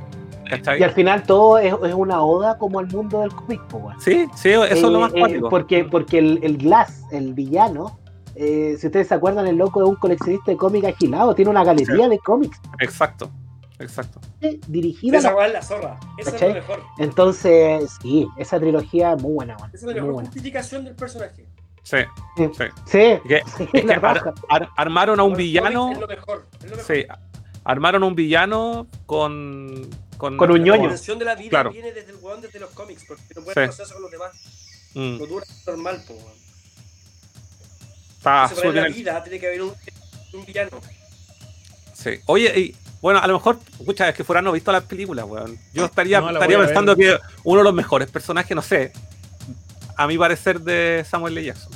[0.49, 0.79] ¿cachai?
[0.79, 3.61] Y al final todo es, es una oda como al mundo del cómic.
[3.99, 5.49] Sí, sí, eso es lo más Eh, eh, cuático.
[5.49, 7.99] porque porque el, el Glass, el villano,
[8.35, 11.63] eh, si ustedes se acuerdan, el loco es un coleccionista de cómics agilado, tiene una
[11.63, 13.31] galería de cómics Exacto,
[13.79, 14.19] exacto.
[14.67, 15.17] dirigida.
[15.17, 15.99] a Esa la- la zorra.
[16.17, 16.83] Eso es lo mejor.
[16.99, 19.69] Entonces, sí, esa trilogía es muy buena, weón.
[19.73, 20.29] Esa es la Muy mejor buena.
[20.29, 21.45] justificación del personaje.
[21.83, 21.97] Sí,
[22.37, 22.49] Sí.
[22.57, 22.63] sí.
[22.85, 25.91] Sí, Que- Es que la ar- ar- armaron a un villano.
[25.91, 26.47] Es lo mejor.
[26.63, 26.95] Es lo mejor.
[26.95, 27.05] Sí,
[27.63, 29.87] armaron un villano con.
[30.17, 30.79] Con, Con un La ñoño.
[30.83, 31.71] convención de la vida Claro.
[31.71, 33.83] viene desde el weón, desde los cómics, porque no puede Sí.
[33.93, 34.31] con los demás.
[34.93, 36.31] Mm, No dura normal, po, weón.
[38.17, 39.73] está Entonces, para súper la vida tiene que haber un,
[40.33, 40.69] un villano.
[41.93, 42.11] Sí.
[42.27, 45.59] Oye, y, bueno, a lo mejor, escucha, es que fuera no visto las películas, weón.
[45.75, 47.17] Yo estaría, No, la estaría voy a pensando ver.
[47.19, 48.93] que uno de los mejores personajes, no sé,
[49.95, 51.45] a mi parecer, de Samuel L.
[51.45, 51.71] Jackson.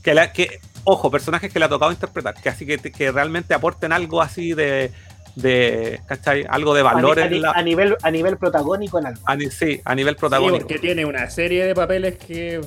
[0.00, 3.52] Que, la- que ojo, personajes que le ha tocado interpretar, que así que, que realmente
[3.52, 4.92] aporten algo así de,
[5.34, 6.46] de ¿cachai?
[6.48, 9.06] Algo de A, valor ni- a en ni- la- a nivel, a nivel protagónico en
[9.06, 9.20] algo.
[9.26, 10.58] a ni- sí, a nivel Sí, protagónico.
[10.68, 12.60] porque tiene una serie de papeles que.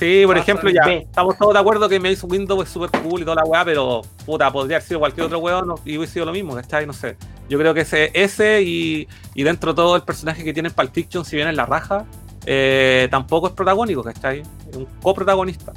[0.00, 3.24] Sí, por ejemplo, ya estamos todos de acuerdo que Mace Window es súper cool y
[3.24, 6.32] toda la weá, pero puta, podría haber sido cualquier otro weón y hubiese sido lo
[6.32, 6.86] mismo, ¿cachai?
[6.86, 7.16] No sé.
[7.50, 10.74] Yo creo que ese, ese y, y dentro de todo el personaje que tiene en
[10.74, 12.06] Pulp Fiction, si bien es la raja,
[12.46, 14.40] eh, tampoco es protagónico, ¿cachai?
[14.70, 15.72] Es un coprotagonista.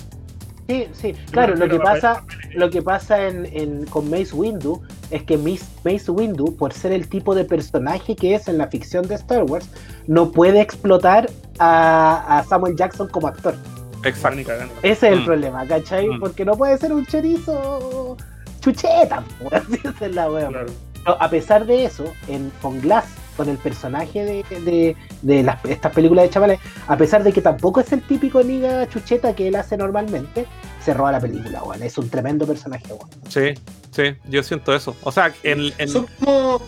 [0.70, 2.24] Sí, sí, claro, lo que pasa,
[2.56, 6.94] lo que pasa en, en- con Mace Windu es que Mace, Mace Windu, por ser
[6.94, 9.68] el tipo de personaje que es en la ficción de Star Wars,
[10.08, 13.56] no puede explotar a, a Samuel Jackson como actor.
[14.04, 14.38] Exacto.
[14.38, 14.74] Ni cagando.
[14.84, 15.26] Ese es el Mm.
[15.26, 16.08] problema, ¿cachai?
[16.10, 16.20] Mm.
[16.20, 18.18] Porque no puede ser un chorizo
[18.62, 20.48] chucheta, así es la wea.
[20.48, 20.68] Claro.
[21.06, 25.64] Pero a pesar de eso, en, con Glass, con el personaje de, de, de las,
[25.66, 29.48] estas películas de chavales, a pesar de que tampoco es el típico niga chucheta que
[29.50, 30.46] él hace normalmente,
[30.84, 31.84] se roba la película, weón.
[31.84, 33.10] Es un tremendo personaje, weón.
[33.28, 33.54] Sí,
[33.92, 34.96] sí, yo siento eso.
[35.04, 36.60] O sea, en, en- Son como,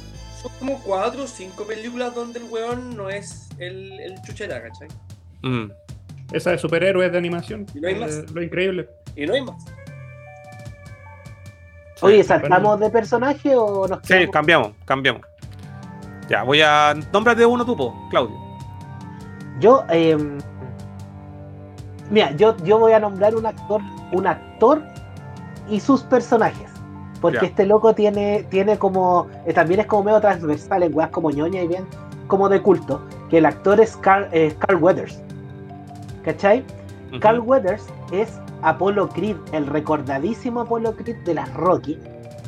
[0.42, 4.88] son como cuatro o cinco películas donde el weón no es el, el chuchera, ¿cachai?
[5.44, 5.70] mm,
[6.32, 7.66] Esa de superhéroes de animación.
[7.74, 8.12] Y no hay más.
[8.18, 8.90] Eh, Lo increíble.
[9.16, 9.64] Y no hay más.
[12.02, 14.30] Oye, ¿saltamos de personaje o nos sí, quedamos?
[14.34, 15.22] cambiamos, cambiamos.
[16.30, 16.94] Ya, voy a.
[17.14, 18.36] Nómbrate uno tú, Claudio.
[19.60, 20.18] Yo, eh,
[22.10, 24.84] mira, yo, yo voy a nombrar un actor, un actor
[25.70, 26.70] y sus personajes.
[27.22, 27.48] Porque Ya.
[27.48, 31.62] este loco tiene, tiene como, eh, también es como medio transversal en weas como ñoña
[31.62, 31.86] y bien
[32.28, 35.22] como de culto, que el actor es Carl, eh, Carl Weathers.
[36.26, 36.64] ¿Cachai?
[37.22, 41.98] Carl Weathers es Apollo Creed, el recordadísimo Apollo Creed de las Rocky,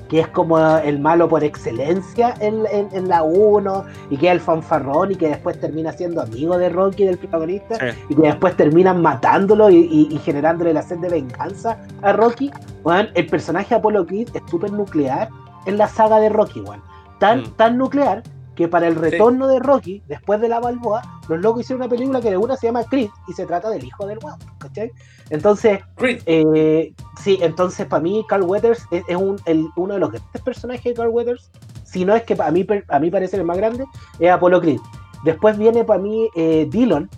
[0.10, 4.34] que es como el malo por excelencia en, en- en la 1, y que es
[4.34, 7.98] el fanfarrón, y que después termina siendo amigo de Rocky, del protagonista, Sí.
[8.10, 12.52] y que después terminan matándolo y, y- y generándole la sed de venganza a Rocky.
[12.84, 15.30] Weón, el personaje Apollo Creed es súper nuclear
[15.66, 16.82] en la saga de Rocky, weón.
[17.20, 17.52] Tan, Mm.
[17.56, 18.24] tan nuclear
[18.58, 22.20] que para el retorno de Rocky, después de la Balboa, los locos hicieron una película
[22.20, 24.92] que de una se llama Creed y se trata del hijo del weón, ¿cachai?
[25.30, 26.22] Entonces, Creed.
[26.26, 26.92] eh,
[27.24, 30.84] sí, entonces para mí Carl Weathers es, es un- el- uno de los grandes personajes
[30.84, 31.52] de Carl Weathers.
[31.86, 33.86] Si no es que a mí, a mí parece el más grande,
[34.20, 34.80] es Apollo Creed.
[35.24, 37.10] Después viene para mí eh, Dillon,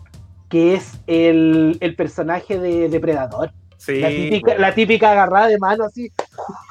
[0.50, 3.52] que es el, el personaje de Depredador.
[3.80, 4.00] Sí.
[4.02, 6.12] La, típica, la típica agarrada de mano así,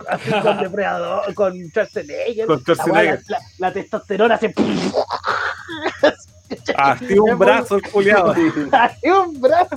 [0.08, 2.46] así con Depredador, con Schwarzenegger.
[2.46, 3.14] Con La, Schwarzenegger.
[3.14, 4.48] weá, la- la testosterona así.
[6.76, 8.32] Ah, tiene un brazo el culiado.
[8.72, 9.76] Así un brazo,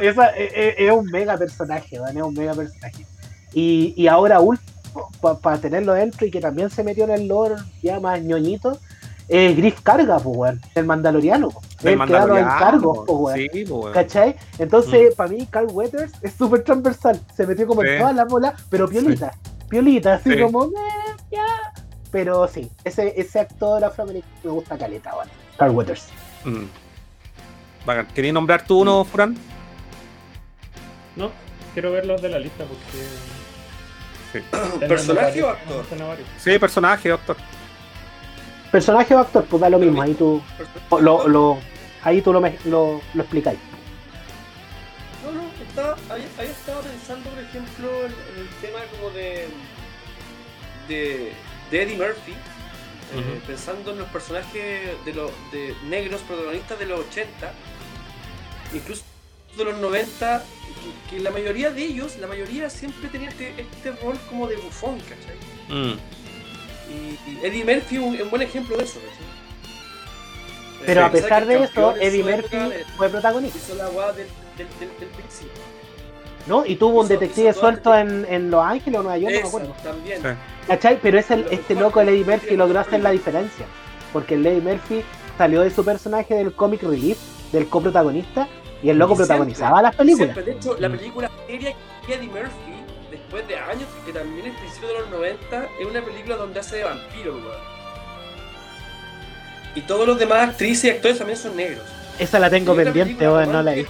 [0.00, 3.06] esa- es, es- es un mega personaje, es un mega personaje.
[3.52, 5.10] Y, y ahora último,
[5.42, 8.78] para tenerlo dentro y que también se metió en el lore ya más ñoñito,
[9.28, 11.50] es Griff Carga, pues, el mandaloriano.
[11.92, 13.34] El que da los Mandaloriano, encargos, weón.
[13.52, 13.92] Sí, weón.
[13.92, 14.36] ¿Cachai?
[14.58, 17.20] Entonces, para mí, Carl Weathers es súper transversal.
[17.36, 17.88] Se metió como Sí.
[17.88, 19.32] en todas las bolas, pero piolita.
[19.68, 20.40] Piolita, así Sí.
[20.40, 20.70] como, "Eh,
[21.32, 21.44] ya.
[22.10, 25.28] Pero sí, ese, ese actor afroamericano me gusta caleta, weón.
[25.58, 26.08] Carl Weathers.
[26.44, 26.64] Mm.
[27.86, 28.06] Bacán.
[28.14, 29.36] ¿Querías nombrar tú uno, Fran?
[31.16, 31.30] No,
[31.74, 33.04] quiero ver los de la lista porque.
[34.32, 34.78] Sí.
[34.88, 35.84] ¿Personaje o actor?
[36.38, 37.36] Sí, personaje, doctor.
[38.72, 40.02] Personaje o actor, pues da lo mismo.
[40.02, 40.40] Ahí tú
[41.00, 41.58] lo, lo,
[42.04, 43.58] ahí tú lo, me- lo, lo explicáis.
[45.24, 49.48] No, no, estaba, había, había estado pensando, por ejemplo, en, en el tema como de,
[50.88, 51.32] de,
[51.70, 57.00] de Eddie Murphy, eh, pensando en los personajes de los de negros protagonistas de los
[57.00, 57.52] 80,
[58.74, 59.02] incluso
[59.56, 60.44] de los 90,
[61.08, 64.56] que, que la mayoría de ellos, la mayoría siempre tenía este, este rol como de
[64.56, 65.36] bufón, ¿cachai?
[65.68, 65.96] Mm.
[66.90, 69.33] Y, y Eddie Murphy es un, un buen ejemplo de eso, ¿cachai?
[70.86, 72.56] Pero a pesar de eso, Eddie Murphy
[72.96, 74.26] fue protagonista, hizo la guada del,
[74.56, 75.62] del, del, del principio.
[76.46, 76.66] ¿no?
[76.66, 79.40] Y tuvo un hizo- detective hizo suelto en, en Los Ángeles o Nueva York, no
[79.40, 79.74] me acuerdo.
[79.82, 80.20] también.
[80.22, 80.28] Sí.
[80.66, 80.98] ¿Cachai?
[81.00, 83.66] Pero es el, este loco, el Eddie Murphy, logró hacer la diferencia.
[84.12, 85.02] Porque el Eddie Murphy
[85.38, 87.18] salió de su personaje del comic relief,
[87.52, 88.46] del coprotagonista,
[88.82, 90.34] y el loco Y siempre, protagonizaba las películas.
[90.34, 90.96] Siempre, de hecho, la Mm.
[90.98, 91.74] película seria
[92.06, 92.74] que Eddie Murphy,
[93.10, 96.76] después de años, que también es principio de los 90, es una película donde hace
[96.76, 97.73] de vampiro, weón.
[99.74, 101.84] Y todos los demás actrices y actores también son negros.
[102.18, 103.86] Esa la tengo pendiente, weón, no la he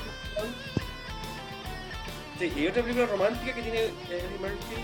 [2.38, 4.82] Sí, y otra película romántica que tiene Eddie Murphy,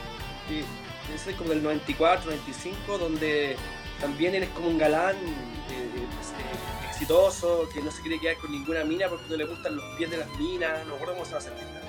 [0.49, 3.57] que es como del 94, 95, donde
[4.01, 8.37] también él es como un galán eh, pues, eh, exitoso, que no se quiere quedar
[8.37, 11.25] con ninguna mina porque no le gustan los pies de las minas, no recuerdo cómo
[11.25, 11.81] se llama esa película.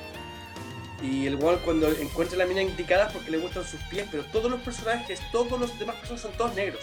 [1.04, 4.24] Y el weón cuando encuentra la mina indicada es porque le gustan sus pies, pero
[4.26, 6.82] todos los personajes, todos los demás personas son todos negros.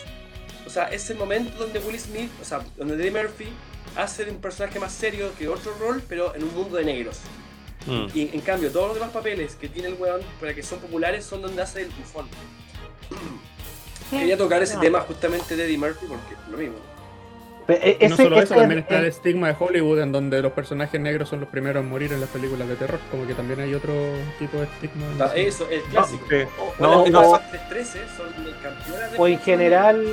[0.68, 3.48] O sea, es el momento donde Will Smith, o sea, donde Eddie Murphy
[3.96, 7.20] hace de un personaje más serio que otro rol, pero en un mundo de negros.
[7.86, 8.06] Mm.
[8.14, 11.24] Y en cambio, todos los demás papeles que tiene el weón para que son populares
[11.24, 12.26] son donde hace el bufón.
[14.10, 14.80] Quería tocar ese Ah.
[14.80, 16.76] tema justamente de Eddie Murphy porque es lo mismo.
[17.66, 20.00] Pe- e- Y no ese- solo eso, ese- también está el eh, estigma de Hollywood,
[20.00, 22.98] en donde los personajes negros son los primeros en morir en las películas de terror.
[23.10, 23.92] Como que también hay otro
[24.38, 25.32] tipo de estigma.
[25.34, 25.68] eso.
[25.70, 26.24] El clásico.
[26.58, 28.26] O, No, o las no, películas de 13 son
[28.62, 30.06] campeonas de o en general,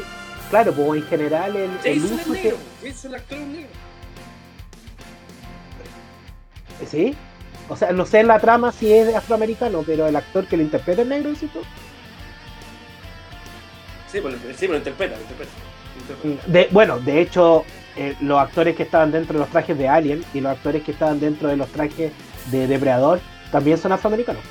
[0.49, 2.57] claro, pues en general el, el Jason es uso que- negro.
[2.83, 3.69] Jason el actor es negro.
[6.89, 7.15] Sí.
[7.69, 10.63] O sea, no sé en la trama si es afroamericano, pero el actor que lo
[10.63, 11.47] interpreta es negro, ¿sí?
[11.47, 11.59] tú?
[14.11, 15.51] Sí, pues, lo- sí, pero lo interpreta, lo interpreta.
[15.95, 16.43] Lo interpreta.
[16.51, 17.65] De, bueno, de hecho,
[17.95, 20.91] eh, los actores que estaban dentro de los trajes de Alien y los actores que
[20.91, 22.11] estaban dentro de los trajes
[22.51, 23.19] de Depredador
[23.51, 24.43] también son afroamericanos.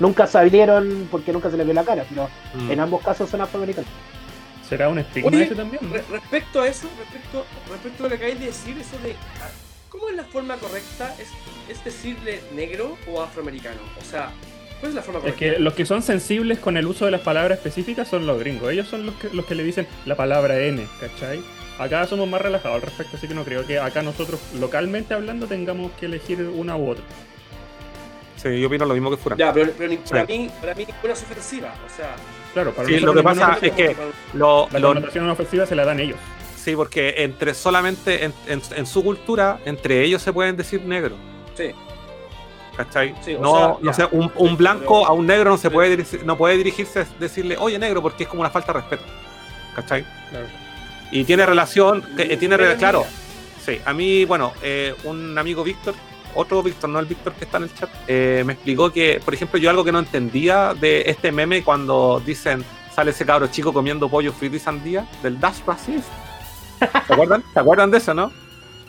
[0.00, 2.70] Nunca salieron porque nunca se les vio la cara, pero Mm.
[2.72, 3.90] en ambos casos son afroamericanos.
[4.72, 5.92] ¿Será un estigma Oye, ese también?
[5.92, 9.50] Re- respecto a eso, respecto, respecto a lo que acabáis de decir, eso de ah,
[9.90, 11.14] ¿cómo es la forma correcta?
[11.18, 11.28] ¿Es,
[11.68, 13.80] es decirle negro o afroamericano?
[14.00, 14.30] O sea,
[14.80, 15.38] ¿cuál es la forma Es correcta?
[15.56, 18.72] que los que son sensibles con el uso de las palabras específicas son los gringos.
[18.72, 21.42] Ellos son los que, los que le dicen la palabra N, ¿cachai?
[21.78, 25.46] Acá somos más relajados al respecto, así que no creo que acá nosotros, localmente hablando,
[25.46, 27.04] tengamos que elegir una u otra.
[28.36, 29.36] Sí, yo opino lo mismo que Fran.
[29.38, 31.74] Ya, pero, pero ni- para, mí, para mí ninguna es ofensiva.
[31.86, 32.14] O sea,
[32.52, 33.96] Claro, para Sí, lo que pasa es que
[34.34, 36.18] lo, la lo- ofensiva se la dan ellos.
[36.56, 41.16] sí, porque entre solamente en, en- en su cultura, entre ellos se pueden decir negro.
[41.56, 41.72] sí.
[42.76, 43.14] ¿Cachai?
[43.22, 45.94] Sí, o no, sea, no sé, un, un blanco a un negro no se puede
[45.94, 49.02] dirigir- no puede dirigirse a decirle, oye negro, porque es como una falta de respeto.
[49.76, 50.06] ¿Cachai?
[50.30, 50.46] Claro.
[51.10, 53.04] Y tiene relación, que, eh, tiene, claro,
[53.62, 55.94] Sí, a mí, bueno, eh, un amigo Víctor,
[56.34, 59.34] otro Víctor, no el Víctor que está en el chat, eh, me explicó que, por
[59.34, 62.64] ejemplo, yo algo que no entendía de este meme cuando dicen,
[62.94, 66.08] sale ese cabro chico comiendo pollo frito y sandía, del Dash Racist.
[67.06, 67.44] ¿Se acuerdan?
[67.52, 68.32] ¿Se acuerdan de eso, no?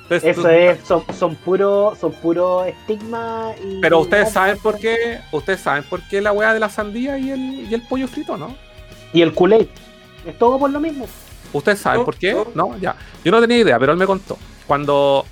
[0.04, 3.80] Entonces, Eso tú- es, son, son puro, son puro estigma y.
[3.82, 7.32] Pero ustedes saben por qué, ustedes saben por qué la weá de la sandía y
[7.32, 7.40] el,
[7.70, 8.56] y el pollo frito, ¿no?
[9.14, 9.68] Y el Kool-Aid.
[10.26, 11.08] Es todo por lo mismo.
[11.54, 12.34] ¿Ustedes saben No, por qué?
[12.34, 12.48] no.
[12.54, 12.78] No.
[12.80, 12.96] ya.
[13.24, 14.38] Yo no tenía idea, pero él me contó.
[14.68, 15.26] Cuando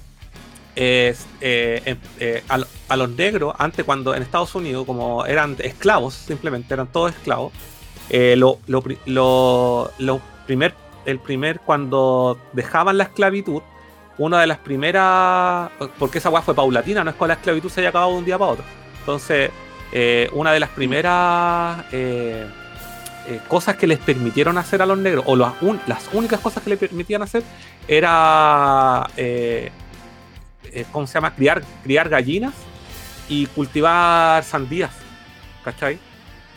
[0.75, 5.55] eh, eh, eh, a, lo- a los negros, antes cuando en Estados Unidos, como eran
[5.59, 7.51] esclavos, simplemente eran todos esclavos,
[8.09, 10.73] eh, lo, lo pri- lo- lo primer,
[11.05, 13.61] el primer, cuando dejaban la esclavitud,
[14.17, 17.79] una de las primeras, porque esa weá fue paulatina, no es que la esclavitud se
[17.81, 18.65] haya acabado de un día para otro.
[18.99, 19.49] Entonces,
[20.33, 21.85] una de las primeras
[23.47, 25.53] cosas que les permitieron hacer a los negros, o las,
[25.87, 27.41] las únicas cosas que les permitían hacer,
[27.87, 29.07] era,
[30.71, 31.33] eh, ¿cómo se llama?
[31.35, 32.53] Criar, criar gallinas
[33.29, 34.91] y cultivar sandías,
[35.63, 35.97] ¿cachai?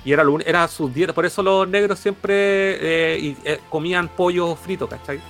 [0.05, 4.09] Y era, lo era su dieta, por eso los negros siempre eh, y, eh, comían
[4.09, 5.21] pollo frito, ¿cachai?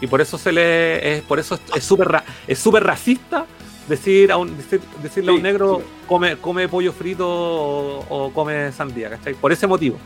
[0.00, 3.46] Y por eso se le es, por eso es súper ra- es súper racista
[3.88, 5.84] decir a un, decir- decirle a un Sí, negro sí.
[6.08, 9.34] come, come pollo frito o, o come sandía, ¿cachai?
[9.34, 9.98] Por ese motivo.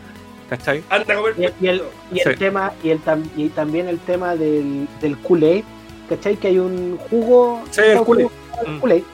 [0.51, 0.83] ¿Cachai?
[1.37, 1.83] Y, y el,
[2.13, 2.39] y el Sí.
[2.39, 3.01] tema, y, el
[3.37, 5.65] y también el tema del, del Kool-Aid,
[6.09, 6.37] ¿cachai?
[6.37, 7.63] Que hay un jugo.
[7.71, 8.29] Sí, el Kool-Aid.
[8.67, 8.81] El Mm.
[8.81, 9.05] Kool-Aid.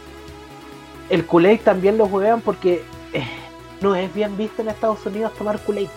[1.27, 2.83] Kool-Aid también lo juegan porque
[3.13, 3.25] eh,
[3.81, 5.89] no es bien visto en Estados Unidos tomar Kool-Aid.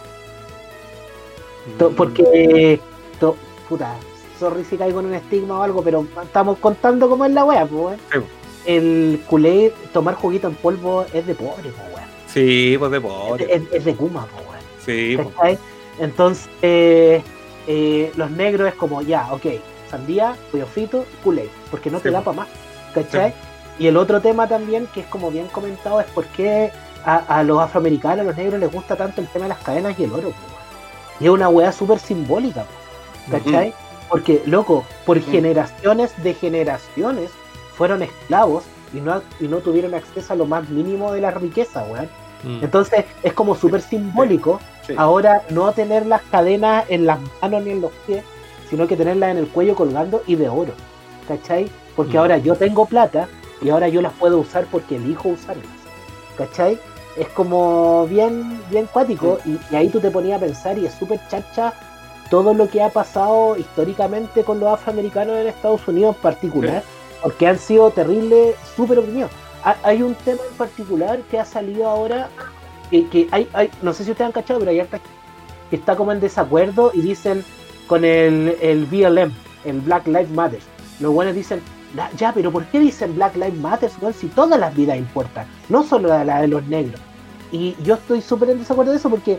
[1.80, 1.95] Mm.
[1.95, 2.80] Porque,
[3.19, 3.35] to-
[3.67, 3.95] puta,
[4.39, 7.65] sorry si caigo en un estigma o algo, pero estamos contando cómo es la wea,
[7.65, 7.99] pues.
[8.11, 8.19] Sí.
[8.65, 12.09] El Kool-Aid, tomar juguito en polvo es de pobre, pues, weón.
[12.27, 13.47] Sí, pues de pobre.
[13.53, 14.61] Es, es de Kuma, pues, weón.
[14.84, 15.27] Sí, pues.
[15.35, 15.59] ¿cachai?
[15.99, 17.22] Entonces, eh,
[17.67, 19.45] eh, los negros es como, ya, ok,
[19.89, 22.47] sandía, pollo frito, Kool-Aid, porque no Sí, te da para más,
[22.93, 23.33] ¿cachai?
[23.77, 26.71] Y el otro tema también, que es como bien comentado, es por qué
[27.05, 29.97] a, a los afroamericanos, a los negros, les gusta tanto el tema de las cadenas
[29.99, 30.31] y el oro.
[31.19, 32.65] Y es una weá súper simbólica,
[33.29, 33.73] ¿cachai?
[34.09, 37.31] Porque, loco, por generaciones de generaciones
[37.75, 38.63] fueron esclavos
[38.93, 42.09] y no, y no tuvieron acceso a lo más mínimo de la riqueza, weón.
[42.43, 42.63] Mm.
[42.63, 44.93] Entonces es como súper simbólico Sí.
[44.97, 48.23] ahora no tener las cadenas en las manos ni en los pies,
[48.69, 50.73] sino que tenerlas en el cuello colgando y de oro.
[51.27, 51.69] ¿Cachai?
[51.95, 52.19] Porque Mm.
[52.19, 53.27] ahora yo tengo plata
[53.61, 55.65] y ahora yo las puedo usar porque elijo usarlas.
[56.37, 56.77] ¿Cachai?
[57.17, 60.93] Es como bien, bien cuático y, y ahí tú te ponías a pensar y es
[60.93, 61.73] súper chacha
[62.29, 66.83] todo lo que ha pasado históricamente con los afroamericanos en Estados Unidos en particular,
[67.21, 69.31] porque han sido terribles, súper oprimidos.
[69.63, 72.29] Ha- Hay un tema en particular que ha salido ahora,
[72.91, 74.81] que, que hay, hay, no sé si ustedes han cachado, pero hay
[75.69, 77.45] que está como en desacuerdo y dicen
[77.87, 79.31] con el, el BLM,
[79.65, 80.59] el Black Lives Matter.
[80.99, 81.61] Los buenos dicen,
[82.17, 85.45] "Ya, pero ¿por qué dicen Black Lives Matter weón, si todas las vidas importan?
[85.69, 86.99] No solo la, la de los negros.
[87.51, 89.37] Y yo estoy súper en desacuerdo de eso porque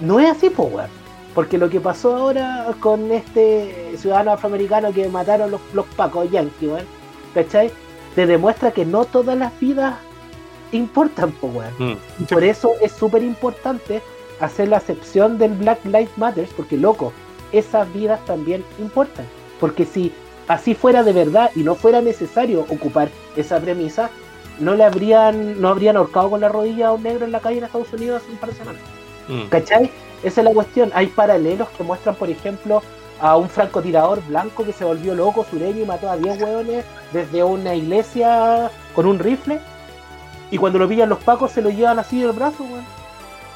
[0.00, 0.90] no es así, po, weón.
[1.34, 6.68] Porque lo que pasó ahora con este ciudadano afroamericano que mataron los, los pacos yankees,
[6.70, 6.86] weón,
[7.34, 7.70] ¿cachai?
[8.14, 9.96] Te demuestra que no todas las vidas
[10.72, 11.72] importan, po, weón.
[11.78, 11.96] Mm.
[12.20, 14.02] Y por eso es súper importante
[14.40, 17.12] hacer la excepción del Black Lives Matter, porque loco,
[17.52, 19.26] esas vidas también importan.
[19.60, 20.12] Porque si
[20.46, 24.10] así fuera de verdad y no fuera necesario ocupar esa premisa,
[24.58, 27.58] no le habrían, no habrían ahorcado con la rodilla a un negro en la calle
[27.58, 28.82] en Estados Unidos hace un par de semanas.
[29.28, 29.42] Mm.
[29.48, 29.90] ¿Cachai?
[30.22, 30.90] Esa es la cuestión.
[30.94, 32.82] Hay paralelos que muestran, por ejemplo,
[33.20, 37.42] a un francotirador blanco que se volvió loco, sureño, y mató a 10 hueones desde
[37.42, 39.60] una iglesia con un rifle.
[40.50, 42.84] Y cuando lo pillan los pacos, se lo llevan así del brazo, weón.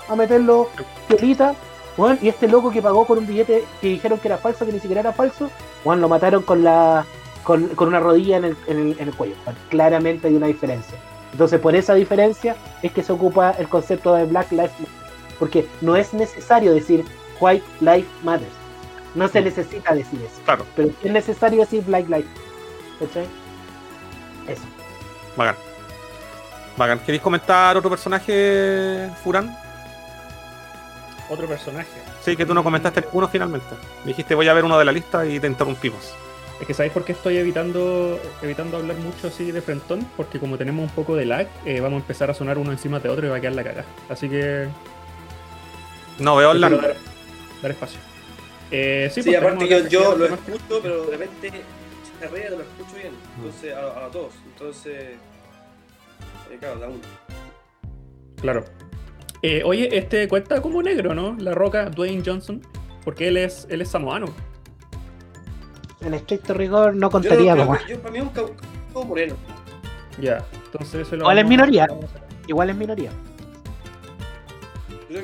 [0.08, 0.68] A meterlo
[1.08, 1.54] piolita,
[1.96, 2.18] weón.
[2.22, 4.80] Y este loco que pagó con un billete que dijeron que era falso, que ni
[4.80, 5.50] siquiera era falso,
[5.84, 7.04] weón, lo mataron con la
[7.42, 9.34] con, con una rodilla en el, en el, en el cuello.
[9.68, 10.96] Claramente hay una diferencia.
[11.32, 15.02] Entonces, por esa diferencia es que se ocupa el concepto de Black Lives Matter.
[15.38, 17.04] Porque no es necesario decir
[17.40, 18.52] White Life Matters.
[19.14, 20.40] No se necesita decir eso.
[20.44, 22.28] Claro, Pero es necesario decir Black Life.
[23.00, 23.26] ¿Cachai?
[24.46, 24.62] Eso.
[25.36, 25.56] bacán.
[26.76, 26.98] Bacán.
[27.00, 29.61] ¿Queréis comentar otro personaje, Furán?
[31.28, 31.88] Otro personaje.
[32.22, 33.74] Sí, que tú no comentaste ninguno finalmente.
[34.04, 36.12] Me dijiste voy a ver uno de la lista y te interrumpimos.
[36.60, 40.56] Es que sabéis por qué estoy evitando evitando hablar mucho así de frentón, porque como
[40.58, 43.26] tenemos un poco de lag, eh, vamos a empezar a sonar uno encima de otro
[43.26, 43.84] y va a quedar la cagada.
[44.08, 44.68] Así que
[46.18, 46.68] No veo la.
[46.70, 46.96] dar,
[47.62, 47.98] dar espacio.
[48.70, 51.50] Eh, sí, Sí, pues, aparte yo, yo lo escucho, pero de repente
[52.20, 53.12] se ríe, no lo escucho bien.
[53.36, 54.32] Entonces, a, a todos.
[54.46, 57.00] Entonces, eh, claro, da uno.
[58.40, 58.64] Claro.
[59.42, 61.36] Eh, oye, este cuenta como negro, ¿no?
[61.38, 62.60] La Roca, Dwayne Johnson,
[63.04, 64.26] porque él es él es samoano.
[66.00, 67.76] En estricto rigor no Yo, contaría como.
[67.88, 68.52] yo, para mí es un cau-
[68.92, 69.36] cau moreno.
[70.20, 70.44] Ya.
[70.66, 71.88] Entonces eso lo Igual es minoría.
[72.46, 73.10] Igual es minoría.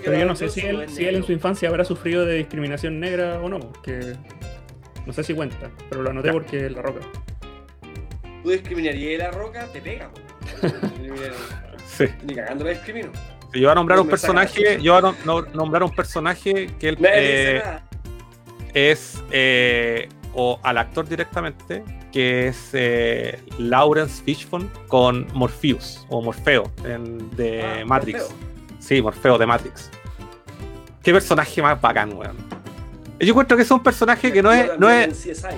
[0.04, 3.00] Pero yo no sé si él, si él en su infancia habrá sufrido de discriminación
[3.00, 4.16] negra o no, que
[5.06, 7.00] no sé si cuenta, pero lo anoté porque es la roca.
[8.42, 10.10] Tú discriminarías la roca, te pega.
[11.86, 12.04] Sí.
[12.24, 13.10] Ni cagando la discrimino.
[13.54, 14.82] Yo voy a nombrar No un saca personaje.
[14.82, 17.62] Yo voy a no- no- nombrar un personaje que él eh,
[18.74, 19.22] es.
[19.30, 27.30] eh, o al actor directamente, que es eh, Lawrence Fishburne con Morpheus o Morfeo en-
[27.36, 28.20] de Ah, eh, Matrix.
[28.20, 28.36] Morfeo.
[28.78, 29.90] Sí, Morfeo de Matrix.
[31.02, 32.36] Qué personaje más bacán, weón.
[33.18, 35.56] Yo encuentro que es un personaje que no es, no es, en CSI.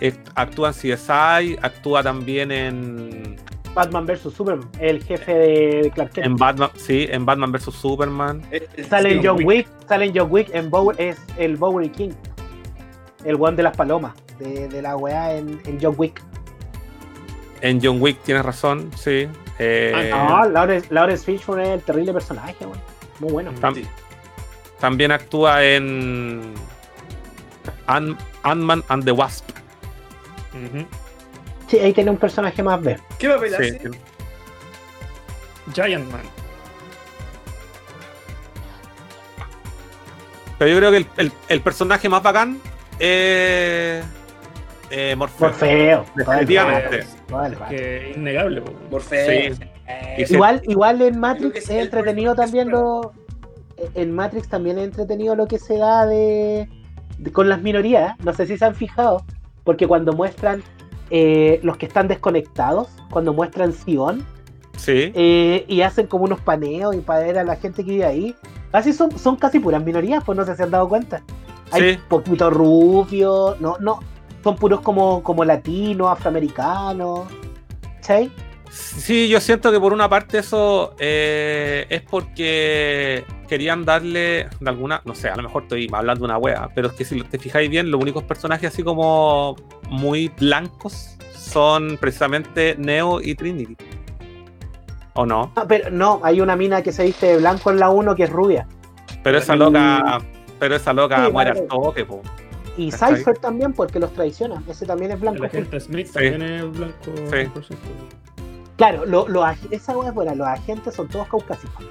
[0.00, 3.36] es- Actúa en CSI, actúa también en.
[3.76, 6.26] Batman vs Superman, el jefe de Clark Kent.
[6.26, 8.42] En Batman, sí, en Batman vs Superman.
[8.50, 12.10] Es- Sale en John Wick, sale en John Wick, en Bower, es el Bowery King.
[13.24, 16.22] El one de las palomas, de, de la weá en, en John Wick.
[17.60, 19.28] En John Wick tienes razón, sí.
[19.58, 22.78] Eh, No, Lawrence, Lawrence Fishburne es el terrible personaje, weón.
[23.20, 23.52] Muy bueno.
[23.60, 23.86] Tam- Sí.
[24.80, 26.54] También actúa en
[27.86, 29.48] Ant- Ant-Man and the Wasp.
[30.54, 30.84] Ujú.
[31.68, 32.96] Sí, ahí tiene un personaje más B.
[33.18, 33.78] ¿Qué papel Sí, hace?
[33.80, 33.98] sí.
[35.74, 36.20] Giant Man.
[40.58, 42.58] Pero yo creo que el, el- el personaje más bacán
[42.98, 44.04] es
[44.90, 45.48] eh, Morfeo.
[45.48, 46.04] Morfeo.
[46.14, 47.04] Definitivamente.
[47.28, 47.76] Vale, vale.
[47.76, 48.72] Que es innegable, po.
[48.90, 49.54] Morfeo.
[49.54, 49.60] Sí.
[49.88, 53.12] Eh, Igual, igual en Matrix que es el entretenido también lo.
[53.94, 56.68] En Matrix también es entretenido lo que se da de,
[57.18, 58.18] de- con las minorías.
[58.20, 59.24] No sé si se han fijado.
[59.64, 60.62] Porque cuando muestran
[61.10, 64.24] eh, los que están desconectados, cuando muestran Sion,
[64.76, 65.12] Sí.
[65.14, 68.34] eh, y hacen como unos paneos y para ver a la gente que vive ahí.
[68.72, 71.22] Casi son, son casi puras minorías, pues no sé si se han dado cuenta.
[71.70, 71.98] Hay Sí.
[72.08, 74.00] poquito rubio, no, no,
[74.44, 77.20] son puros como, como latinos, afroamericanos.
[78.00, 78.30] ¿Sí?
[78.70, 85.00] Sí, yo siento que por una parte eso eh, es porque querían darle de alguna,
[85.04, 87.38] no sé, a lo mejor estoy hablando de una wea, pero es que si te
[87.38, 89.56] fijáis bien, los únicos personajes así como
[89.88, 93.76] muy blancos son precisamente Neo y Trinity.
[95.14, 95.50] ¿O no?
[95.56, 98.24] No, pero no, hay una mina que se viste de blanco en la 1 que
[98.24, 98.66] es rubia.
[99.22, 100.20] Pero esa loca,
[100.58, 101.60] pero esa loca Sí, muere vale.
[101.62, 102.20] al toque, po.
[102.76, 102.92] Y.
[102.92, 104.62] Cypher también, porque los traiciona.
[104.68, 105.38] Ese también es blanco.
[105.44, 106.12] El agente Smith Sí.
[106.12, 106.94] también es blanco.
[107.30, 107.36] Sí.
[107.36, 107.78] 100%.
[108.76, 109.26] Claro, lo-
[109.70, 111.82] esa wea es buena, los agentes son todos caucásicos.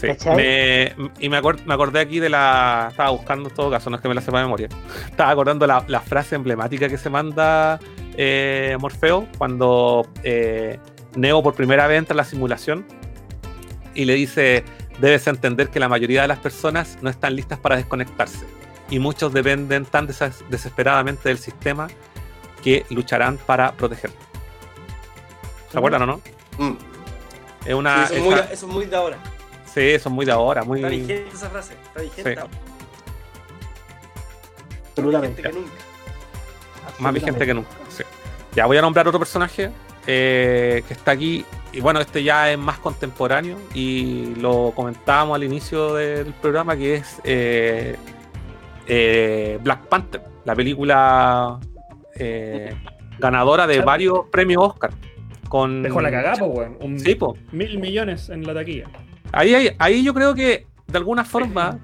[0.00, 0.06] Sí.
[0.36, 2.88] Me- y me, acord- me acordé aquí de la.
[2.90, 4.68] Estaba buscando en todo caso, no es que me la sepa de memoria.
[5.10, 7.78] Estaba acordando la, la frase emblemática que se manda
[8.16, 10.78] eh, Morfeo cuando eh,
[11.16, 12.84] Neo por primera vez entra a la simulación
[13.94, 14.64] y le dice:
[15.00, 18.44] Debes entender que la mayoría de las personas no están listas para desconectarse
[18.90, 21.88] y muchos dependen tan des- desesperadamente del sistema
[22.62, 24.16] que lucharán para protegerlo.
[25.70, 26.20] ¿Se acuerdan o no?
[26.58, 26.72] mm.
[27.66, 28.06] Es una.
[28.06, 29.16] Sí, eso, es muy, esa- eso es muy de ahora.
[29.76, 30.78] Sí, eso es muy de ahora, muy.
[30.78, 31.74] Está vigente esa frase.
[31.74, 32.40] Está vigente Sí.
[34.88, 35.42] Absolutamente.
[35.42, 35.82] Vigente que nunca.
[36.98, 37.70] Más vigente que nunca.
[37.88, 38.02] sí.
[38.54, 39.70] Ya voy a nombrar otro personaje
[40.06, 41.44] eh, que está aquí.
[41.72, 46.94] Y bueno, este ya es más contemporáneo y lo comentábamos al inicio del programa, que
[46.94, 47.96] es eh,
[48.86, 51.60] eh, Black Panther, la película
[52.14, 52.74] eh,
[53.18, 54.90] ganadora de varios premios Oscar.
[55.50, 55.82] Con...
[55.82, 56.78] Dejó la cagada, weón.
[56.80, 57.36] Un Sí, po.
[57.52, 58.88] mil millones en la taquilla.
[59.36, 61.78] Ahí, hay- ahí yo creo que de alguna forma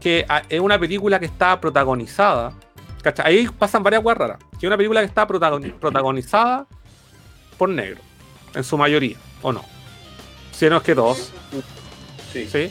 [0.00, 2.52] que a- es una película que está protagonizada.
[3.02, 3.26] ¿cachai?
[3.26, 4.38] Ahí pasan varias cosas raras.
[4.52, 6.66] Que es una película que está protagoni- protagonizada
[7.56, 8.02] por negros,
[8.54, 9.64] en su mayoría, ¿o no?
[10.52, 11.32] Si no es que todos,
[12.32, 12.46] Sí.
[12.46, 12.70] ¿sí?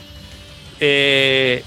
[0.79, 1.63] Eh,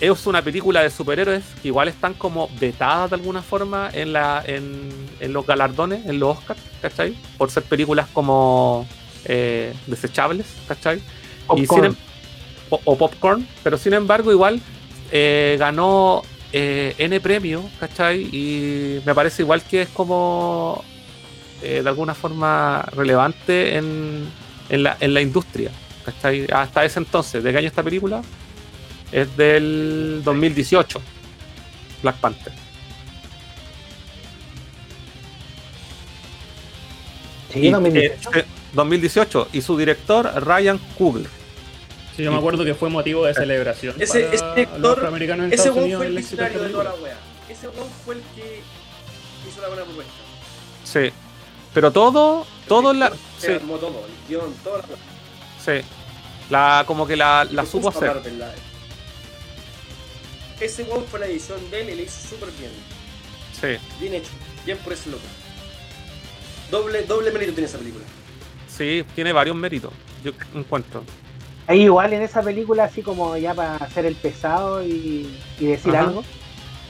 [0.00, 4.42] es una película de superhéroes que igual están como vetadas de alguna forma en, la,
[4.46, 4.90] en,
[5.20, 7.16] en los galardones, en los Oscars, ¿cachai?
[7.38, 8.86] Por ser películas como
[9.24, 11.00] eh, desechables, ¿cachai?
[11.56, 11.96] Y sin em-
[12.70, 14.60] o, o popcorn, pero sin embargo igual
[15.10, 16.22] eh, ganó
[16.52, 18.22] eh, N premio, ¿cachai?
[18.32, 20.84] Y me parece igual que es como
[21.62, 24.28] eh, de alguna forma relevante en,
[24.68, 25.70] en, la, en la industria,
[26.04, 26.46] ¿cachai?
[26.52, 28.22] Hasta ese entonces, ¿de qué año esta película?
[29.10, 31.00] Es del 2018,
[32.02, 32.52] Black Panther.
[37.52, 38.30] Sí, Y, 2018.
[38.34, 38.44] eh, eh,
[38.74, 41.37] 2018, y su director Ryan Coogler.
[42.18, 43.94] Sí, yo me acuerdo que fue motivo de celebración.
[44.00, 46.68] Ese- para ese los director- afroamericanos en Ese Estados weón Unidos fue el visionario de
[46.70, 47.16] toda la wea.
[47.48, 48.60] Ese weón fue el que
[49.48, 50.12] hizo la buena propuesta.
[50.82, 51.12] Sí.
[51.72, 54.96] Pero todo, todo la, Se sí, armó todo, el guion, toda la wea.
[55.64, 55.86] sí.
[56.50, 58.08] La, como que la, la supo hacer.
[58.16, 58.52] Marvel, la-
[60.58, 62.72] Ese weón fue la edición de él y le hizo súper bien.
[63.60, 64.30] Sí, Bien hecho.
[64.66, 65.22] Bien por ese loco.
[66.70, 68.04] Doble, doble mérito tiene esa película.
[68.68, 69.92] sí, tiene varios méritos,
[70.24, 71.04] yo encuentro.
[71.68, 75.28] Ahí igual en esa película, así como ya para hacer el pesado y,
[75.60, 76.08] y decir Ajá.
[76.08, 76.24] algo,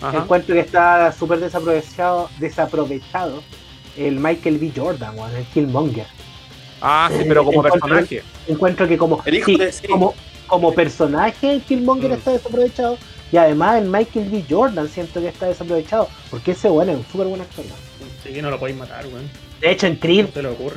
[0.01, 0.19] Ajá.
[0.19, 3.43] encuentro que está súper desaprovechado, desaprovechado
[3.97, 4.73] el Michael B.
[4.75, 6.07] Jordan, weón, el Killmonger.
[6.81, 8.23] Ah, sí, pero como Encuentro- personaje.
[8.47, 9.89] Encuentro que como, El hijo sí, de- sí.
[9.89, 10.15] como,
[10.47, 12.15] como personaje el Killmonger Mm.
[12.15, 12.97] está desaprovechado
[13.33, 14.45] y además el Michael B.
[14.49, 17.65] Jordan siento que está desaprovechado porque ese bueno es un súper buen actor.
[18.23, 19.29] Sí, no lo podéis matar, weón.
[19.61, 20.27] De hecho en Creed,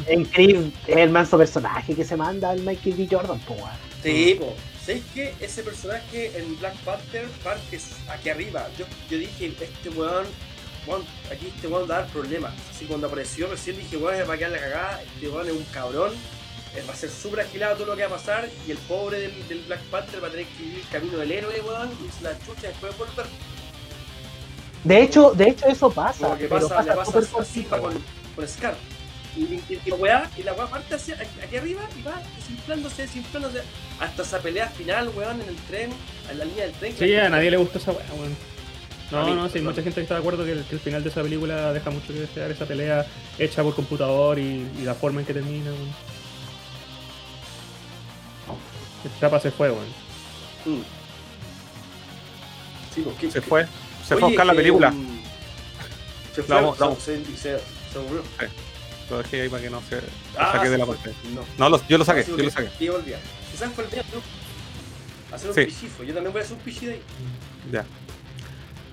[0.08, 3.08] en Creed es el manso personaje que se manda el Michael B.
[3.12, 3.91] Jordan, weón.
[4.04, 4.56] Sí, po.
[4.86, 5.34] ¿Sabes qué?
[5.40, 7.80] Ese personaje en Black Panther parte
[8.10, 8.68] aquí arriba.
[8.78, 10.26] Yo, yo dije, este weón,
[10.88, 12.54] weón, aquí este weón va a dar problemas.
[12.72, 15.64] Así cuando apareció recién dije, weón, es para quedar la cagada, este weón es un
[15.66, 16.14] cabrón,
[16.76, 19.20] eh, va a ser súper agilado todo lo que va a pasar y el pobre
[19.20, 22.12] del, del Black Panther va a tener que vivir el camino del héroe, weón, y
[22.18, 23.26] se la chucha después de volver.
[24.84, 28.04] De hecho, de hecho eso pasa, Como que pero pasa, le a con,
[28.36, 28.76] con Scar.
[29.38, 32.22] Y, y, y la weá, y la weá parte hacia, aquí, aquí arriba y va
[32.38, 33.62] desinflándose, desinflándose,
[34.00, 35.92] hasta esa pelea final, weón, en el tren,
[36.30, 36.96] en la línea del tren.
[36.98, 38.36] Sí, a nadie le gustó esa weá, weón.
[39.12, 39.68] No, mí, no, sí, perdón.
[39.70, 42.08] mucha gente está de acuerdo que el, que el final de esa película deja mucho
[42.08, 43.06] que desear, esa pelea
[43.40, 45.70] hecha por computador y, y la forma en que termina.
[45.72, 46.12] weón.
[49.04, 49.88] El chapa se fue, weón.
[50.66, 50.82] Mm.
[52.94, 53.66] Sí, pues, ¿qué- Se fue.
[54.08, 54.90] Se fue a buscar la eh, película.
[54.90, 55.22] um,
[56.36, 57.60] Se fue, Vamos, se- se, se, se.
[59.12, 60.02] Lo dejé ahí para que no se lo
[60.38, 61.16] Ah, saque de la pantalla.
[61.36, 61.42] No.
[61.58, 62.70] No, lo- yo lo saqué, Ah, sí, yo lo saqué.
[62.78, 63.20] te iba a olvidar.
[63.52, 65.36] Quizás fue el día, ¿no?
[65.36, 65.66] Hacer un Sí.
[65.66, 66.04] pichifo.
[66.04, 67.02] Yo también voy a hacer un pichi de ahí.
[67.72, 67.86] Ya.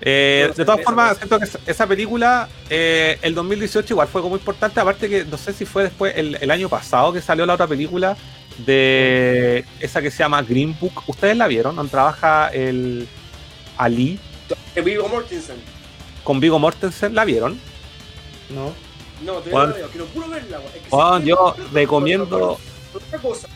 [0.01, 4.35] Eh, de todas formas, esa- siento que esa- película, eh, el 2018 igual fue como
[4.37, 7.53] importante, aparte que no sé si fue después, el, el año pasado que salió la
[7.55, 8.15] otra película
[8.65, 11.03] de esa que se llama Green Book.
[11.07, 11.75] ¿Ustedes la vieron?
[11.75, 13.07] Donde trabaja el
[13.77, 14.19] Ali
[14.83, 15.57] Vigo Mortensen.
[16.23, 17.59] con Vigo Mortensen, ¿la vieron?
[18.49, 18.73] No.
[19.23, 19.69] No, te Juan.
[19.69, 20.57] la veo, quiero puro verla.
[20.75, 22.57] Es que Juan, si- yo recomiendo,
[22.93, 23.47] Otra cosa.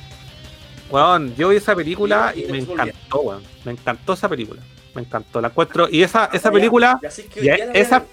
[0.90, 3.44] weón, yo vi esa película Y- me encantó, weón.
[3.64, 4.62] Me encantó esa película.
[4.94, 5.88] Me encantó, la encuentro.
[5.90, 7.00] Y esa, esa película,
[7.74, 8.04] esa-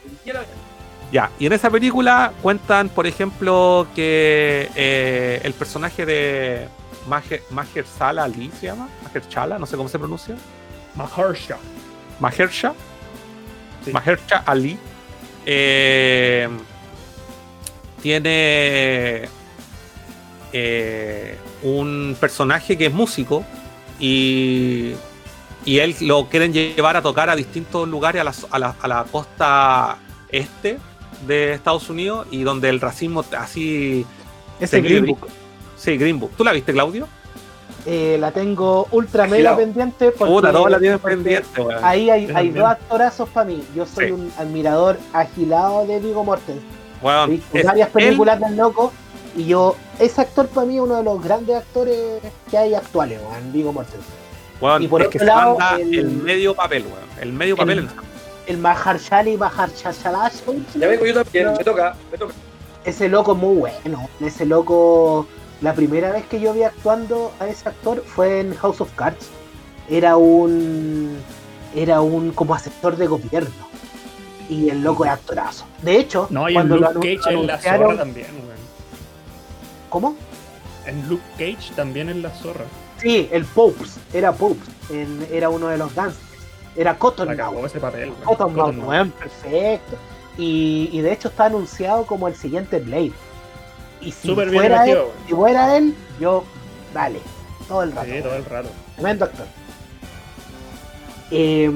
[1.12, 6.68] ya y en esa película cuentan, por ejemplo, que eh, el personaje de
[7.08, 10.36] Maher, Mahershala Ali se llama, Mahershala, no sé cómo se pronuncia,
[10.94, 11.60] Mahershala.
[12.20, 12.74] Mahersha,
[13.84, 13.92] Sí.
[13.92, 14.78] Mahersha Ali,
[15.46, 16.48] eh,
[18.02, 19.28] tiene
[20.52, 23.44] eh, un personaje que es músico
[23.98, 24.92] y,
[25.64, 28.88] y él lo quieren llevar a tocar a distintos lugares a la, a la- a
[28.88, 29.98] la costa
[30.30, 30.78] este
[31.26, 34.06] de Estados Unidos y donde el racismo así...
[34.58, 35.06] Ese se Green.
[35.06, 35.28] Book.
[35.76, 36.32] Sí, Green Book.
[36.36, 37.08] ¿Tú la viste, Claudio?
[37.86, 41.48] Eh, la tengo ultra mega pendiente porque, Puta, todos la porque pendiente,
[41.82, 43.62] ahí hay, hay dos actorazos para mí.
[43.74, 44.12] Yo soy Sí.
[44.12, 46.79] un admirador agilado de Vigo Mortensen.
[47.28, 48.92] Visto es varias él- películas del loco
[49.36, 52.20] y yo, ese actor para mí es uno de los grandes actores
[52.50, 54.00] que hay actuales, weón, Vigo Mortensen.
[54.80, 57.08] y por es otro que lado, el- el, medio papel, weón.
[57.20, 57.90] El medio papel el- en-
[58.46, 60.40] El Maharshali Maharshalash,
[60.74, 62.34] Ya vengo yo también, me toca, me toca.
[62.84, 64.08] ese loco es muy bueno.
[64.20, 65.26] Ese loco,
[65.60, 69.28] la primera vez que yo vi actuando a ese actor fue en House of Cards.
[69.88, 71.18] Era un.
[71.74, 73.50] Era un como asesor de gobierno.
[74.50, 75.64] Y el loco es actorazo.
[75.80, 78.60] De hecho, No, y cuando Luke lo Cage en la zorra también, weón.
[79.88, 80.16] ¿Cómo?
[80.86, 82.64] En Luke Cage también en la zorra.
[83.00, 83.98] Sí, el Popes.
[84.12, 84.68] Era Popes.
[84.90, 86.26] en- era uno de los gangsters.
[86.76, 87.64] Era Cottonmouth.
[87.66, 88.12] ese papel.
[88.24, 89.96] Cottonmouth, perfecto.
[90.36, 93.12] Y, y de hecho está anunciado como el siguiente Blade.
[94.00, 95.26] Y si Súper bien fuera él, elegido, weón.
[95.28, 96.44] si fuera él, yo,
[96.94, 97.20] dale,
[97.68, 98.08] todo el rato.
[98.12, 98.68] Sí, todo el rato.
[98.96, 99.46] Tremendo actor.
[101.28, 101.70] ¿qué-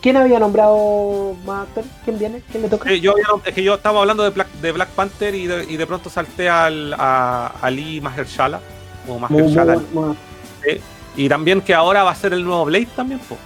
[0.00, 1.84] ¿Quién había nombrado más actor?
[2.04, 2.42] ¿Quién viene?
[2.50, 2.90] ¿Quién le toca?
[2.90, 5.64] Eh, yo, había- es que yo estaba hablando de Black, de Black Panther y de,
[5.64, 8.60] y de pronto salté al, a Ali Mahershala.
[9.08, 9.80] O Muy- muy Mahershala.
[9.92, 10.16] muy-
[11.16, 13.36] Y también que ahora va a ser el nuevo Blade también, po.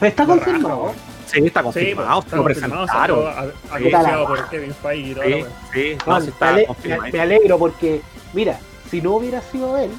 [0.00, 0.68] Pero está confirmado.
[0.86, 0.94] raro,
[1.26, 2.88] Sí, está Sí, confirmado, pues, se lo confirmado, presentaron.
[2.88, 5.24] salió a- Puta Anunciado la por Kevin Feige y todo.
[5.24, 5.48] Sí, weón.
[5.74, 7.02] sí, no, Juan, sí me, está ale- confirmado.
[7.02, 8.00] me- me alegro porque,
[8.32, 8.60] mira,
[8.90, 9.90] si no hubiera sido él,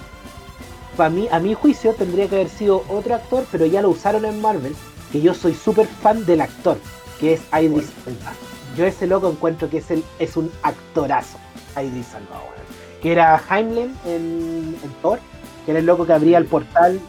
[0.96, 4.24] para mí, a mi juicio tendría que haber sido otro actor, pero ya lo usaron
[4.26, 4.74] en Marvel,
[5.12, 6.78] que yo soy súper fan del actor,
[7.20, 8.34] que es Idris Elba.
[8.76, 11.38] Yo ese loco encuentro que es, el, es un actorazo,
[11.76, 12.42] Idris Elba.
[13.02, 15.20] Que era Heimlen en, en Thor,
[15.66, 17.00] que era el loco que abría el portal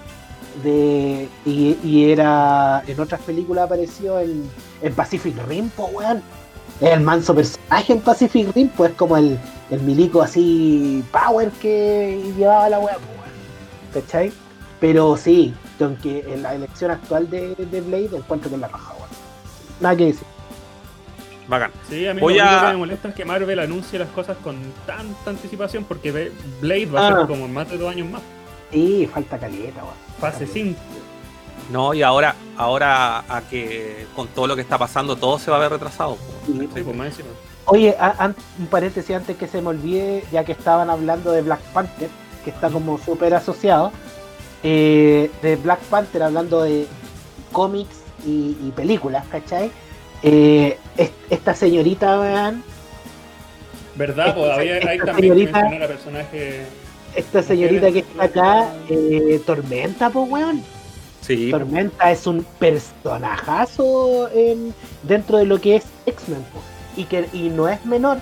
[0.62, 4.50] de y, y era en otras películas apareció en,
[4.82, 6.22] en Pacific Rim, po, weón.
[6.80, 9.38] Es el manso personaje en Pacific Rim, pues como el,
[9.70, 13.32] el milico así power que llevaba la weá, po, weón.
[13.94, 14.32] ¿Cachai?
[14.80, 15.54] Pero sí,
[15.84, 19.08] aunque en la elección actual de, de Blade encuentro que es la raja, weón.
[19.80, 20.26] Nada que decir.
[21.48, 21.70] Bacán.
[21.88, 24.08] Sí, a mí Voy lo único a- que me molesta es que Marvel anuncie las
[24.10, 24.56] cosas con
[24.86, 27.16] tanta anticipación porque Blade va a Ah.
[27.18, 28.20] ser como en más de dos años más.
[28.70, 29.94] Sí, falta caleta, weón.
[30.20, 30.78] Fase 5.
[31.70, 35.56] No, y ahora, ahora a que con todo lo que está pasando, todo se va
[35.56, 36.16] a ver retrasado.
[36.16, 36.22] po.
[36.46, 37.14] Sí, Sí, pues.
[37.66, 41.60] Oye, a- un paréntesis antes que se me olvide, ya que estaban hablando de Black
[41.74, 42.08] Panther,
[42.44, 43.92] que está como súper asociado,
[44.62, 46.86] eh, de Black Panther hablando de
[47.52, 49.70] cómics y, y películas, ¿cachai?
[50.22, 52.62] Eh, es- esta señorita, vean,
[53.94, 54.34] ¿Verdad?
[54.34, 56.60] Pues Esta- había, esta también que señorita- a personaje.
[57.16, 60.62] esta señorita que está acá, eh, Tormenta, pues, weón.
[61.20, 66.44] Sí, Tormenta es un personajazo en- dentro de lo que es X-Men.
[66.96, 68.18] Y, que, y no es menor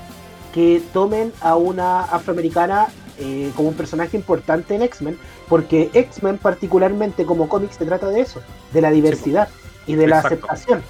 [0.54, 2.88] que tomen a una afroamericana
[3.18, 5.18] eh, como un personaje importante en X-Men,
[5.48, 8.40] porque X-Men particularmente como cómic se trata de eso,
[8.72, 9.48] de la diversidad
[9.86, 10.82] y de la aceptación.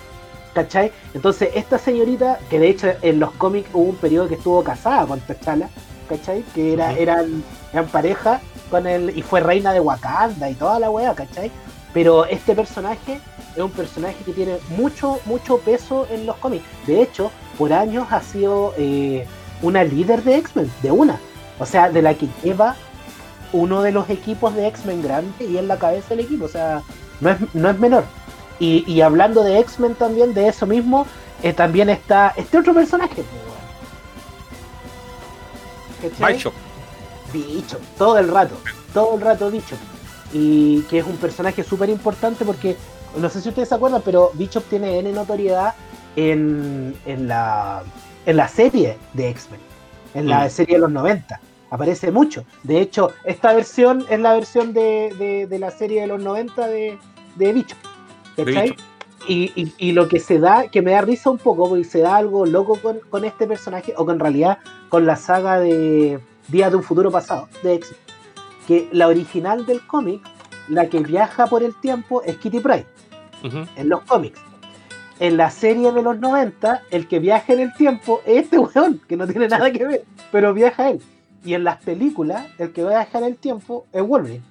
[0.55, 0.91] ¿Cachai?
[1.13, 5.07] Entonces esta señorita, que de hecho en los cómics hubo un periodo que estuvo casada
[5.07, 5.69] con T'Challa,
[6.09, 6.43] ¿cachai?
[6.55, 7.03] Que era, Ujú.
[7.03, 11.51] eran, eran pareja con él y fue reina de Wakanda y toda la weá, ¿cachai?
[11.93, 13.21] Pero este personaje
[13.55, 16.65] es un personaje que tiene mucho, mucho peso en los cómics.
[16.87, 19.27] De hecho, por años ha sido eh,
[19.63, 21.19] una líder de X-Men, de una.
[21.59, 22.77] O sea, de la que lleva
[23.53, 26.45] uno de los equipos de X-Men grande y es la cabeza del equipo.
[26.47, 26.83] O sea,
[27.21, 28.05] no es, no es menor.
[28.59, 31.07] Y, y hablando de X-Men también, de eso mismo,
[31.43, 33.23] eh, también está este otro personaje.
[36.27, 36.53] Bicho.
[37.33, 38.55] Bicho, todo el rato,
[38.95, 39.77] todo el rato Bicho.
[40.33, 42.77] Y que es un personaje súper importante porque,
[43.17, 45.75] no sé si ustedes se acuerdan, pero Bicho tiene N notoriedad
[46.15, 47.83] en, en, la,
[48.27, 49.61] en la serie de X-Men,
[50.15, 50.51] en la Mm.
[50.51, 51.41] serie de los 90.
[51.71, 52.45] Aparece mucho.
[52.63, 56.69] De hecho, esta versión es la versión de, de- de la serie de los 90
[56.69, 56.99] de,
[57.37, 57.77] de Bicho.
[58.37, 58.71] ¿cachai?
[58.71, 58.85] Bicho.
[59.29, 61.99] Y, y- y lo que se da, que me da risa un poco, porque se
[62.01, 66.71] da algo loco con, con este personaje, o con realidad con la saga de Días
[66.71, 67.93] de un futuro pasado, de X.
[68.69, 70.21] Que la original del cómic,
[70.69, 72.87] la que viaja por el tiempo, es Kitty Pryde,
[73.45, 73.65] Ujú.
[73.75, 74.39] en los cómics.
[75.19, 79.01] En la serie de los 90, el que viaja en el tiempo es este weón,
[79.09, 81.03] que no tiene nada que ver, pero viaja él.
[81.47, 84.43] Y en las películas, el que viaja en el tiempo es Wolverine.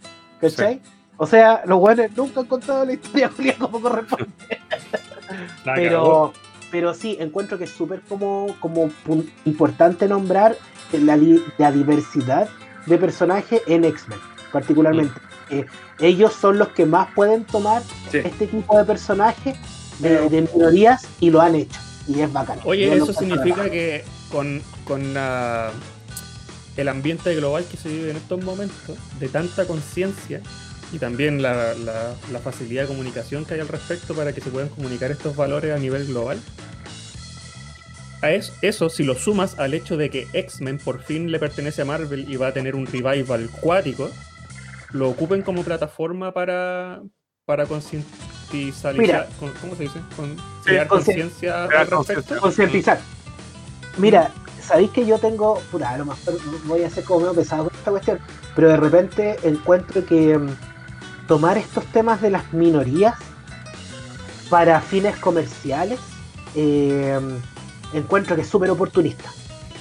[0.42, 0.82] ¿Cachai?
[1.18, 4.28] O sea, los weones nunca han contado la historia Julia como corresponde.
[5.64, 6.34] Pero,
[6.72, 8.90] pero sí, encuentro que es súper como, como
[9.46, 10.56] importante nombrar
[10.92, 11.18] la,
[11.58, 12.50] la diversidad
[12.86, 14.20] de personajes en X-Men,
[14.52, 15.20] particularmente.
[15.50, 15.66] Eh,
[16.00, 17.82] ellos son los que más pueden tomar
[18.12, 18.20] Sí.
[18.20, 19.58] este tipo de personajes
[20.00, 21.80] de, de minorías y lo han hecho.
[22.08, 22.60] Y es bacán.
[22.66, 25.72] Oye, eso significa que con, con la-
[26.78, 30.42] el ambiente global que se vive en estos momentos, de tanta conciencia
[30.92, 34.50] y también la, la- la facilidad de comunicación que hay al respecto para que se
[34.50, 36.40] puedan comunicar estos valores a nivel global,
[38.22, 41.82] a es- eso si lo sumas al hecho de que X-Men por fin le pertenece
[41.82, 44.10] a Marvel y va a tener un revival cuático,
[44.92, 47.02] lo ocupen como plataforma para,
[47.46, 48.96] para concientizar,
[49.62, 50.00] ¿cómo se dice?
[50.16, 51.98] Con, crear conscien- conciencia crear al respecto.
[52.40, 52.40] conciencia.
[52.40, 53.00] concientizar.
[53.98, 54.32] Mira,
[54.68, 57.76] sabéis que yo tengo, puta, a lo mejor voy a ser como medio pesado con
[57.76, 58.20] esta cuestión,
[58.56, 60.50] pero de repente encuentro que mm,
[61.28, 63.16] tomar estos temas de las minorías
[64.50, 66.00] para fines comerciales,
[66.56, 67.20] eh,
[67.94, 69.32] encuentro que es súper oportunista,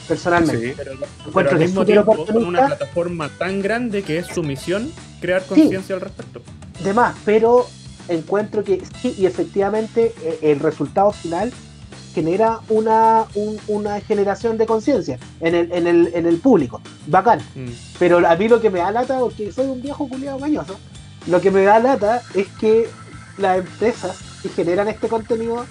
[0.09, 0.69] personalmente.
[0.69, 0.75] Sí.
[0.77, 2.49] Pero, pero Encuentro al que es mismo súper tiempo con oportunista.
[2.49, 4.91] una plataforma tan grande que es su misión
[5.21, 6.43] crear conciencia al respecto.
[6.83, 7.67] de más, pero
[8.09, 11.53] encuentro que sí, y efectivamente eh, el resultado final
[12.15, 16.81] genera una, un- una generación de conciencia en el, en, el, en el público.
[17.07, 17.41] Bacán.
[17.55, 17.69] Mm.
[17.99, 20.77] Pero a mí lo que me da lata, porque soy un viejo culiado mañoso,
[21.27, 22.89] lo que me da lata es que
[23.39, 25.65] las empresas que generan este contenido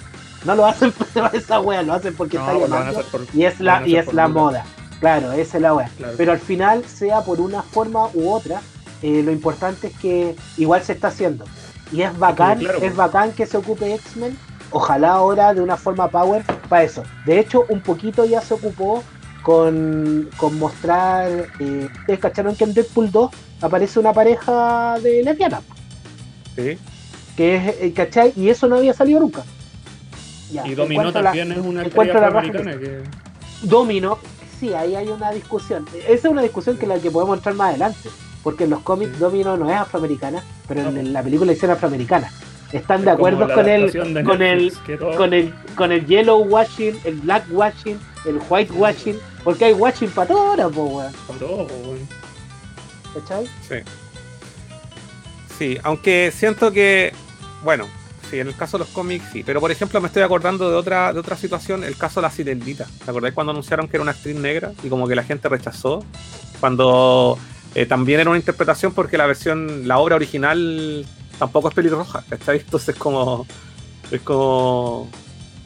[0.46, 3.60] no lo hacen por esa wea, lo hacen porque No, está llamando por- y es
[3.60, 4.66] la, y es la moda.
[5.00, 5.90] Claro, esa es la wea.
[5.98, 6.14] Claro.
[6.18, 8.62] Pero al final, sea por una forma u otra,
[9.02, 11.46] eh, lo importante es que igual se está haciendo.
[11.92, 14.38] Y es bacán, claro, es bacán que se ocupe X-Men.
[14.74, 17.04] Ojalá ahora de una forma power para eso.
[17.26, 19.04] De hecho, un poquito ya se ocupó
[19.44, 21.30] con, con mostrar.
[21.60, 23.32] Eh, ¿Ustedes cacharon que en Deadpool 2
[23.62, 25.62] aparece una pareja de lesbianas?
[26.56, 26.78] Sí.
[27.38, 28.34] Que es, eh, ¿cachai?
[28.36, 29.44] Y eso no había salido nunca.
[30.52, 33.02] Ya, Y Dominó la- también es una estrella afroamericana que...
[33.64, 34.18] Domino,
[34.60, 35.86] sí, ahí hay una discusión.
[36.08, 38.10] Esa es una discusión que la que podemos entrar más adelante.
[38.44, 39.20] Porque en los cómics Sí.
[39.20, 42.30] Domino no es afroamericana, pero No, en, la película hicieron afroamericana.
[42.74, 45.92] ¿Están es de acuerdo con el, de con el, Netflix, que todo- con el con
[45.92, 49.18] el yellow washing, el black washing, el white washing?
[49.44, 51.14] Porque hay washing para todo ahora, po, weón.
[51.28, 52.08] con todo, weón.
[53.14, 53.46] ¿Cachai?
[53.68, 53.76] Sí.
[55.58, 57.14] Sí, aunque siento que,
[57.64, 57.86] bueno,
[58.30, 60.76] sí, en el caso de los cómics sí, pero por ejemplo me estoy acordando de
[60.76, 62.88] otra, de otra situación, el caso de la Sirenita.
[63.06, 66.04] ¿Te acordáis cuando anunciaron que era una actriz negra y como que la gente rechazó?
[66.60, 67.38] Cuando
[67.76, 71.06] eh, también era una interpretación porque la versión, la obra original
[71.44, 72.60] tampoco es pelirroja, ¿cachai?
[72.60, 73.46] Entonces como,
[74.12, 75.10] es como,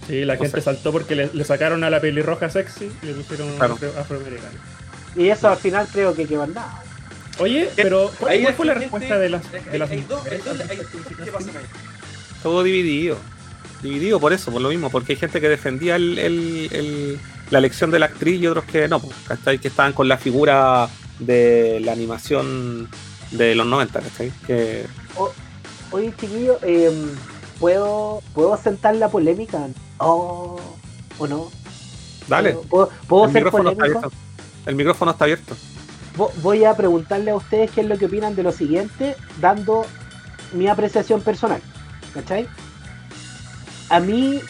[0.08, 3.14] Sí, la O gente saltó porque le, le sacaron a la pelirroja sexy y le
[3.14, 3.76] pusieron Claro.
[3.76, 4.58] afro- afroamericana.
[5.16, 6.82] Y eso al final creo que quedó en nada.
[7.40, 10.32] Oye, pero ¿cuál, Ahí cuál fue la respuesta de las, de las hay dos- hay
[10.32, 10.78] hay-?
[11.26, 11.66] ¿Qué pasa ahí?
[12.42, 13.18] todo dividido.
[13.84, 17.20] Dividido por eso, por lo mismo, porque hay gente que defendía el- el- el-
[17.52, 19.60] la elección de la actriz y otros que no, pues, ¿cachai?
[19.60, 20.88] Que estaban con la figura
[21.20, 22.88] de la animación
[23.32, 24.32] de los 90, ¿cachai?
[24.48, 24.86] Que,
[25.92, 26.92] Oye, chiquillo, eh,
[27.60, 29.68] ¿puedo, ¿puedo sentar la polémica?
[30.00, 30.58] Oh,
[31.18, 31.50] ¿O no?
[32.28, 34.12] dale, ¿Puedo, puedo el ser micrófono, está abierto.
[34.66, 35.56] el micrófono está abierto.
[36.18, 39.86] Vo- voy a preguntarle a ustedes qué es lo que opinan de lo siguiente, dando
[40.54, 41.62] mi apreciación personal.
[42.14, 42.48] ¿Cachai?
[43.90, 44.42] A mí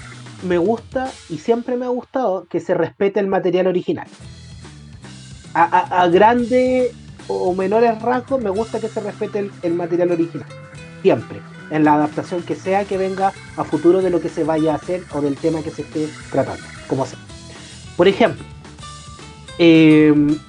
[0.44, 4.08] me gusta y siempre me ha gustado que se respete el material original.
[5.54, 6.94] A, a- a grande
[7.28, 10.48] o menores rasgos me gusta que se respete el, el material original.
[11.02, 11.42] Siempre.
[11.70, 14.76] en la adaptación que sea que venga a futuro de lo que se vaya a
[14.76, 17.20] hacer o del tema que se esté tratando, como sea.
[17.98, 18.46] Por ejemplo,
[19.58, 20.40] em,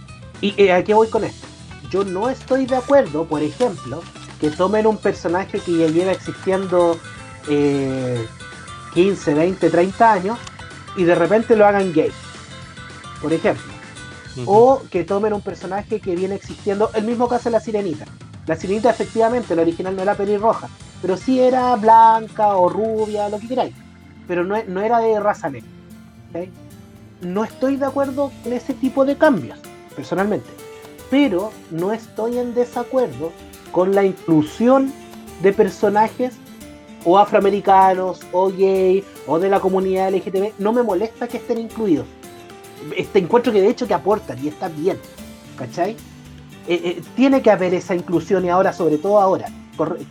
[0.40, 1.46] y eh, aquí voy con esto.
[1.90, 4.02] Yo no estoy de acuerdo, por ejemplo,
[4.40, 6.98] que tomen un personaje que ya lleva existiendo
[8.94, 10.38] 15, 20, 30 años
[10.96, 12.12] y de repente lo hagan gay.
[13.20, 13.72] Por ejemplo.
[14.46, 18.04] O que tomen un personaje que viene existiendo, el mismo caso de la sirenita.
[18.48, 20.70] La sirenita efectivamente, la original no era pelirroja,
[21.02, 23.74] pero sí era blanca o rubia, lo que queráis.
[24.26, 25.68] Pero no, no era de raza negra.
[27.20, 29.58] No estoy de acuerdo con ese tipo de cambios,
[29.94, 30.48] personalmente.
[31.10, 33.32] Pero no estoy en desacuerdo
[33.70, 34.94] con la inclusión
[35.42, 36.34] de personajes
[37.04, 40.52] o afroamericanos o gay o de la comunidad LGTB.
[40.58, 42.06] No me molesta que estén incluidos.
[42.96, 44.98] Este encuentro que de hecho que aportan y está bien.
[45.58, 45.96] ¿Cachai?
[46.68, 49.46] Eh, eh, tiene que haber esa inclusión y ahora, sobre todo ahora,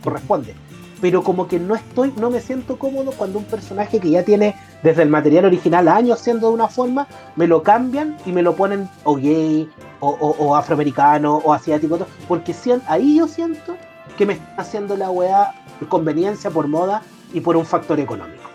[0.02, 0.54] corresponde
[1.00, 4.54] pero como que no estoy, no me siento cómodo cuando un personaje que ya tiene
[4.82, 7.06] desde el material original años siendo de una forma,
[7.36, 9.68] me lo cambian y me lo ponen o gay,
[10.00, 12.54] o, afroamericano, o asiático, porque
[12.86, 13.76] ahí yo siento
[14.16, 17.02] que me está haciendo la weá por conveniencia, por moda
[17.32, 18.48] y por un factor económico.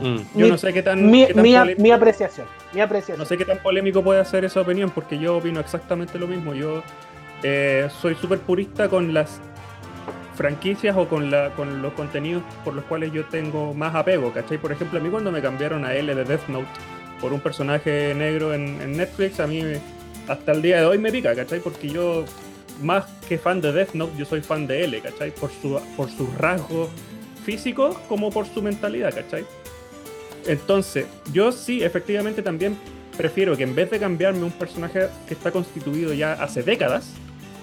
[0.00, 0.38] Mm.
[0.38, 1.10] Yo no sé qué tan.
[1.10, 3.18] Mi, apreciación, mi apreciación.
[3.18, 6.54] No sé qué tan polémico puede ser esa opinión, porque yo opino exactamente lo mismo.
[6.54, 6.82] Yo
[7.42, 9.40] eh, soy súper purista con las
[10.36, 14.58] franquicias o con, la, con los contenidos por los cuales yo tengo más apego, ¿cachai?
[14.58, 16.68] Por ejemplo, a mí cuando me cambiaron a L de Death Note
[17.20, 19.62] por un personaje negro en, Netflix, a mí
[20.28, 21.58] hasta el día de hoy me pica, ¿cachai?
[21.58, 22.24] Porque yo,
[22.82, 25.32] más que fan de Death Note, yo soy fan de L, ¿cachai?
[25.32, 26.88] Por, su, por sus rasgos
[27.44, 29.44] físicos como por su mentalidad, ¿cachai?
[30.46, 32.76] Entonces, yo sí, efectivamente también
[33.16, 37.12] prefiero que en vez de cambiarme un personaje que está constituido ya hace décadas,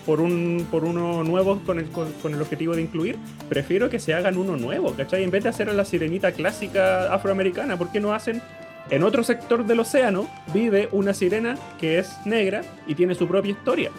[0.06, 3.18] por, un, por uno nuevo con el, con, el objetivo de incluir,
[3.49, 5.23] prefiero que se hagan uno nuevo, ¿cachai?
[5.23, 8.41] En vez de hacer la sirenita clásica afroamericana, ¿por qué no hacen
[8.90, 13.52] en otro sector del océano vive una sirena que es negra y tiene su propia
[13.52, 13.90] historia,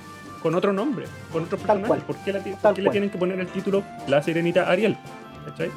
[0.42, 2.02] con otro nombre, con otro personaje.
[2.02, 4.96] ¿Por qué, le tienen que poner el título La Sirenita Ariel?
[5.44, 5.70] ¿Cachai?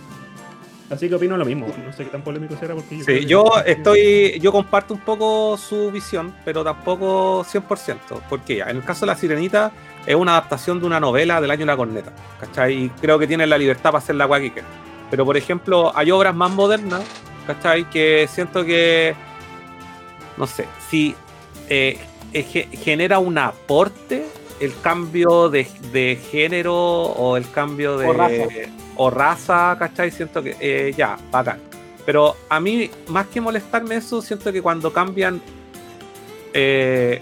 [0.91, 1.67] Así que opino lo mismo.
[1.85, 3.03] No sé qué tan polémico será porque yo.
[3.03, 4.39] Sí, yo estoy.
[4.39, 7.97] Yo comparto un poco su visión, pero tampoco 100%.
[8.27, 9.71] Porque ya, en el caso de la sirenita,
[10.05, 12.11] es una adaptación de una novela del año de la corneta.
[12.39, 12.85] ¿Cachai?
[12.85, 14.51] Y creo que tienen la libertad para hacer la guay
[15.09, 17.03] Pero por ejemplo, hay obras más modernas,
[17.47, 17.89] ¿cachai?
[17.89, 19.15] Que siento que.
[20.37, 21.15] No sé, si
[21.67, 21.99] eh,
[22.33, 24.25] genera un aporte
[24.59, 28.69] el cambio de, género o el cambio de.
[28.95, 30.11] O raza, ¿cachai?
[30.11, 31.59] Siento que eh, ya, bacán.
[32.05, 35.41] Pero a mí, más que molestarme eso, siento que cuando cambian
[36.53, 37.19] eh,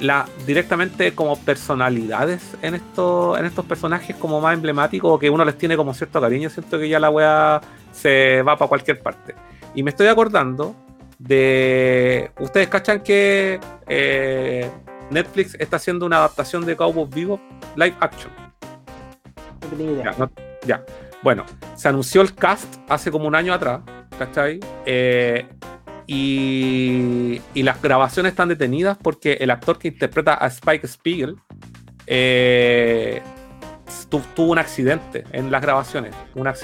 [0.00, 5.44] la, directamente como personalidades en, esto, en estos personajes como más emblemáticos o que uno
[5.44, 7.60] les tiene como cierto cariño, siento que ya la wea
[7.92, 9.34] se va para cualquier parte.
[9.74, 10.74] Y me estoy acordando
[11.18, 12.30] de...
[12.40, 14.70] Ustedes cachan que eh,
[15.10, 17.40] Netflix está haciendo una adaptación de Cowboys Vivo
[17.76, 18.32] live action.
[20.66, 20.84] Ya,
[21.22, 21.44] Bueno,
[21.74, 23.80] se anunció el cast hace como un año atrás,
[24.18, 24.60] ¿cachai?
[24.86, 25.46] Eh,
[26.06, 31.36] y, las grabaciones están detenidas porque el actor que interpreta a Spike Spiegel
[32.06, 33.22] eh,
[34.34, 36.14] tuvo un accidente en las grabaciones,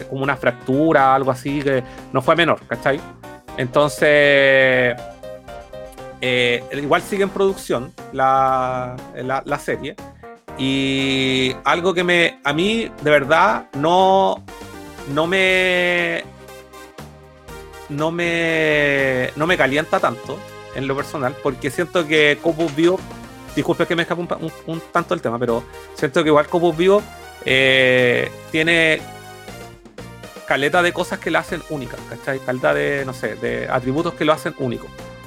[0.09, 3.01] como una fractura, algo así, que no fue menor, ¿cachai?
[3.57, 4.97] Entonces,
[6.21, 9.97] eh, igual sigue en producción la, la, serie.
[10.59, 14.45] Y algo que me, a mí de verdad no,
[15.15, 16.25] no me
[17.91, 20.39] no me, no me calienta tanto
[20.75, 22.99] en lo personal, porque siento que Copus Vivo,
[23.55, 24.23] disculpe que me escape
[24.67, 25.65] un, tanto el tema, pero
[25.95, 27.03] siento que igual Copus Vivo
[27.45, 29.01] eh, tiene
[30.47, 32.39] caleta de cosas que la hacen única, ¿cachai?
[32.41, 34.87] Caleta de, no sé, de atributos que lo hacen único.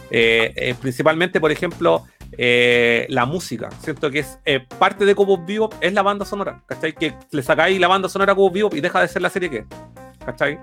[0.09, 2.05] Eh, eh, principalmente, por ejemplo,
[2.37, 3.69] la música.
[3.81, 4.39] Siento que es
[4.79, 6.93] parte de Copus Vivo es la banda sonora, ¿cachai?
[6.93, 9.49] Que le sacáis la banda sonora a Copus Vivo y deja de ser la serie
[9.49, 9.65] que es,
[10.25, 10.59] ¿cachai?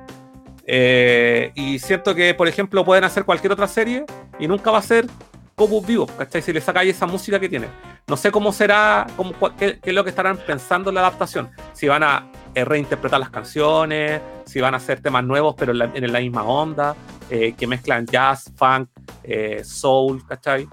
[0.66, 4.04] Eh, y siento que, por ejemplo, pueden hacer cualquier otra serie
[4.38, 5.06] y nunca va a ser
[5.54, 6.40] como vivo, ¿cachai?
[6.42, 7.66] Si le sacáis esa música que tiene.
[8.06, 11.50] No sé cómo será, cómo, qué, es lo que estarán pensando en la adaptación.
[11.72, 16.12] Si van a eh, reinterpretar las canciones, si van a hacer temas nuevos, pero en
[16.12, 16.96] la, misma onda,
[17.28, 18.88] eh, que mezclan jazz, funk,
[19.64, 20.66] soul, ¿cachai?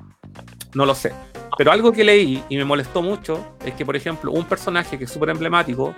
[0.74, 1.12] No lo sé.
[1.58, 5.06] Pero algo que leí y me molestó mucho es que, por ejemplo, un personaje que
[5.06, 5.94] es súper emblemático,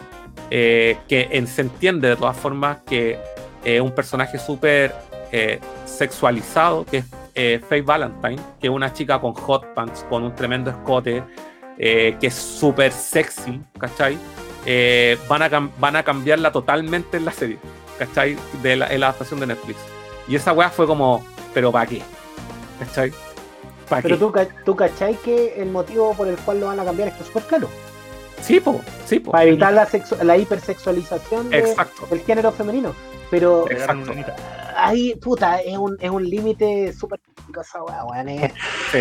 [0.49, 3.19] que se entiende de todas formas que
[3.63, 4.93] eh, un personaje súper
[5.31, 7.05] eh, sexualizado, que es
[7.35, 11.23] eh, Faye Valentine, que es una chica con hot pants, con un tremendo escote,
[11.77, 14.17] que es súper sexy, ¿cachai?
[14.65, 15.49] eh, van, a
[15.79, 17.57] van a cambiarla totalmente en la serie,
[17.97, 18.35] ¿cachai?
[18.61, 19.79] De la, en la adaptación de Netflix.
[20.27, 21.23] Y esa weá fue como,
[21.53, 22.01] ¿pero para qué?
[22.79, 23.11] ¿cachai?
[23.87, 24.45] ¿Para Pero qué?
[24.45, 27.21] tú, tú cachai que el motivo por el cual lo van a cambiar es que
[27.21, 27.69] es súper claro.
[28.41, 29.31] Sí, po, sí, po.
[29.31, 29.87] Para evitar la,
[30.23, 31.75] la hipersexualización de-
[32.09, 32.93] del género femenino.
[33.29, 33.65] Pero
[34.75, 37.19] ahí, puta, es un, es un límite súper
[37.87, 38.29] weá, weón.
[38.29, 38.53] es-
[38.91, 38.99] Sí.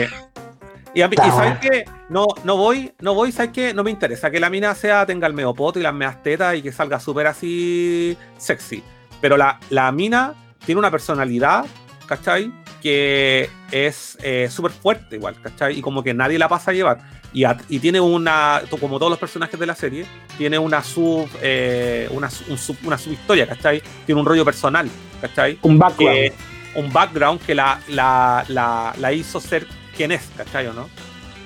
[0.95, 1.85] Y, a mí- y Está sabes qué?
[2.09, 3.75] No, no voy, no voy, ¿sabes qué?
[3.75, 6.63] No me interesa que la mina sea, tenga el meopoto y las meas tetas y
[6.63, 8.83] que salga súper así sexy.
[9.21, 10.35] Pero la, la mina
[10.65, 11.67] tiene una personalidad,
[12.07, 12.51] ¿cachai?
[12.83, 15.79] Que es eh, súper fuerte igual, ¿cachai?
[15.79, 16.99] Y como que nadie la pasa a llevar.
[17.33, 20.07] Y, a- y tiene una, como todos los personajes de la serie,
[20.39, 23.83] tiene una sub, eh, una, un sub- una subhistoria, ¿cachai?
[24.07, 24.89] Tiene un rollo personal,
[25.21, 25.59] ¿cachai?
[25.63, 26.15] Un background.
[26.17, 26.33] que-
[26.75, 30.89] un background que la, la, la, la hizo ser quien es, ¿cachai o no?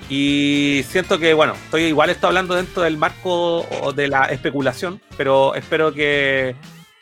[0.08, 5.54] Y siento que, bueno, estoy igual estoy hablando dentro del marco de la especulación, pero
[5.54, 6.54] espero que,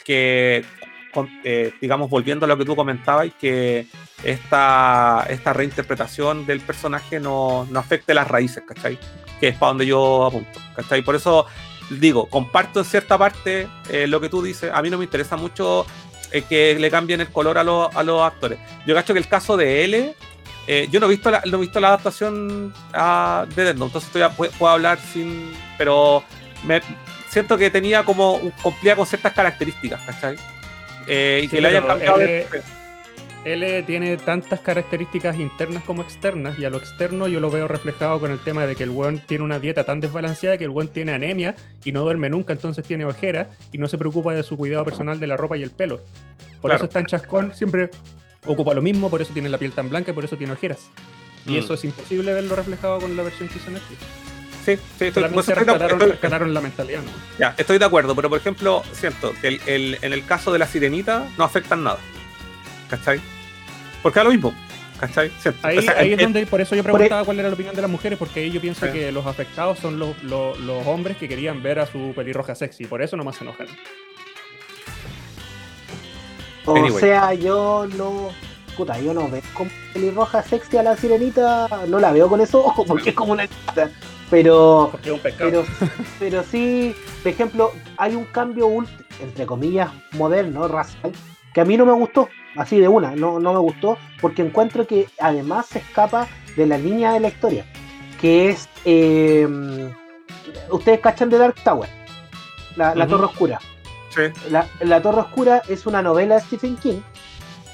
[0.05, 0.65] que
[1.45, 3.87] eh, digamos, volviendo a lo que tú comentabas, que
[4.25, 8.99] esta, esta reinterpretación del personaje no, no afecte las raíces, ¿cachai?
[9.41, 11.03] Que es para donde yo apunto, ¿cachai?
[11.03, 11.47] Por eso
[11.91, 15.37] digo, comparto en cierta parte eh, lo que tú dices, a mí no me interesa
[15.37, 15.87] mucho
[16.31, 18.59] eh, que le cambien el color a, los- a los actores.
[18.87, 20.15] Yo cacho que el caso de L,
[20.69, 24.05] eh, yo no he visto la, no he visto la adaptación a, de Death entonces
[24.05, 25.51] estoy a- puedo, puedo hablar sin.
[25.77, 26.23] Pero
[26.65, 26.81] me
[27.31, 28.39] siento que tenía como.
[28.63, 30.37] cumplía con ciertas características, ¿cachai?
[31.13, 32.21] Eh, y Sí, que le hayan pero cambiado.
[32.21, 32.63] L- de-
[33.43, 38.21] L tiene tantas características internas como externas, y a lo externo yo lo veo reflejado
[38.21, 40.89] con el tema de que el weón tiene una dieta tan desbalanceada que el weón
[40.89, 44.57] tiene anemia y no duerme nunca, entonces tiene ojeras y no se preocupa de su
[44.59, 46.01] cuidado personal de la ropa y el pelo.
[46.61, 46.77] Por Claro.
[46.77, 47.89] eso es tan chascón, siempre
[48.45, 50.91] ocupa lo mismo, por eso tiene la piel tan blanca y por eso tiene ojeras.
[51.47, 51.57] Y Mm.
[51.57, 54.01] eso es imposible verlo reflejado con la versión que hizo Netflix.
[54.65, 57.11] Sí, sí, estoy, Solamente estoy de- rescataron, estoy- rescataron la mentalidad, ¿no?
[57.39, 60.59] ya, estoy de acuerdo, pero por ejemplo, siento que el- el- en el caso de
[60.59, 61.99] la sirenita no afectan nada.
[62.91, 63.21] ¿Cachai?
[64.03, 64.55] Porque es lo mismo.
[64.99, 65.33] ¿Cachai?
[65.63, 67.75] Ahí, O sea, ahí el- es donde, por eso yo preguntaba cuál era la opinión
[67.75, 68.93] de las mujeres, porque ahí yo pienso Sí.
[68.93, 72.85] que los afectados son los, los, los hombres que querían ver a su pelirroja sexy,
[72.85, 73.67] por eso nomás se enojan.
[76.67, 77.01] O Anyway.
[77.01, 78.29] sea, yo no.
[78.77, 82.65] Puta, yo no veo con pelirroja sexy a la sirenita, no la veo con esos
[82.65, 83.49] ojos porque es como una.
[84.31, 85.65] Pero, un pero,
[86.21, 91.13] pero sí, por ejemplo, hay un cambio, ult- entre comillas, moderno, racial,
[91.53, 94.87] que a mí no me gustó, así de una, no, no me gustó, porque encuentro
[94.87, 97.65] que además se escapa de la línea de la historia,
[98.21, 98.69] que es.
[98.85, 99.93] eh,
[100.71, 101.89] Ustedes cachan de Dark Tower,
[102.77, 102.95] la.
[103.07, 103.59] Torre Oscura.
[104.11, 104.23] sí.
[104.51, 107.01] La, La Torre Oscura es una novela de Stephen King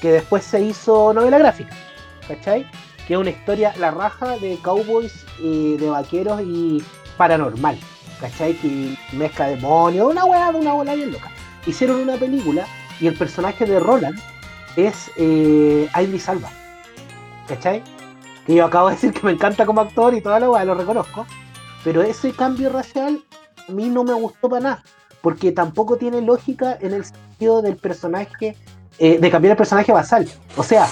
[0.01, 1.75] que después se hizo novela gráfica,
[2.27, 2.65] ¿cachai?
[3.07, 6.83] Que es una historia, la raja de cowboys, eh, de vaqueros y
[7.17, 7.77] paranormal,
[8.19, 8.53] ¿cachai?
[8.55, 11.31] Que mezcla demonios, una weá, una bola bien loca.
[11.65, 12.67] Hicieron una película
[12.99, 14.19] y el personaje de Roland
[14.75, 16.49] es eh, Alba,
[17.47, 17.81] ¿cachai?
[18.45, 20.75] Que yo acabo de decir que me encanta como actor y toda la weá, lo
[20.75, 21.25] reconozco,
[21.83, 23.23] pero ese cambio racial
[23.67, 24.83] a mí no me gustó para nada
[25.21, 28.55] porque tampoco tiene lógica en el sentido del personaje,
[28.99, 30.27] eh, de cambiar el personaje basal.
[30.55, 30.87] O sea,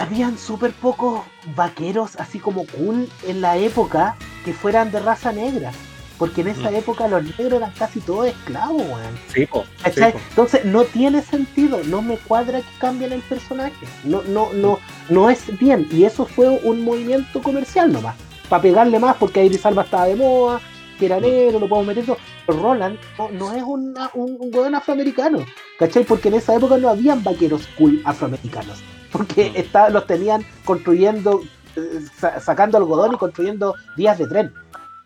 [0.00, 1.22] habían súper pocos
[1.56, 5.72] vaqueros así como cool en la época que fueran de raza negra.
[6.18, 6.74] Porque en esa Mm.
[6.76, 9.18] época los negros eran casi todos esclavos, weón.
[9.32, 10.12] Sí, po, sí, ¿Cachai?
[10.12, 10.18] po.
[10.30, 13.86] Entonces no tiene sentido, no me cuadra que cambien el personaje.
[14.02, 15.86] No, no, no, no es bien.
[15.92, 18.16] Y eso fue un movimiento comercial nomás.
[18.48, 20.60] Para pegarle más, porque Iris Alba estaba de moda,
[20.98, 22.16] que era negro, lo podemos meter todo.
[22.46, 25.44] Pero Roland no, no es una- un, un weón afroamericano.
[25.78, 26.02] ¿Cachai?
[26.02, 28.78] Porque en esa época no habían vaqueros cool afroamericanos.
[29.12, 29.56] Porque Mm.
[29.56, 31.40] está- los tenían construyendo,
[31.76, 34.52] eh, sa- sacando algodón y construyendo vías de tren.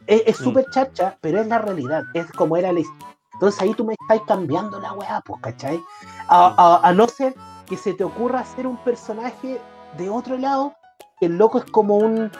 [0.06, 0.44] Es Mm.
[0.44, 2.02] súper chacha, pero es la realidad.
[2.14, 3.16] Es como era la historia.
[3.34, 5.80] Entonces ahí tú me estás cambiando la weá, pues, ¿cachai?
[6.28, 7.34] A, a- a no ser
[7.66, 9.60] que se te ocurra hacer un personaje
[9.96, 10.74] de otro lado,
[11.20, 12.30] el loco es como un,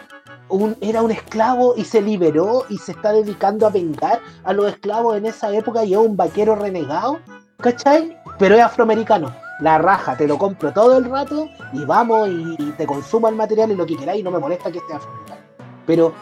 [0.48, 4.66] un- era un esclavo y se liberó y se está dedicando a vengar a los
[4.66, 7.20] esclavos en esa época y es un vaquero renegado,
[7.58, 8.16] ¿cachai?
[8.38, 9.32] Pero es afroamericano.
[9.62, 13.36] La raja, te lo compro todo el rato y vamos y, y te consumo el
[13.36, 15.40] material y lo que queráis y no me molesta que esté afroamericano.
[15.86, 16.12] Pero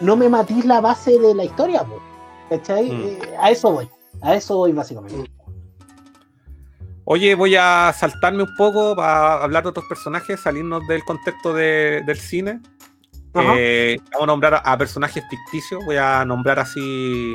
[0.00, 2.00] no me matís la base de la historia, po,
[2.50, 2.90] ¿cachai?
[2.90, 3.02] Mm.
[3.06, 3.88] Eh, a eso voy,
[4.20, 5.30] a eso voy básicamente.
[7.04, 12.02] Oye, voy a saltarme un poco para hablar de otros personajes, salirnos del contexto de-
[12.06, 12.60] del cine.
[13.34, 15.84] Eh, vamos a nombrar a, a personajes ficticios.
[15.84, 17.34] Voy a nombrar así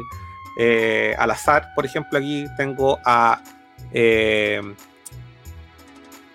[0.59, 1.69] eh, al azar.
[1.75, 3.41] Por ejemplo, aquí tengo a.
[3.91, 4.61] eh,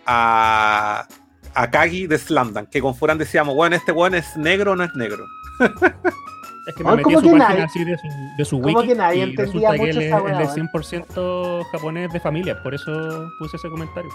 [0.06, 1.06] a.
[1.54, 4.84] a Kagi de Slamdan, que con Furan decíamos, bueno, este weón es negro o no
[4.84, 5.24] es negro.
[6.64, 8.06] Es que me metí ¿cómo a su que página nadie- así de su,
[8.38, 10.12] de su wiki que nadie y entendía resulta que mucho él es,
[10.54, 10.68] weón?
[10.72, 14.10] 100% japonés de familia, por eso puse ese comentario.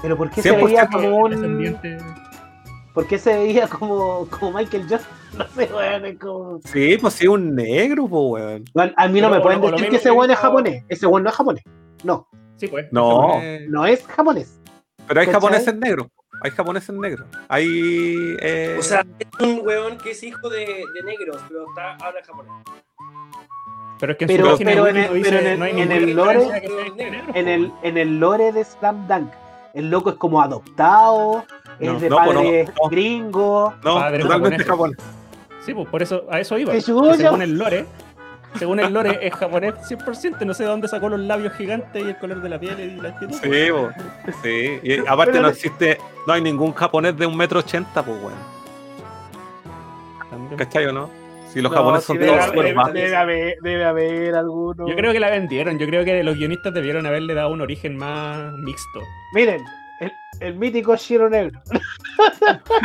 [0.00, 1.30] Pero ¿por qué se 100% veía como un.
[1.32, 1.98] Descendiente...
[2.94, 5.10] ¿Por qué se veía como, como Michael Jackson?
[5.36, 6.60] No sé, weón, es como.
[6.64, 8.64] Sí, pues sí, un negro, pues, weón.
[8.72, 10.84] Bueno, a mí no Pero me pueden decir que ese weón es japonés.
[10.88, 11.64] Ese weón no es japonés.
[12.02, 12.26] No,
[12.56, 12.86] Sí, pues.
[12.92, 13.26] No.
[13.28, 13.68] japonés.
[13.68, 14.58] no es japonés.
[15.06, 15.40] Pero hay ¿Cachai?
[15.40, 16.06] japoneses negros.
[16.42, 17.26] Hay japoneses negros.
[17.48, 17.66] Hay.
[18.40, 22.20] eh, O sea, es un weón que es hijo de, de negros, pero está, habla
[22.26, 22.52] japonés.
[24.00, 25.64] Pero es que en Pero- su pero en el- no dice- pero en el- no
[25.64, 29.30] hay en el lore- que En el, en el lore de Slam Dunk,
[29.72, 31.44] el loco es como adoptado,
[31.78, 32.88] es No, de no, pues no, padre no.
[32.90, 33.74] gringo.
[33.84, 34.96] no, padre totalmente japonés.
[34.98, 35.24] japonés.
[35.64, 36.72] Sí, pues por eso a eso iba.
[36.72, 37.14] ¡Qué que chulo!
[37.14, 37.86] según el lore,
[38.58, 42.08] según el lore es japonés 100%, no sé de dónde sacó los labios gigantes y
[42.08, 43.34] el color de la piel y la actitud.
[43.42, 44.80] Sí, sí.
[44.82, 48.54] Y aparte Pero no existe, no hay ningún japonés de un metro ochenta, pues, weón.
[50.30, 50.56] También.
[50.58, 51.10] ¿Cachai o no?
[51.52, 54.88] Si los No, japoneses sí son todos súper debe- debe haber, debe haber alguno.
[54.88, 57.96] Yo creo que la vendieron, yo creo que los guionistas debieron haberle dado un origen
[57.96, 59.00] más mixto.
[59.34, 59.64] Miren,
[60.00, 61.60] el, el mítico Shiro Negro.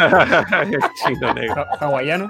[0.61, 1.65] El chino negro.
[1.79, 2.29] Ha- hawaiano.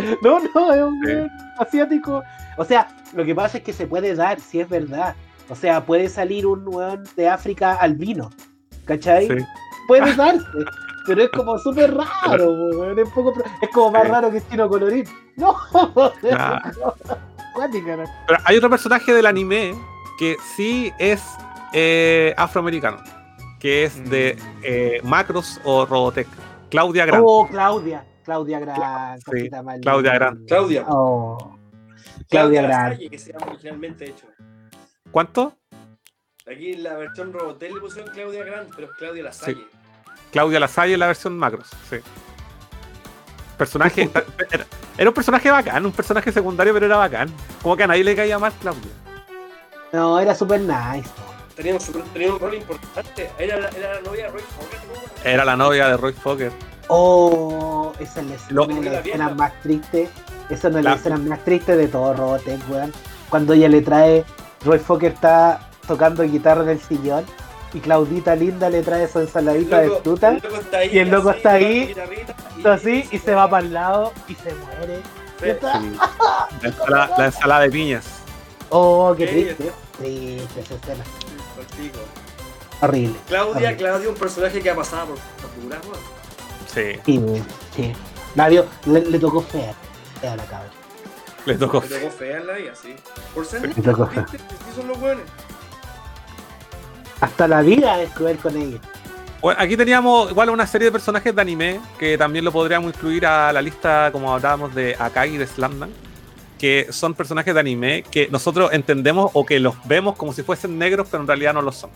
[0.22, 1.12] No, no, es un Sí.
[1.58, 2.22] asiático.
[2.56, 5.14] O sea, lo que pasa es que se puede dar, si es verdad.
[5.48, 8.30] O sea, puede salir un weón de África albino.
[8.84, 9.26] ¿Cachai?
[9.28, 9.44] Sí.
[9.88, 10.44] Puede darse.
[11.06, 13.32] Pero es como súper raro, weón, Es, poco
[13.62, 14.08] es como más Sí.
[14.08, 15.04] raro que Chino Colorín.
[15.36, 15.56] No,
[16.22, 16.60] Nah.
[16.78, 16.94] ¿no?
[17.56, 19.74] Pero hay otro personaje del anime
[20.18, 21.22] que sí es
[21.72, 22.98] eh, afroamericano,
[23.58, 26.28] que es de eh, Macros o Robotech.
[26.70, 27.24] Claudia Grant.
[27.26, 28.04] Oh, Claudia.
[28.24, 29.18] Claudia Gran.
[29.20, 30.14] Sí, más Claudia.
[30.14, 30.44] Gran.
[30.46, 30.84] Claudia.
[30.88, 31.58] Oh.
[32.28, 32.90] Claudia Gran.
[32.90, 34.26] Lasalle, que se llama originalmente hecho.
[35.10, 35.56] ¿Cuánto?
[36.50, 39.66] Aquí en la versión Robotel le pusieron Claudia Grant, pero es Claudia Lasalle.
[40.32, 41.96] Claudia Lasalle en la versión Macros, sí.
[43.58, 44.10] Personaje.
[44.50, 44.66] era,
[44.96, 47.28] era un personaje bacán, un personaje secundario, pero era bacán.
[47.62, 48.90] Como que a nadie le caía mal Claudia.
[49.92, 51.08] No, era súper nice.
[51.56, 53.30] Tenía, un, super- tenía un rol importante.
[53.38, 54.78] Era, la- era la novia de Roy Fokker.
[55.24, 56.52] Era la novia de Roy Fokker.
[56.92, 59.28] Oh, esa es la escena, La pierna.
[59.30, 60.10] más tristes.
[60.48, 62.92] Esa es una de La- las escenas más tristes de todo Robotech, weón.
[63.28, 64.24] Cuando ella le trae,
[64.64, 67.24] Roy Fokker está tocando guitarra en el sillón
[67.72, 71.08] y Claudita linda le trae su ensaladita de fruta, el loco está ahí, y el
[71.10, 71.94] loco está ahí,
[72.60, 75.00] todo así, y se va para el lado y se muere.
[75.40, 78.04] La, ensalada, la ensalada de piñas.
[78.70, 79.72] Oh, qué triste.
[79.98, 81.04] Triste esa escena.
[82.82, 83.14] Horrible.
[83.28, 83.76] Claudia, Horrible.
[83.76, 86.19] Claudia, un personaje que ha pasado por weón.
[86.72, 87.20] Sí, Sí,
[87.74, 87.92] sí.
[88.34, 89.74] Nadie, le, le tocó fea.
[90.20, 90.70] Fea la cabra.
[91.46, 91.80] le tocó.
[91.80, 92.94] Me tocó fea en la vida, sí.
[93.34, 94.26] Por ser Me tocó fea.
[94.30, 94.38] ¿viste?
[94.38, 95.24] Sí son los buenos.
[97.20, 98.78] Hasta la vida es cruel con ella.
[99.42, 103.24] Bueno, aquí teníamos igual una serie de personajes de anime que también lo podríamos incluir
[103.26, 105.94] a la lista, como hablábamos de Akagi de Slamdance,
[106.58, 110.78] que son personajes de anime que nosotros entendemos o que los vemos como si fuesen
[110.78, 111.90] negros, pero en realidad no lo son.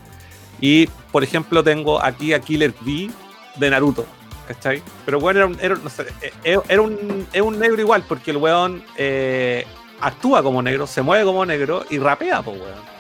[0.61, 3.11] Y por ejemplo, tengo aquí a Killer B
[3.57, 4.07] de Naruto,
[4.47, 4.83] ¿cachai?
[5.05, 6.07] Pero bueno, era un, era, no sé,
[6.43, 9.67] eh, era un, es un negro igual, porque el weón eh,
[10.01, 12.95] actúa como negro, se mueve como negro y rapea, pues weón.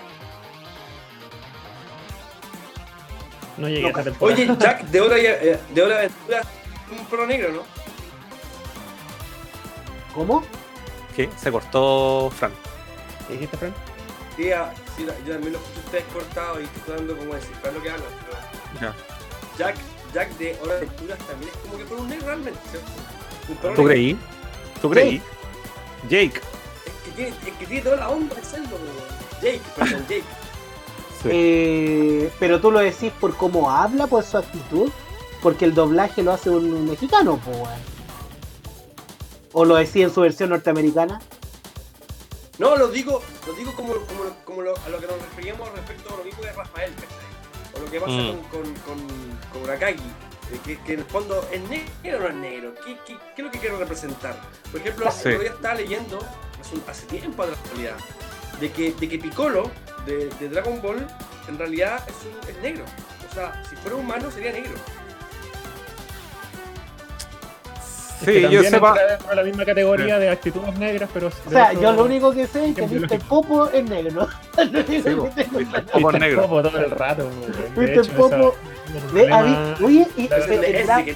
[3.56, 4.42] No llegué a esta temporada.
[4.42, 7.62] Oye, Jack de Hora, eh, de Hora de Aventura es un perro negro, ¿no?
[10.14, 10.44] ¿Cómo?
[11.14, 12.52] Que se cortó Fran.
[13.26, 13.74] ¿Qué dijiste, Fran?
[14.36, 17.72] Sí, ah, sí, yo también lo escucho a ustedes cortado y estoy dando como descifrar
[17.72, 18.94] lo que hablan, pero Ya.
[19.56, 19.76] Jack,
[20.14, 23.74] Jack de Hora de Aventura también es como que fue un negro realmente, ¿cierto?
[23.74, 24.16] ¿Tú creí?
[24.80, 25.20] ¿Tú creí?
[26.08, 26.40] Jake.
[26.86, 29.42] Es que tiene, es que tiene toda la onda de serlo, weón.
[29.42, 30.24] Jake, perdón, Jake.
[31.22, 31.28] Sí.
[31.32, 34.90] Eh, pero tú lo decís por cómo habla, por su actitud,
[35.42, 37.94] porque el doblaje lo hace un mexicano, weón.
[39.52, 41.20] O lo decís en su versión norteamericana.
[42.58, 46.14] No, lo digo, lo digo como, como, como lo- a lo que nos referíamos respecto
[46.14, 47.33] a lo mismo de Rafael, ¿cachai?
[47.76, 48.28] O lo que pasa Mm.
[48.28, 48.98] con, con, con,
[49.52, 50.02] con Urakagi,
[50.50, 53.42] de que, que en el fondo es negro o no es negro, ¿Qué, qué, qué
[53.42, 54.40] es lo que quiero representar?
[54.70, 55.28] Por ejemplo, Sí.
[55.28, 56.18] el otro día estaba leyendo,
[56.88, 57.96] hace, tiempo en realidad,
[58.60, 59.70] de que, de que Piccolo
[60.06, 61.06] de, de Dragon Ball
[61.48, 62.84] en realidad es, un, es negro.
[63.30, 64.74] O sea, si fuera humano sería negro.
[68.26, 68.88] Es que Sí, yo también sepa.
[68.88, 71.28] entra dentro de la misma categoría de actitudes negras, pero.
[71.28, 73.18] O sea, yo lo único que sé es que lógico.
[73.28, 74.28] Popo es negro.
[74.86, 75.02] Sí.
[75.92, 76.42] Popo negro.
[76.42, 77.28] Popo todo el rato.
[78.16, 78.54] Popo-
[79.82, 80.06] oye,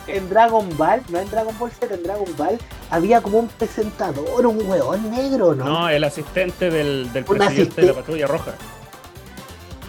[0.08, 2.58] en, Dragon Ball, no en Dragon Ball Z, en Dragon Ball,
[2.90, 5.64] había como un presentador, un hueón negro, ¿no?
[5.64, 8.52] No, el asistente del, del presidente de la patrulla roja.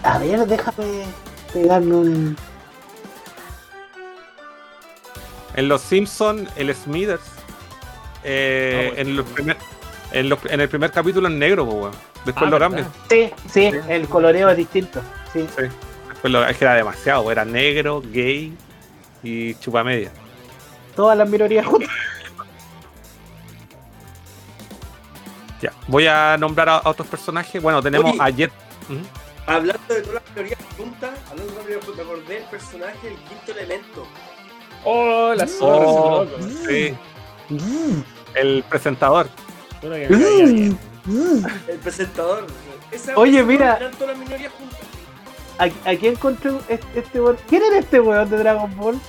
[0.04, 1.04] A ver, déjame
[1.54, 2.38] pegarme un.
[5.60, 7.22] En los Simpsons, el Smithers,
[8.24, 9.10] eh, Ah, bueno.
[9.10, 9.58] en, los primer-
[10.14, 11.92] En, los- en el primer capítulo es negro, pues, weón.
[12.26, 12.88] Después Ah, lo cambian.
[13.10, 15.02] Sí, sí, el coloreo es distinto.
[15.34, 15.40] Sí.
[15.42, 18.56] Después lo, es que era demasiado, era negro, gay
[19.22, 20.12] y chupamedia.
[20.96, 21.90] Todas las minorías juntas.
[25.62, 25.74] Ya.
[25.88, 27.62] Voy a nombrar a, a otros personajes.
[27.62, 28.22] Bueno, tenemos Oye.
[28.22, 28.52] a Jet.
[29.46, 32.44] Hablando de todas las teorías juntas, hablando de todas las teorías juntas, me acordé del
[32.46, 34.08] personaje del quinto elemento.
[34.86, 36.26] Oh, la zorra, Oh,
[36.68, 36.96] sí,
[38.36, 39.28] el presentador.
[39.82, 40.76] El
[41.84, 42.46] presentador.
[42.92, 43.80] Esa- Oye, mira.
[43.80, 44.80] Las minorías juntas.
[45.58, 46.52] ¿A- ¿Aquí encontré
[46.96, 47.38] este, weón?
[47.48, 49.00] ¿Quién era este weón de Dragon Ball?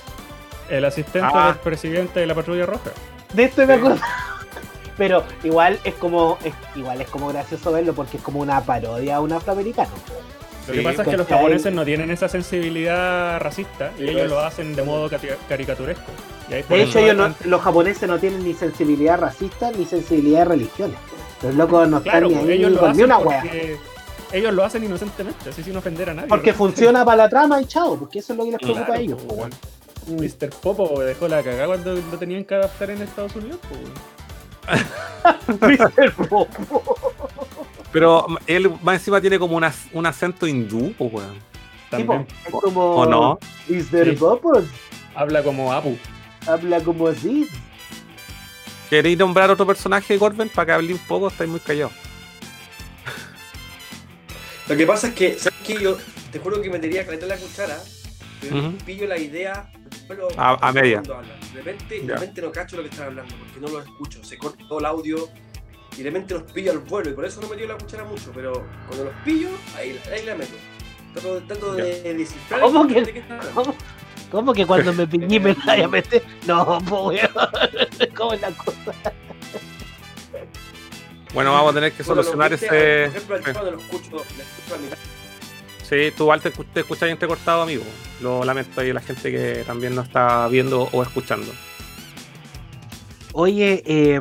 [0.69, 1.47] El asistente Ah.
[1.47, 2.91] del presidente de la patrulla roja.
[3.33, 3.99] De esto me acuerdo.
[4.97, 9.15] Pero igual es como es, igual es como gracioso verlo porque es como una parodia
[9.15, 9.89] a un afroamericano.
[10.67, 11.37] Lo que Sí, pasa es que los ¿cachai?
[11.39, 14.29] japoneses no tienen esa sensibilidad racista y ellos pues.
[14.29, 15.09] lo hacen de modo
[15.49, 16.03] caricaturesco.
[16.49, 19.85] Y ahí por De hecho, ellos no- los japoneses no tienen ni sensibilidad racista ni
[19.85, 20.97] sensibilidad de religiones.
[21.41, 23.43] Los locos no Claro, están ni pues, ahí ellos con ni hacen una wea.
[24.31, 26.29] ellos lo hacen inocentemente, así sin ofender a nadie.
[26.29, 26.57] Porque ¿no?
[26.57, 28.99] funciona para la trama y chao, porque eso es lo que les Claro, preocupa a
[29.01, 29.17] ellos.
[29.23, 29.51] pues, po, weón.
[30.07, 30.21] Mm.
[30.43, 30.49] Mr.
[30.61, 33.59] Popo dejó la cagada cuando lo tenían que adaptar en Estados Unidos.
[33.67, 34.21] pues, weón.
[35.59, 36.13] Mr.
[36.27, 36.47] Popo.
[37.91, 41.33] Pero él más encima tiene como una- un acento hindú, pues, weón.
[41.33, 43.39] Tipo, También es como ¿O no?
[43.67, 44.05] Mr.
[44.05, 44.11] Sí.
[44.17, 44.61] Popo
[45.13, 45.97] habla como Apu.
[46.47, 47.47] habla como así.
[48.89, 51.27] ¿Queréis nombrar otro personaje, Gorben, para que hable un poco?
[51.27, 51.91] Estáis muy callados.
[54.67, 55.77] Lo que pasa es que, ¿sabes qué?
[55.81, 55.97] Yo
[56.31, 57.77] te juro que metería caleta en la cuchara,
[58.39, 58.77] pero Ujú.
[58.85, 59.69] pillo la idea
[60.07, 61.01] pero, A- a media.
[61.01, 64.37] De repente, de repente no cacho lo que están hablando, porque no lo escucho, se
[64.37, 65.29] corta todo el audio
[65.97, 68.31] y de repente los pillo al vuelo, y por eso no me la cuchara mucho,
[68.33, 70.53] pero cuando los pillo, ahí, ahí la meto.
[71.13, 73.23] Trato, trato de descifrar ¿Cómo que- de.
[73.53, 73.75] ¿Cómo,
[74.31, 76.23] cómo que cuando me piñí me la voy a meter?
[76.47, 77.17] No, weón.
[78.15, 78.93] ¿Cómo es la cosa?
[81.33, 82.67] Bueno, vamos a tener que Bueno, solucionar ese.
[82.67, 84.97] Por ejemplo, al chaval lo escucho, lo escucho a mitad.
[85.83, 87.83] Sí, tú, Walter, te escucháis entrecortado, amigo.
[88.21, 91.51] Lo lamento ahí a la gente que también nos está viendo o escuchando.
[93.33, 94.19] Oye, eh,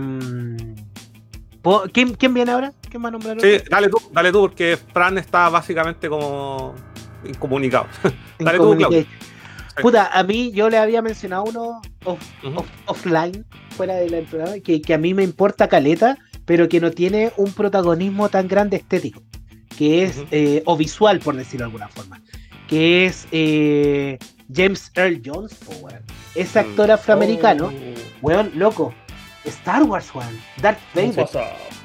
[1.93, 2.73] ¿quién, ¿quién viene ahora?
[2.89, 6.75] ¿Quién va a nombrar Sí, dale tú, dale tú, porque Fran está básicamente como
[7.25, 7.87] incomunicado.
[8.39, 8.77] dale tú.
[8.77, 9.07] Claudio.
[9.81, 12.59] Puta, a mí yo le había mencionado uno off- Ujú.
[12.61, 16.81] off- offline, fuera de la programa, que, que a mí me importa caleta, pero que
[16.81, 19.23] no tiene un protagonismo tan grande estético,
[19.79, 22.21] que es, eh, o visual, por decirlo de alguna forma,
[22.69, 24.19] que es eh,
[24.53, 26.01] James Earl Jones, po, weón.
[26.35, 26.69] ese Mm.
[26.69, 28.93] actor afroamericano, Oh, weón, loco,
[29.45, 31.29] Star Wars, weón, Darth ¿qué Vader.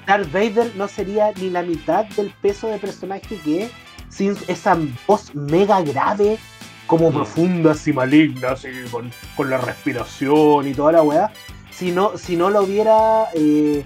[0.07, 3.72] Darth Vader no sería ni la mitad del peso de personaje que es
[4.10, 4.77] sin esa
[5.07, 6.38] voz mega grave,
[6.88, 7.14] como Mm.
[7.14, 11.32] profunda, así maligna, así con, con la respiración y toda la weá.
[11.72, 13.84] Si no, si no lo hubiera eh,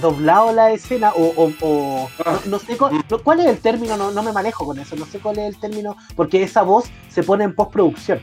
[0.00, 2.38] doblado la escena, o, o- o- Ah.
[2.46, 4.96] no, no sé cu- no- cuál es el término, no, no me manejo con eso,
[4.96, 8.20] no sé cuál es el término, porque esa voz se pone en postproducción.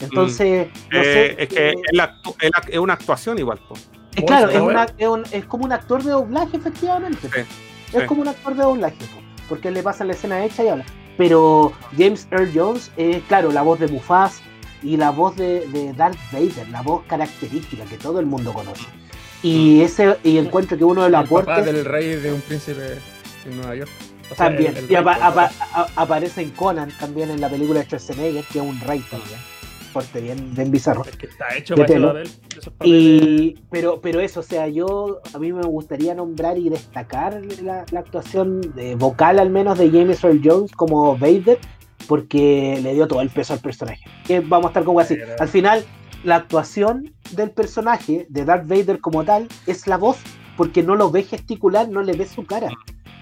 [0.00, 1.04] Entonces, no Eh,
[1.36, 3.58] sé, es que eh, es, la actu- es la- es una actuación igual.
[3.68, 3.74] po.
[4.16, 7.28] Es claro, es, una- es un- es como un actor de doblaje, efectivamente.
[7.32, 7.40] Sí,
[7.92, 8.06] Es sí.
[8.06, 10.84] como un actor de doblaje, po, porque le pasa la escena hecha y habla.
[11.16, 14.40] Pero James Earl Jones es, claro, la voz de Mufaz
[14.82, 18.84] y la voz de, de Darth Vader, la voz característica que todo el mundo conoce.
[19.42, 22.40] Y ese y encuentro que uno de los El papá aportes del rey de un
[22.40, 22.98] príncipe
[23.44, 23.90] en Nueva York.
[24.30, 24.74] O sea, también.
[24.76, 28.44] el- el y apa- apa- a- aparece en Conan también en la película de Schwarzenegger,
[28.46, 29.38] que es un rey también.
[29.94, 31.04] Fuerte, bien, bien bizarro.
[31.04, 32.08] Es que está hecho De pelo.
[32.08, 32.28] papel.
[32.82, 37.86] Y, pero, pero eso, o sea, yo a mí me gustaría nombrar y destacar la,
[37.92, 41.60] la actuación de, vocal al menos de James Earl Jones como Vader,
[42.08, 44.02] porque le dio todo el peso al personaje.
[44.26, 45.16] Que vamos a estar como así.
[45.38, 45.84] Al final,
[46.24, 50.16] la actuación del personaje, de Darth Vader como tal, es la voz,
[50.56, 52.68] porque no lo ve gesticular, no le ve su cara.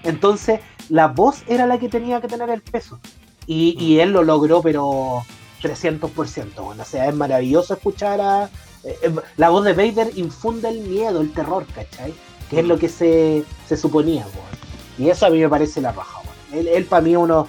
[0.01, 0.59] Entonces,
[0.89, 2.99] la voz era la que tenía que tener el peso.
[3.45, 5.21] Y, y él lo logró, pero
[5.63, 6.63] 300%.
[6.63, 8.49] Bueno, o sea, es maravilloso escuchar a...
[8.83, 12.13] eh, eh, la voz de Vader infunde el miedo, el terror, ¿cachai?
[12.49, 14.53] Que es lo que se, se suponía, weón.
[14.97, 16.59] Y eso a mí me parece la raja, weón.
[16.59, 17.47] Él, él para mí es uno,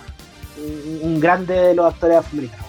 [1.02, 2.64] un, grande de los actores afroamericanos.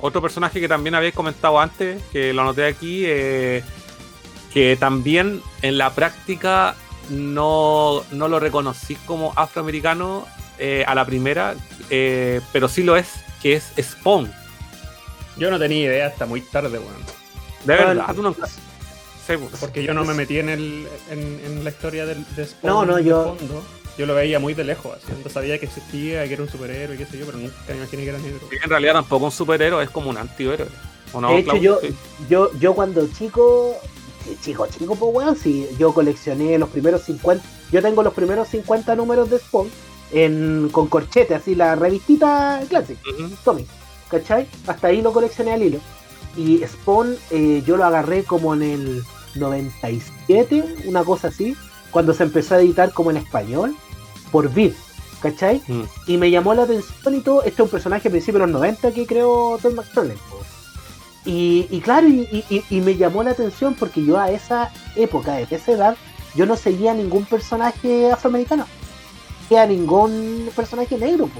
[0.00, 3.64] Otro personaje que también habéis comentado antes, que lo anoté aquí, eh,
[4.54, 6.76] que también en la práctica
[7.10, 10.24] no, no lo reconocí como afroamericano
[10.58, 11.56] eh, a la primera,
[11.88, 14.32] pero sí lo es, que es Spawn.
[15.36, 16.94] Yo no tenía idea hasta muy tarde, weón.
[17.64, 19.60] De verdad, tú no- Sí, pues.
[19.60, 22.84] Porque yo no me metí en, el, en, en la historia del, de Spawn No,
[22.86, 23.62] no, yo- fondo.
[23.98, 25.06] Yo lo veía muy de lejos, así.
[25.08, 28.04] Entonces sabía que existía, que era un superhéroe, qué sé yo, pero nunca me imaginé
[28.04, 28.40] que era negro.
[28.48, 30.68] Sí, en realidad tampoco un superhéroe, es como un antihéroe.
[31.12, 31.80] ¿O no, de hecho, Claudio?
[31.82, 31.94] yo, Sí.
[32.30, 33.74] yo, yo cuando chico,
[34.40, 38.94] chico, chico, pues weón, si yo coleccioné los primeros 50, yo tengo los primeros 50
[38.94, 39.68] números de Spawn
[40.12, 43.00] en, con corchete, así la revistita clásica,
[43.44, 43.66] Tommy,
[44.10, 44.46] ¿cachai?
[44.66, 45.78] Hasta ahí lo coleccioné al hilo.
[46.36, 49.02] Y Spawn eh, yo lo agarré como en el
[49.34, 51.56] 97, una cosa así,
[51.90, 53.74] cuando se empezó a editar como en español,
[54.30, 54.72] por Vid,
[55.20, 55.62] ¿cachai?
[55.66, 55.82] Mm.
[56.06, 58.50] Y me llamó la atención y todo, este es un personaje a principios de los
[58.60, 60.20] 90 que creó Tom McFarlane.
[61.24, 65.34] Y, y claro, y, y- y me llamó la atención porque yo a esa época,
[65.34, 65.96] de esa edad,
[66.34, 68.66] yo no seguía ningún personaje afroamericano.
[69.48, 71.30] Seguía ningún personaje negro,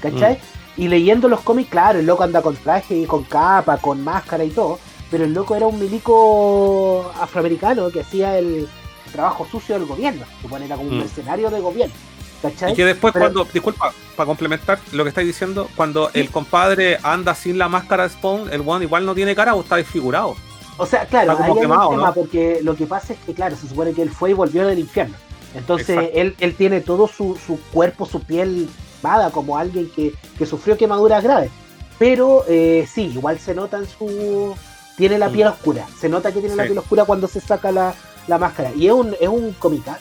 [0.00, 0.38] ¿cachai?
[0.76, 4.42] Y leyendo los cómics, claro, el loco anda con traje y con capa, con máscara
[4.44, 4.78] y todo,
[5.10, 8.68] pero el loco era un milico afroamericano que hacía el
[9.12, 11.00] trabajo sucio del gobierno, supone era como un Mm.
[11.00, 11.94] mercenario de gobierno,
[12.42, 12.72] ¿cachai?
[12.72, 16.98] Y que después Pero- cuando, disculpa, para complementar lo que estáis diciendo, cuando el compadre
[17.04, 20.34] anda sin la máscara de Spawn, el one igual no tiene cara o está desfigurado.
[20.78, 22.12] O sea, claro, Está ahí hay un tema ¿no?
[22.12, 24.80] porque lo que pasa es que, claro, se supone que él fue y volvió del
[24.80, 25.14] infierno.
[25.56, 28.68] Entonces, él, él tiene todo su, su cuerpo, su piel
[29.00, 31.50] quemada, como alguien que, que sufrió quemaduras graves.
[31.98, 34.54] Pero eh, sí, igual se nota en su.
[34.96, 35.32] Tiene la Mm.
[35.32, 35.86] piel oscura.
[35.98, 37.94] Se nota que tiene la piel oscura cuando se saca la,
[38.28, 38.70] la máscara.
[38.76, 39.54] Y es un, es un.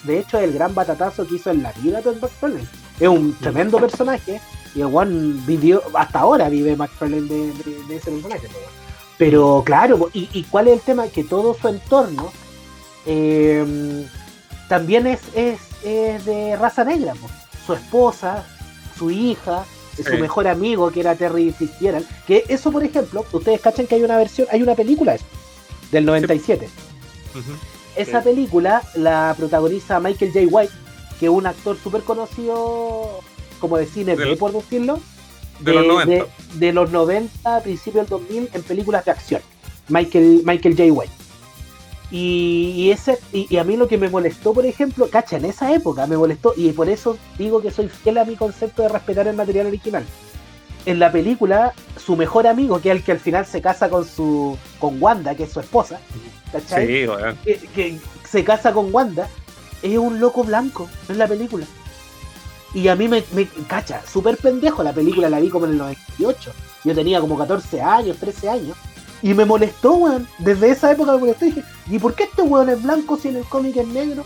[0.04, 2.68] De hecho, es el gran batatazo que hizo en la vida de McFarlane.
[3.00, 4.42] Es un tremendo personaje.
[4.74, 4.88] Y el
[5.46, 8.48] vivió, hasta ahora vive McFarlane de, de- de ese personaje.
[9.18, 11.08] Pero claro, y, y cuál es el tema?
[11.08, 12.32] Que todo su entorno
[13.06, 14.06] eh,
[14.68, 17.14] también es, es, es de raza negra.
[17.66, 18.46] Su esposa,
[18.98, 19.66] su hija,
[19.96, 20.18] su Sí.
[20.18, 22.06] mejor amigo que era Terry Fitzgerald.
[22.28, 25.26] Que eso, por ejemplo, ustedes cachan que hay una versión, hay una película de eso,
[25.92, 26.68] del 97.
[27.34, 27.52] Ujú.
[27.96, 28.30] Esa Sí.
[28.30, 30.46] película la protagoniza Michael J.
[30.50, 30.74] White,
[31.20, 33.22] que es un actor súper conocido,
[33.60, 35.00] como de cine B, por decirlo,
[35.62, 36.12] de los 90.
[36.14, 36.26] de-
[36.56, 39.42] de los 90, principios del 2000, en películas de acción.
[39.88, 40.92] Michael, Michael J.
[40.92, 41.14] White.
[42.12, 45.46] Y, y ese, y, y a mí lo que me molestó, por ejemplo, cacha, en
[45.46, 48.90] esa época me molestó, y por eso digo que soy fiel a mi concepto de
[48.90, 50.06] respetar el material original.
[50.86, 54.06] En la película, su mejor amigo, que es el que al final se casa con
[54.06, 56.00] su con Wanda, que es su esposa,
[56.52, 56.86] ¿cachai?
[56.86, 57.08] Sí,
[57.44, 58.00] que, que
[58.30, 59.28] se casa con Wanda,
[59.82, 61.66] es un loco blanco en la película.
[62.76, 65.78] Y a mí me, me cacha, súper pendejo, la película la vi como en el
[65.78, 66.52] 98.
[66.84, 68.78] Yo tenía como 14 años, 13 años.
[69.26, 70.28] Y me molestó, weón.
[70.38, 71.46] Desde esa época me molestó.
[71.46, 74.24] Y dije, ¿y por qué este weón es blanco si en el cómic es negro?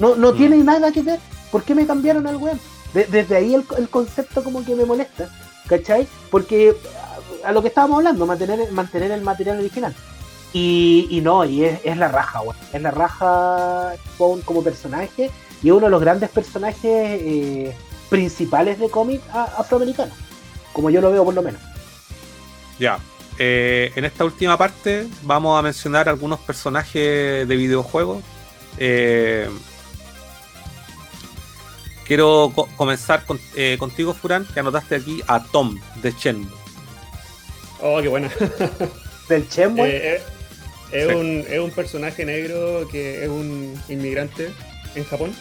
[0.00, 0.36] No, no Mm.
[0.36, 1.20] tiene nada que ver.
[1.52, 2.58] ¿Por qué me cambiaron al weón?
[2.92, 5.28] De- desde ahí el, el concepto como que me molesta.
[5.68, 6.08] ¿Cachai?
[6.32, 6.74] Porque
[7.44, 9.94] a, a lo que estábamos hablando, mantener, mantener el material original.
[10.52, 12.56] Y, y no, y es, es la raja, weón.
[12.72, 15.30] Es la raja Spawn como personaje
[15.62, 17.76] y es uno de los grandes personajes eh,
[18.08, 20.12] principales de cómic afroamericano.
[20.72, 21.60] Como yo lo veo por lo menos.
[22.80, 22.98] Ya.
[23.42, 28.22] Eh, en esta última parte vamos a mencionar algunos personajes de videojuegos.
[28.76, 29.48] Eh,
[32.06, 36.50] quiero co- comenzar con- eh, contigo, Furán, que anotaste aquí a Tom de Shenmue.
[37.80, 38.30] Oh, qué buena.
[39.28, 40.22] Del Shenmue, Eh, eh,
[40.92, 41.14] es, Sí.
[41.14, 44.50] un, es un personaje negro que es un inmigrante
[44.94, 45.34] en Japón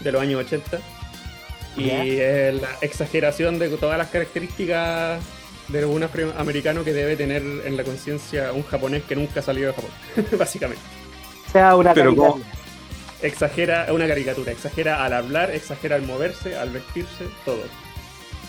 [0.00, 0.78] de los años 80
[1.76, 5.20] y es la exageración de todas las características
[5.68, 9.68] de un afroamericano que debe tener en la conciencia un japonés que nunca ha salido
[9.68, 9.90] de Japón,
[10.38, 10.82] básicamente.
[11.48, 12.44] o sea una pero caricatura.
[12.44, 12.58] como-
[13.20, 17.62] Exagera, es una caricatura, exagera al hablar, exagera al moverse, al vestirse, todo.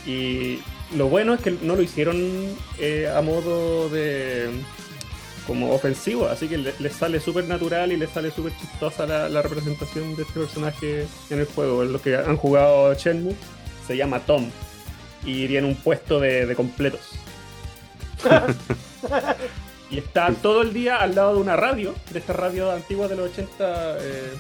[0.06, 0.60] Y
[0.96, 4.50] lo bueno es que no lo hicieron eh, a modo de
[5.48, 9.28] como ofensivo, así que le- les sale súper natural y les sale súper chistosa la,
[9.28, 11.84] la representación de este personaje en el juego.
[11.84, 13.34] Los que han jugado Shenmue
[13.88, 14.52] se llama Tom
[15.24, 17.02] y tiene un puesto de, de completos.
[19.90, 23.16] y está todo el día al lado de una radio, de esta radio antigua de
[23.16, 24.34] los 80, eh,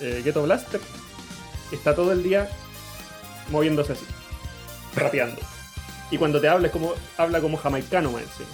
[0.00, 0.80] eh, Ghetto Blaster.
[1.72, 2.48] Está todo el día
[3.50, 4.04] moviéndose así,
[4.94, 5.40] rapeando.
[6.10, 8.48] Y cuando te habla, es como, habla como jamaicano, más encima.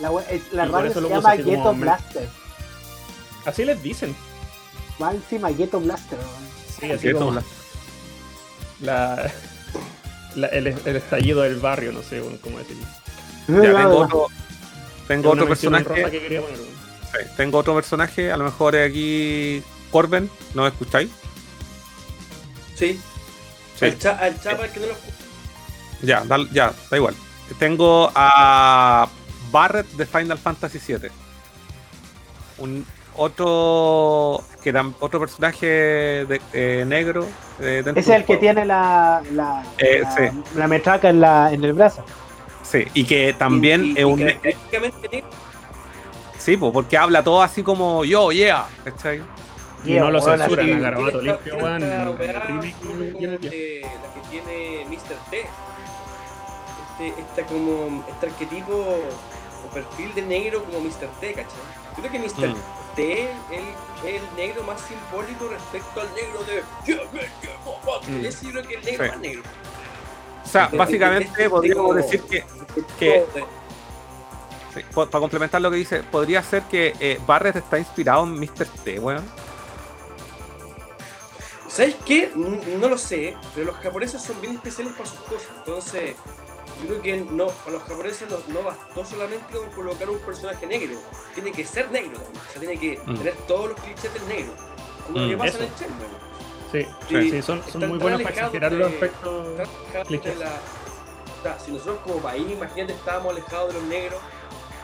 [0.00, 2.28] La, es- la radio eso se lo llama así Ghetto me- Blaster.
[3.46, 4.14] Así les dicen.
[4.98, 6.18] Más encima Ghetto Blaster.
[6.78, 7.52] Sí, así Ghetto como Blaster.
[8.80, 9.32] la,
[10.40, 12.84] la- el, el estallido del barrio, no sé cómo decirlo.
[13.48, 14.26] Ya tengo otro,
[15.08, 15.84] tengo Es personaje.
[15.86, 16.70] honrosa que quería poner, weón.
[17.12, 18.30] sí, tengo otro personaje.
[18.32, 21.10] A lo mejor aquí Corben, ¿no me escucháis?
[22.76, 23.00] Sí.
[23.78, 23.84] Sí.
[23.86, 25.16] Al, cha, al chapa que no lo escucha.
[26.02, 27.14] Ya, da, ya, da igual.
[27.58, 29.08] Tengo a
[29.50, 31.10] Barret de Final Fantasy VII.
[32.58, 32.86] Un
[33.20, 37.26] otro que era otro personaje de, eh, negro.
[37.60, 40.22] eh, es el que tiene la, la, Eh, la, sí.
[40.56, 42.04] la metraca en, la, en el brazo.
[42.62, 44.16] Sí, y que también Y- y- es un.
[44.20, 44.40] negro.
[46.38, 49.22] Sí, pues, porque habla todo así como yo, yeah, ¿cachai?
[49.84, 51.80] Y no lo censuran a Garabato limpio, weón.
[51.80, 52.16] la
[53.42, 53.82] que
[54.30, 55.16] tiene Mr.
[55.30, 55.40] T.
[57.00, 61.08] Este, esta como, este arquetipo o perfil de negro como Mr.
[61.20, 61.46] T, ¿cachai?
[61.96, 62.48] Yo creo que Mr.
[62.48, 62.54] Mm.
[63.00, 63.30] T es
[64.04, 66.62] el, es negro más simbólico respecto al negro de.
[66.62, 66.86] Mm.
[66.86, 69.10] Yo creo que es el negro Sí.
[69.10, 69.42] más negro.
[70.44, 72.44] O sea, básicamente este podríamos decir que,
[72.98, 73.24] que-
[74.74, 78.66] sí, para complementar lo que dice, podría ser que eh, Barrett está inspirado en Mr.
[78.84, 79.24] T, weón.
[81.68, 82.32] ¿Sabes qué?
[82.34, 85.48] No lo sé, pero los japoneses son bien especiales para sus cosas.
[85.58, 86.16] Entonces,
[86.82, 90.66] yo creo que no, para los japoneses no, no bastó solamente con colocar un personaje
[90.66, 90.96] negro.
[91.34, 92.42] Tiene que ser negro también.
[92.48, 93.16] O sea, tiene que Mm.
[93.18, 94.52] tener todos los clichés del negro.
[95.06, 95.58] Como Mm, lo que pasa eso.
[95.58, 96.06] en el Shenmue.
[96.72, 97.30] Sí, Sí.
[97.30, 99.46] sí, son, muy buenos para exagerar los aspectos.
[99.48, 100.38] Están alejados clichés.
[100.38, 100.60] de la-
[101.40, 104.20] o sea, si nosotros como país, imagínate, estábamos alejados de los negros,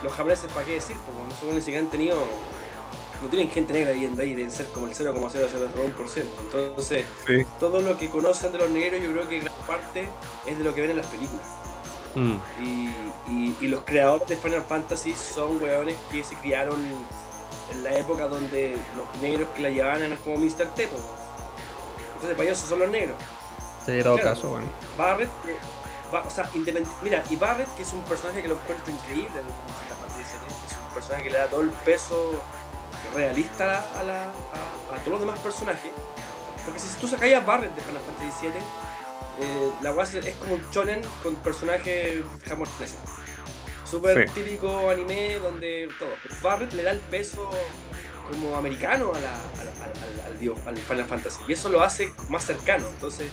[0.03, 0.95] los japoneses, ¿para qué decir?
[1.05, 2.17] Porque nosotros ni siquiera han tenido,
[3.21, 6.29] no tienen gente negra viviendo ahí, deben ser como el 0,001%.
[6.41, 7.45] Entonces, Sí.
[7.59, 10.09] todo lo que conocen de los negros, yo creo que gran parte
[10.45, 11.45] es de lo que ven en las películas.
[12.15, 12.89] Mm, Y,
[13.29, 16.79] y- y los creadores de Final Fantasy son weones que se criaron
[17.71, 20.67] en la época donde los negros que la llevaban eran como Mr.
[20.73, 20.97] Tepo.
[22.15, 23.17] Entonces, para ellos son los negros.
[23.85, 24.29] Sí, todo Claro.
[24.35, 24.67] caso, bueno.
[24.97, 25.55] Barret, que
[26.13, 29.27] va- o sea, independ- mira, y Barret, que es un personaje que lo encuentro increíble
[29.39, 32.41] en Final Fantasy VII, es un personaje que le da todo el peso
[33.13, 35.91] realista a, la- a- a todos los demás personajes.
[36.65, 38.53] Porque si tú sacáis a Barret de Final Fantasy VII,
[39.39, 42.95] eh, la weá es como un shonen con personajes japoneses.
[43.89, 44.33] Súper Sí.
[44.41, 46.09] típico anime donde todo.
[46.41, 47.49] Barret le da el peso
[48.29, 49.91] como americano a la- a la- al,
[50.25, 51.39] al- al dios- al Final Fantasy.
[51.47, 52.87] Y eso lo hace más cercano.
[52.89, 53.27] Entonces,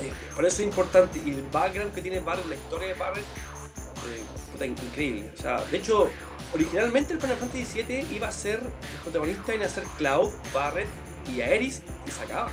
[0.00, 1.20] eh, por eso es importante.
[1.24, 5.30] Y el background que tiene Barret, la historia de Barret, eh, puta, increíble.
[5.36, 6.08] O sea, de hecho,
[6.54, 10.88] originalmente el Final Fantasy VII iba a ser, el protagonista iba a ser Cloud, Barret
[11.28, 12.50] y Aeris y se acaba.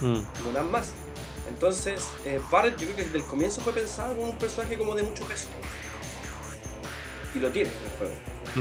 [0.00, 0.22] mm.
[0.44, 0.92] No nada más.
[1.48, 4.94] Entonces, eh, Barret yo creo que desde el comienzo fue pensado como un personaje como
[4.94, 5.48] de mucho peso.
[7.34, 8.14] Y lo tiene en el juego.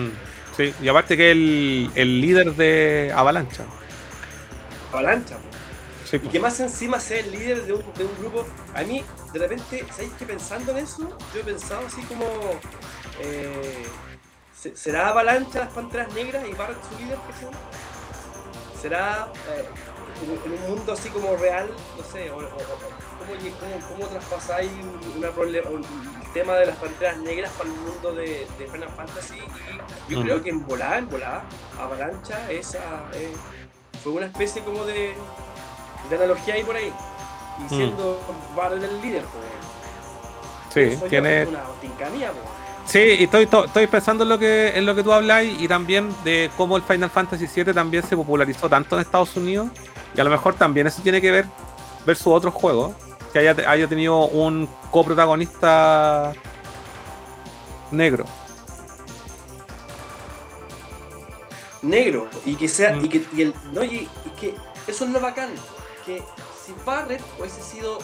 [0.09, 0.17] Mm,
[0.57, 3.63] Sí, y aparte que el, el líder de Avalancha.
[4.91, 5.37] Avalancha.
[6.09, 8.45] Sí, Y que más encima sea el líder de un, de un grupo.
[8.75, 9.01] A mí,
[9.31, 11.17] de repente, ¿sabéis que pensando en eso?
[11.33, 12.25] Yo he pensado así como.
[13.21, 13.85] eh,
[14.59, 17.17] ¿se- ¿Será Avalancha las panteras negras y Barret su líder?
[17.27, 17.51] ¿qué sé yo?
[18.81, 19.65] ¿Será eh,
[20.23, 21.69] en, un mundo así como real?
[21.97, 22.49] No sé, o, ¿cómo,
[23.59, 24.71] cómo, cómo traspasáis
[25.15, 25.85] una el
[26.33, 29.37] tema de las panteras negras para el mundo de, de Final Fantasy?
[30.07, 30.23] Y yo Mm.
[30.23, 31.43] creo que en volada, en volada,
[31.79, 32.79] Avalancha esa,
[33.13, 33.33] eh,
[34.03, 35.13] fue una especie como de,
[36.09, 36.91] de analogía ahí por ahí.
[37.63, 38.19] Y siendo
[38.55, 39.45] Barret el líder, pues.
[40.73, 42.60] Sí, tiene, es una tincanía, pues.
[42.91, 45.65] Sí, y estoy, to- estoy pensando en lo que en lo que tú hablas y
[45.67, 49.69] también de cómo el Final Fantasy VII también se popularizó tanto en Estados Unidos
[50.13, 51.45] y a lo mejor también eso tiene que ver
[52.05, 52.93] versus otros juegos
[53.31, 56.33] que haya, haya tenido un coprotagonista
[57.91, 58.25] negro.
[61.81, 63.05] negro y que sea Mm.
[63.05, 64.55] y que y el no y, y que
[64.87, 65.49] eso es lo bacán
[66.05, 66.21] que
[66.63, 67.97] si Barret hubiese sido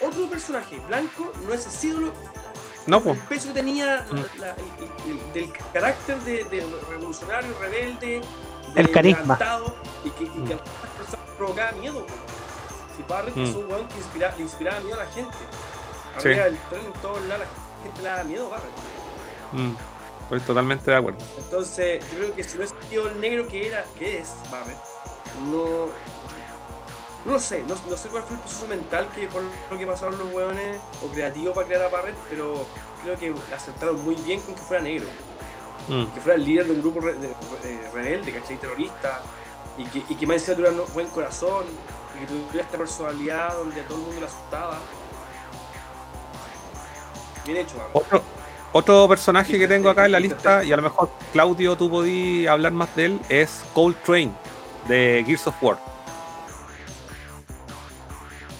[0.00, 2.12] otro personaje blanco no hubiese sido lo,
[2.86, 3.18] No, el pues.
[3.28, 4.06] peso que tenía la-
[4.38, 8.20] la- el- el- del carácter de, revolucionario rebelde
[8.74, 9.38] de El carisma.
[10.04, 10.58] y que, y que Mm.
[10.58, 12.06] a las personas provocaba miedo
[12.96, 13.42] si Barret Mm.
[13.44, 15.36] es un weón que inspira- le inspiraba miedo a la gente
[16.18, 16.28] Sí.
[16.28, 18.70] arriba del tren en todos lados la gente le daba miedo a Barret
[19.52, 19.74] Mm,
[20.22, 21.18] estoy totalmente de acuerdo.
[21.36, 24.78] Entonces, yo creo que si no es el negro que era, que es Barret,
[25.50, 25.88] no.
[27.24, 30.18] No sé, no, no sé cuál fue el proceso mental que por lo que pasaron
[30.18, 32.66] los hueones o creativo para crear a Barret, pero
[33.02, 35.06] creo que aceptaron muy bien con que fuera negro,
[35.88, 38.56] Mm, que fuera el líder de un grupo re- de- de- rebelde, ¿cachai?
[38.56, 39.20] Terrorista,
[39.76, 41.64] y que, y que más encima tuviera un buen corazón,
[42.16, 44.78] y que tuviera esta personalidad donde a todo el mundo le asustaba.
[47.44, 47.74] Bien hecho.
[47.92, 48.22] Otro,
[48.72, 52.46] otro personaje que tengo acá en la lista, y a lo mejor Claudio tú podí
[52.46, 54.32] hablar más de él, es Cold Train
[54.86, 55.78] de Gears of War.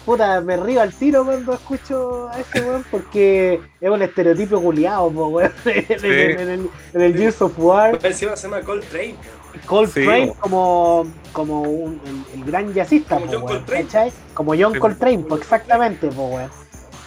[0.04, 5.10] Puta, me río al tiro cuando escucho a ese weón porque es un estereotipo culiado,
[5.10, 5.52] po, weón.
[5.64, 9.14] En, el- en el, en el Gears of War, Encima se llama Coltrane.
[9.66, 10.06] Cold Sí,
[10.40, 12.00] como, como un-
[12.34, 13.84] el, el gran jazzista, Como po, John weón, Coltrane.
[13.84, 14.12] ¿cachai?
[14.34, 14.78] Como John Sí.
[14.80, 16.50] Coltrane, po, exactamente, po, weón.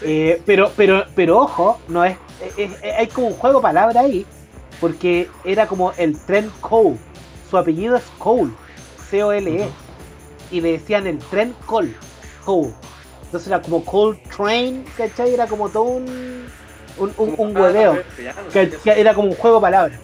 [0.02, 2.16] Eh, pero, pero, pero ojo, no es,
[2.58, 4.26] es- es- hay como un juego de palabras ahí,
[4.80, 6.96] porque era como el Trent Cole.
[7.50, 8.52] Su apellido es Cole,
[9.10, 9.70] C-O-L-E, Ujú.
[10.52, 11.94] y le decían el Trent Cole,
[13.24, 15.34] Entonces era como Cold Train, ¿cachai?
[15.34, 16.46] Era como todo un,
[16.98, 17.98] un, un, un Ah, hueveo,
[18.54, 20.00] que, que era como un juego de palabras.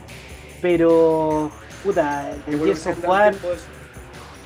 [0.61, 1.51] Pero,
[1.83, 3.33] puta, el Gears of War,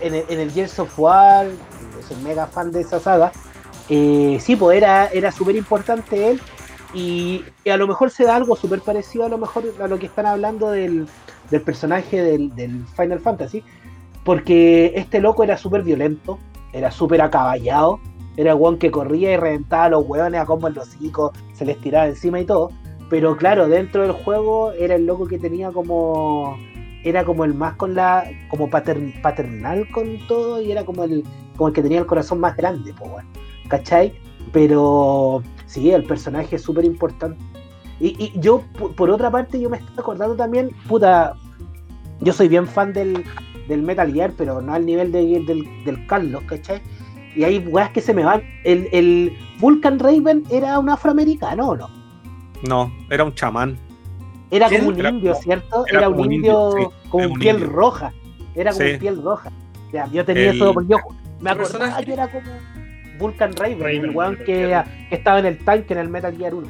[0.02, 1.48] en el, en el Gears of War,
[2.08, 3.32] soy mega fan de esa saga,
[3.90, 6.42] eh, sí, pues era, era súper importante él.
[6.94, 10.00] Y, y a lo mejor se da algo súper parecido a lo mejor a lo
[10.00, 11.08] que están hablando del,
[11.52, 13.64] del personaje del, del Final Fantasy.
[14.24, 16.40] Porque este loco era súper violento,
[16.76, 18.00] era súper acaballado,
[18.38, 21.32] era el weón que corría y reventaba a los weones a como en los hocicos,
[21.54, 22.72] se les tiraba encima y todo.
[23.10, 26.58] Pero claro, dentro del juego era el loco que tenía como.
[27.04, 28.26] Era como el más con la.
[28.50, 31.24] como pater- paternal con todo y era como el,
[31.56, 33.24] como el que tenía el corazón más grande, pues.
[33.70, 34.14] ¿Cachai?
[34.52, 37.38] Pero sí, el personaje es súper importante.
[38.00, 41.36] Y, y yo, por, por otra parte, yo me estoy acordando también, puta,
[42.20, 43.24] yo soy bien fan del,
[43.68, 46.82] del Metal Gear, pero no al nivel de- del, del Carlos, ¿cachai?
[47.36, 48.42] Y hay weas que se me van.
[48.64, 51.90] El, el Vulcan Raven era un afroamericano, ¿o no?
[52.68, 53.78] No, era un chamán.
[54.52, 55.86] Era como un Era indio, ¿cierto?
[55.92, 57.70] era un un indio, indio, sí, con un piel indio.
[57.72, 58.14] roja.
[58.56, 58.98] Era como Sí.
[58.98, 59.52] piel roja.
[59.92, 62.06] Ya, yo tenía El- eso, porque yo me ¿Qué acordaba personaje?
[62.06, 62.50] que era como
[63.20, 66.54] Vulcan Raven, Raven, el weón que, que estaba en el tanque en el Metal Gear
[66.54, 66.68] 1.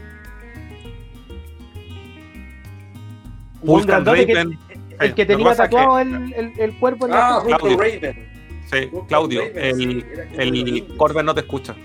[3.61, 4.59] Un Vulcan que- Raven.
[4.99, 7.57] El que Lo que tenía que- tatuado el, el, el cuerpo en la Ah, cara.
[7.57, 7.77] Claudio.
[7.77, 8.29] Vulcan Raven.
[8.71, 10.05] Sí, Claudio, el,
[10.37, 10.87] el.
[10.97, 11.75] Corbin no te escucha.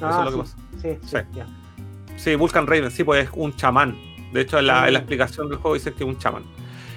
[0.00, 0.56] Ah, Eso es lo que sí, pasa.
[0.80, 1.40] sí, sí, Sí.
[2.16, 3.96] Sí, Vulcan Raven, sí, pues es un chamán.
[4.32, 5.02] De hecho, en la, en la Ah.
[5.02, 6.44] explicación del juego dice que es un chamán.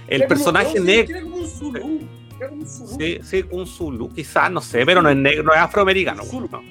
[0.08, 1.20] El personaje negro.
[2.66, 6.24] Sí, sí, un Zulu, quizás, no sé, pero no es negro, no es afroamericano.
[6.24, 6.50] Zulu.
[6.52, 6.62] no.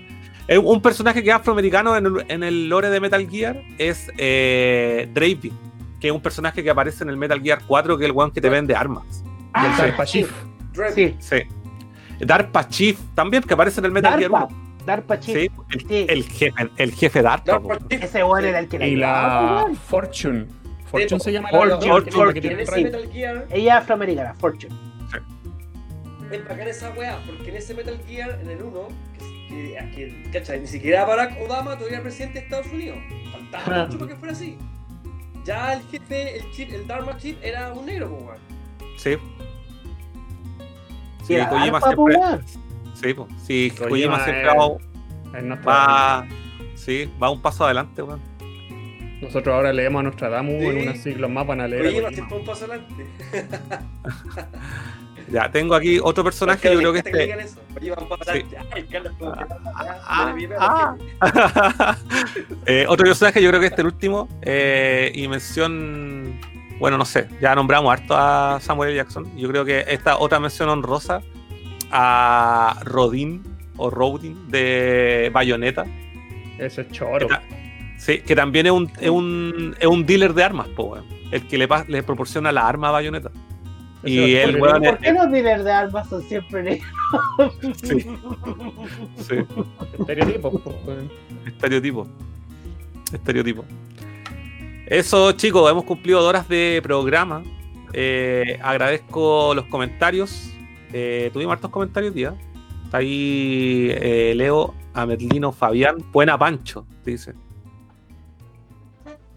[0.48, 4.10] Es un personaje que es afroamericano en el, en el lore de Metal Gear es
[4.18, 5.52] eh, Draven,
[6.01, 8.31] que es un personaje que aparece en el Metal Gear 4, que es el weón
[8.31, 9.05] que te vende armas.
[9.22, 10.31] Y el Ah, Darpa Chief.
[10.94, 11.36] Sí, Sí.
[12.20, 14.85] Darpa Chief también, que aparece en el Metal Darpa, Gear 1.
[14.86, 15.36] Darpa Chief.
[15.36, 16.06] Sí, el, Sí.
[16.09, 17.60] el jefe, el jefe Darpa.
[17.60, 18.02] Partition.
[18.02, 19.77] Ese weón era el que la Y la weón.
[19.77, 20.47] Fortune.
[20.90, 22.51] Fortune se llama Fortune,
[23.51, 24.74] Ella es afroamericana, Fortune.
[26.32, 30.31] es bacán esa weá, porque en ese Metal Gear, en el 1, que, que, que
[30.32, 32.98] cacha, ni siquiera Barack Obama todavía era presidente de Estados Unidos.
[33.32, 33.86] Faltaba Ah.
[33.86, 34.56] mucho para que fuera así.
[35.44, 38.38] Ya el jefe, el chip, el Dharma Chip era un negro, po, weón.
[38.98, 39.16] Sí.
[41.24, 42.16] Sí, Era Kojima siempre.
[42.94, 43.28] Sí, po.
[43.46, 46.26] sí, Kojima Kojima siempre es- va,
[46.74, 48.20] sí, va un paso adelante, weón.
[49.22, 50.66] Nosotros ahora leemos a Nostradamus Sí.
[50.66, 51.82] en unos siglos más van a leer.
[51.82, 52.16] a Kojima Kojima.
[52.16, 53.06] siempre un paso adelante.
[55.31, 57.12] Ya, tengo aquí otro personaje, yo creo que este.
[62.89, 64.28] otro personaje, yo creo que este el último.
[64.43, 66.39] eh, y mención.
[66.78, 68.94] Bueno, no sé, ya nombramos harto a Samuel.
[68.97, 69.36] Jackson.
[69.36, 71.20] Yo creo que esta otra mención honrosa
[71.93, 73.43] a Rodin
[73.77, 75.85] o Rodin de Bayonetta.
[76.59, 77.28] Ese es choro.
[77.28, 77.43] Que ta-
[77.98, 80.97] Sí, que también es un, es un, es un dealer de armas, po.
[81.31, 83.31] El que le, le proporciona la arma a Bayonetta.
[84.02, 86.90] Y weón ¿Por qué los dealers de armas son siempre negros?
[87.82, 88.06] Sí.
[89.18, 89.35] Sí,
[89.98, 90.51] estereotipo.
[90.60, 90.98] pues,
[91.47, 92.06] estereotipo.
[93.12, 93.64] Estereotipo.
[94.86, 97.43] Eso, chicos, hemos cumplido dos horas de programa.
[97.93, 100.51] Eh, agradezco los comentarios.
[100.93, 102.35] Eh, tuvimos hartos comentarios, tía.
[102.85, 105.98] Está ahí eh, Leo, Amerlino, Fabián.
[106.10, 107.35] Buena Pancho, dice.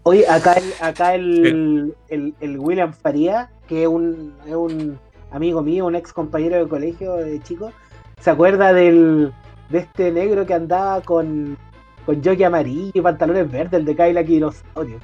[0.04, 4.98] Oye, acá el, acá el, el, el William Faría, que es un, es un
[5.32, 7.72] amigo mío, un ex compañero de colegio de chico,
[8.20, 9.32] se acuerda del,
[9.70, 11.56] de este negro que andaba con,
[12.04, 14.98] con jockey amarillo y pantalones verdes, el de Kyla Dinosaurio.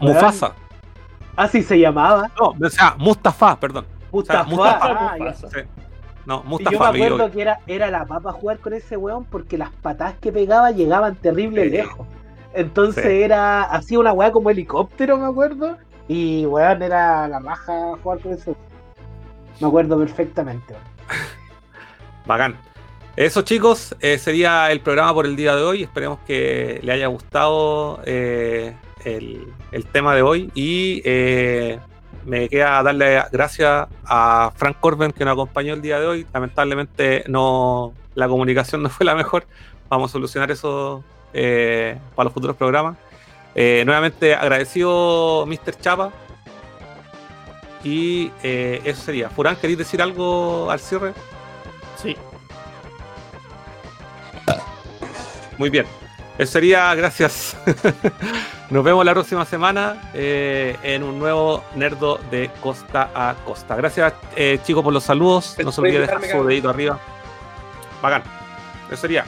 [0.00, 0.52] Mufasa.
[1.34, 2.30] Así se llamaba.
[2.40, 3.84] No, o sea, Mustafa, perdón.
[4.12, 4.44] Mustafa.
[4.48, 4.86] Mustafa.
[4.88, 5.24] ah, ya.
[5.24, 5.48] Mufasa.
[5.50, 5.58] Sí.
[6.24, 6.88] No, Y yo me Mustafa.
[6.88, 10.70] acuerdo que era, era la papa jugar con ese weón porque las patadas que pegaba
[10.70, 11.70] llegaban terrible Sí.
[11.70, 12.06] lejos.
[12.56, 13.22] Entonces Sí.
[13.22, 15.76] era así una weá como helicóptero, me acuerdo.
[16.08, 18.56] Y weón, era la raja jugar con eso.
[19.60, 20.74] Me acuerdo perfectamente.
[22.26, 22.56] Bacán.
[23.16, 25.82] Eso chicos, eh, sería el programa por el día de hoy.
[25.84, 30.50] Esperemos que le haya gustado eh, el, el tema de hoy.
[30.54, 31.78] Y eh,
[32.26, 36.26] me queda darle gracias a Frank Corben que nos acompañó el día de hoy.
[36.34, 39.46] Lamentablemente no, la comunicación no fue la mejor.
[39.88, 42.96] Vamos a solucionar eso eh, para los futuros programas.
[43.54, 45.78] Eh, nuevamente agradecido Mr.
[45.80, 46.12] Chapa.
[47.82, 49.30] Y eh, eso sería.
[49.30, 51.12] Furán, ¿queréis decir algo al cierre?
[52.02, 52.16] Sí.
[55.58, 55.86] Muy bien.
[56.38, 57.56] Eso sería, gracias.
[58.70, 63.76] Nos vemos la próxima semana eh, en un nuevo Nerdo de Costa a Costa.
[63.76, 65.56] Gracias, eh, chicos, por los saludos.
[65.64, 66.98] No se olviden dejar su dedito arriba.
[68.02, 68.22] Bacán.
[68.88, 69.24] Eso sería.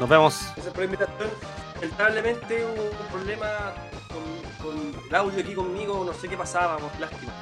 [0.00, 0.40] Nos vemos.
[0.54, 1.30] Gracias por la invitación.
[1.74, 3.74] Lamentablemente hubo un problema
[4.08, 7.32] con, con el audio aquí conmigo, no sé qué pasábamos, lástima.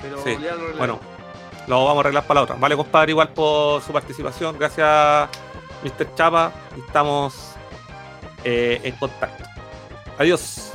[0.00, 0.76] Pero Sí, ya lo.
[0.78, 1.00] Bueno,
[1.66, 2.56] lo vamos a arreglar para la otra.
[2.56, 4.56] Vale, compadre, igual por su participación.
[4.56, 5.28] Gracias,
[5.82, 6.14] Mr.
[6.14, 6.52] Chapa.
[6.86, 7.34] Estamos
[8.44, 9.44] eh, en contacto.
[10.16, 10.74] Adiós.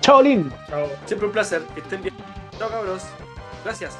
[0.00, 0.52] Chao, Lin.
[0.68, 0.88] Chao.
[1.06, 1.62] Siempre un placer.
[1.74, 2.16] Que estén bien.
[2.58, 3.04] Chao, cabros.
[3.64, 3.96] Gracias.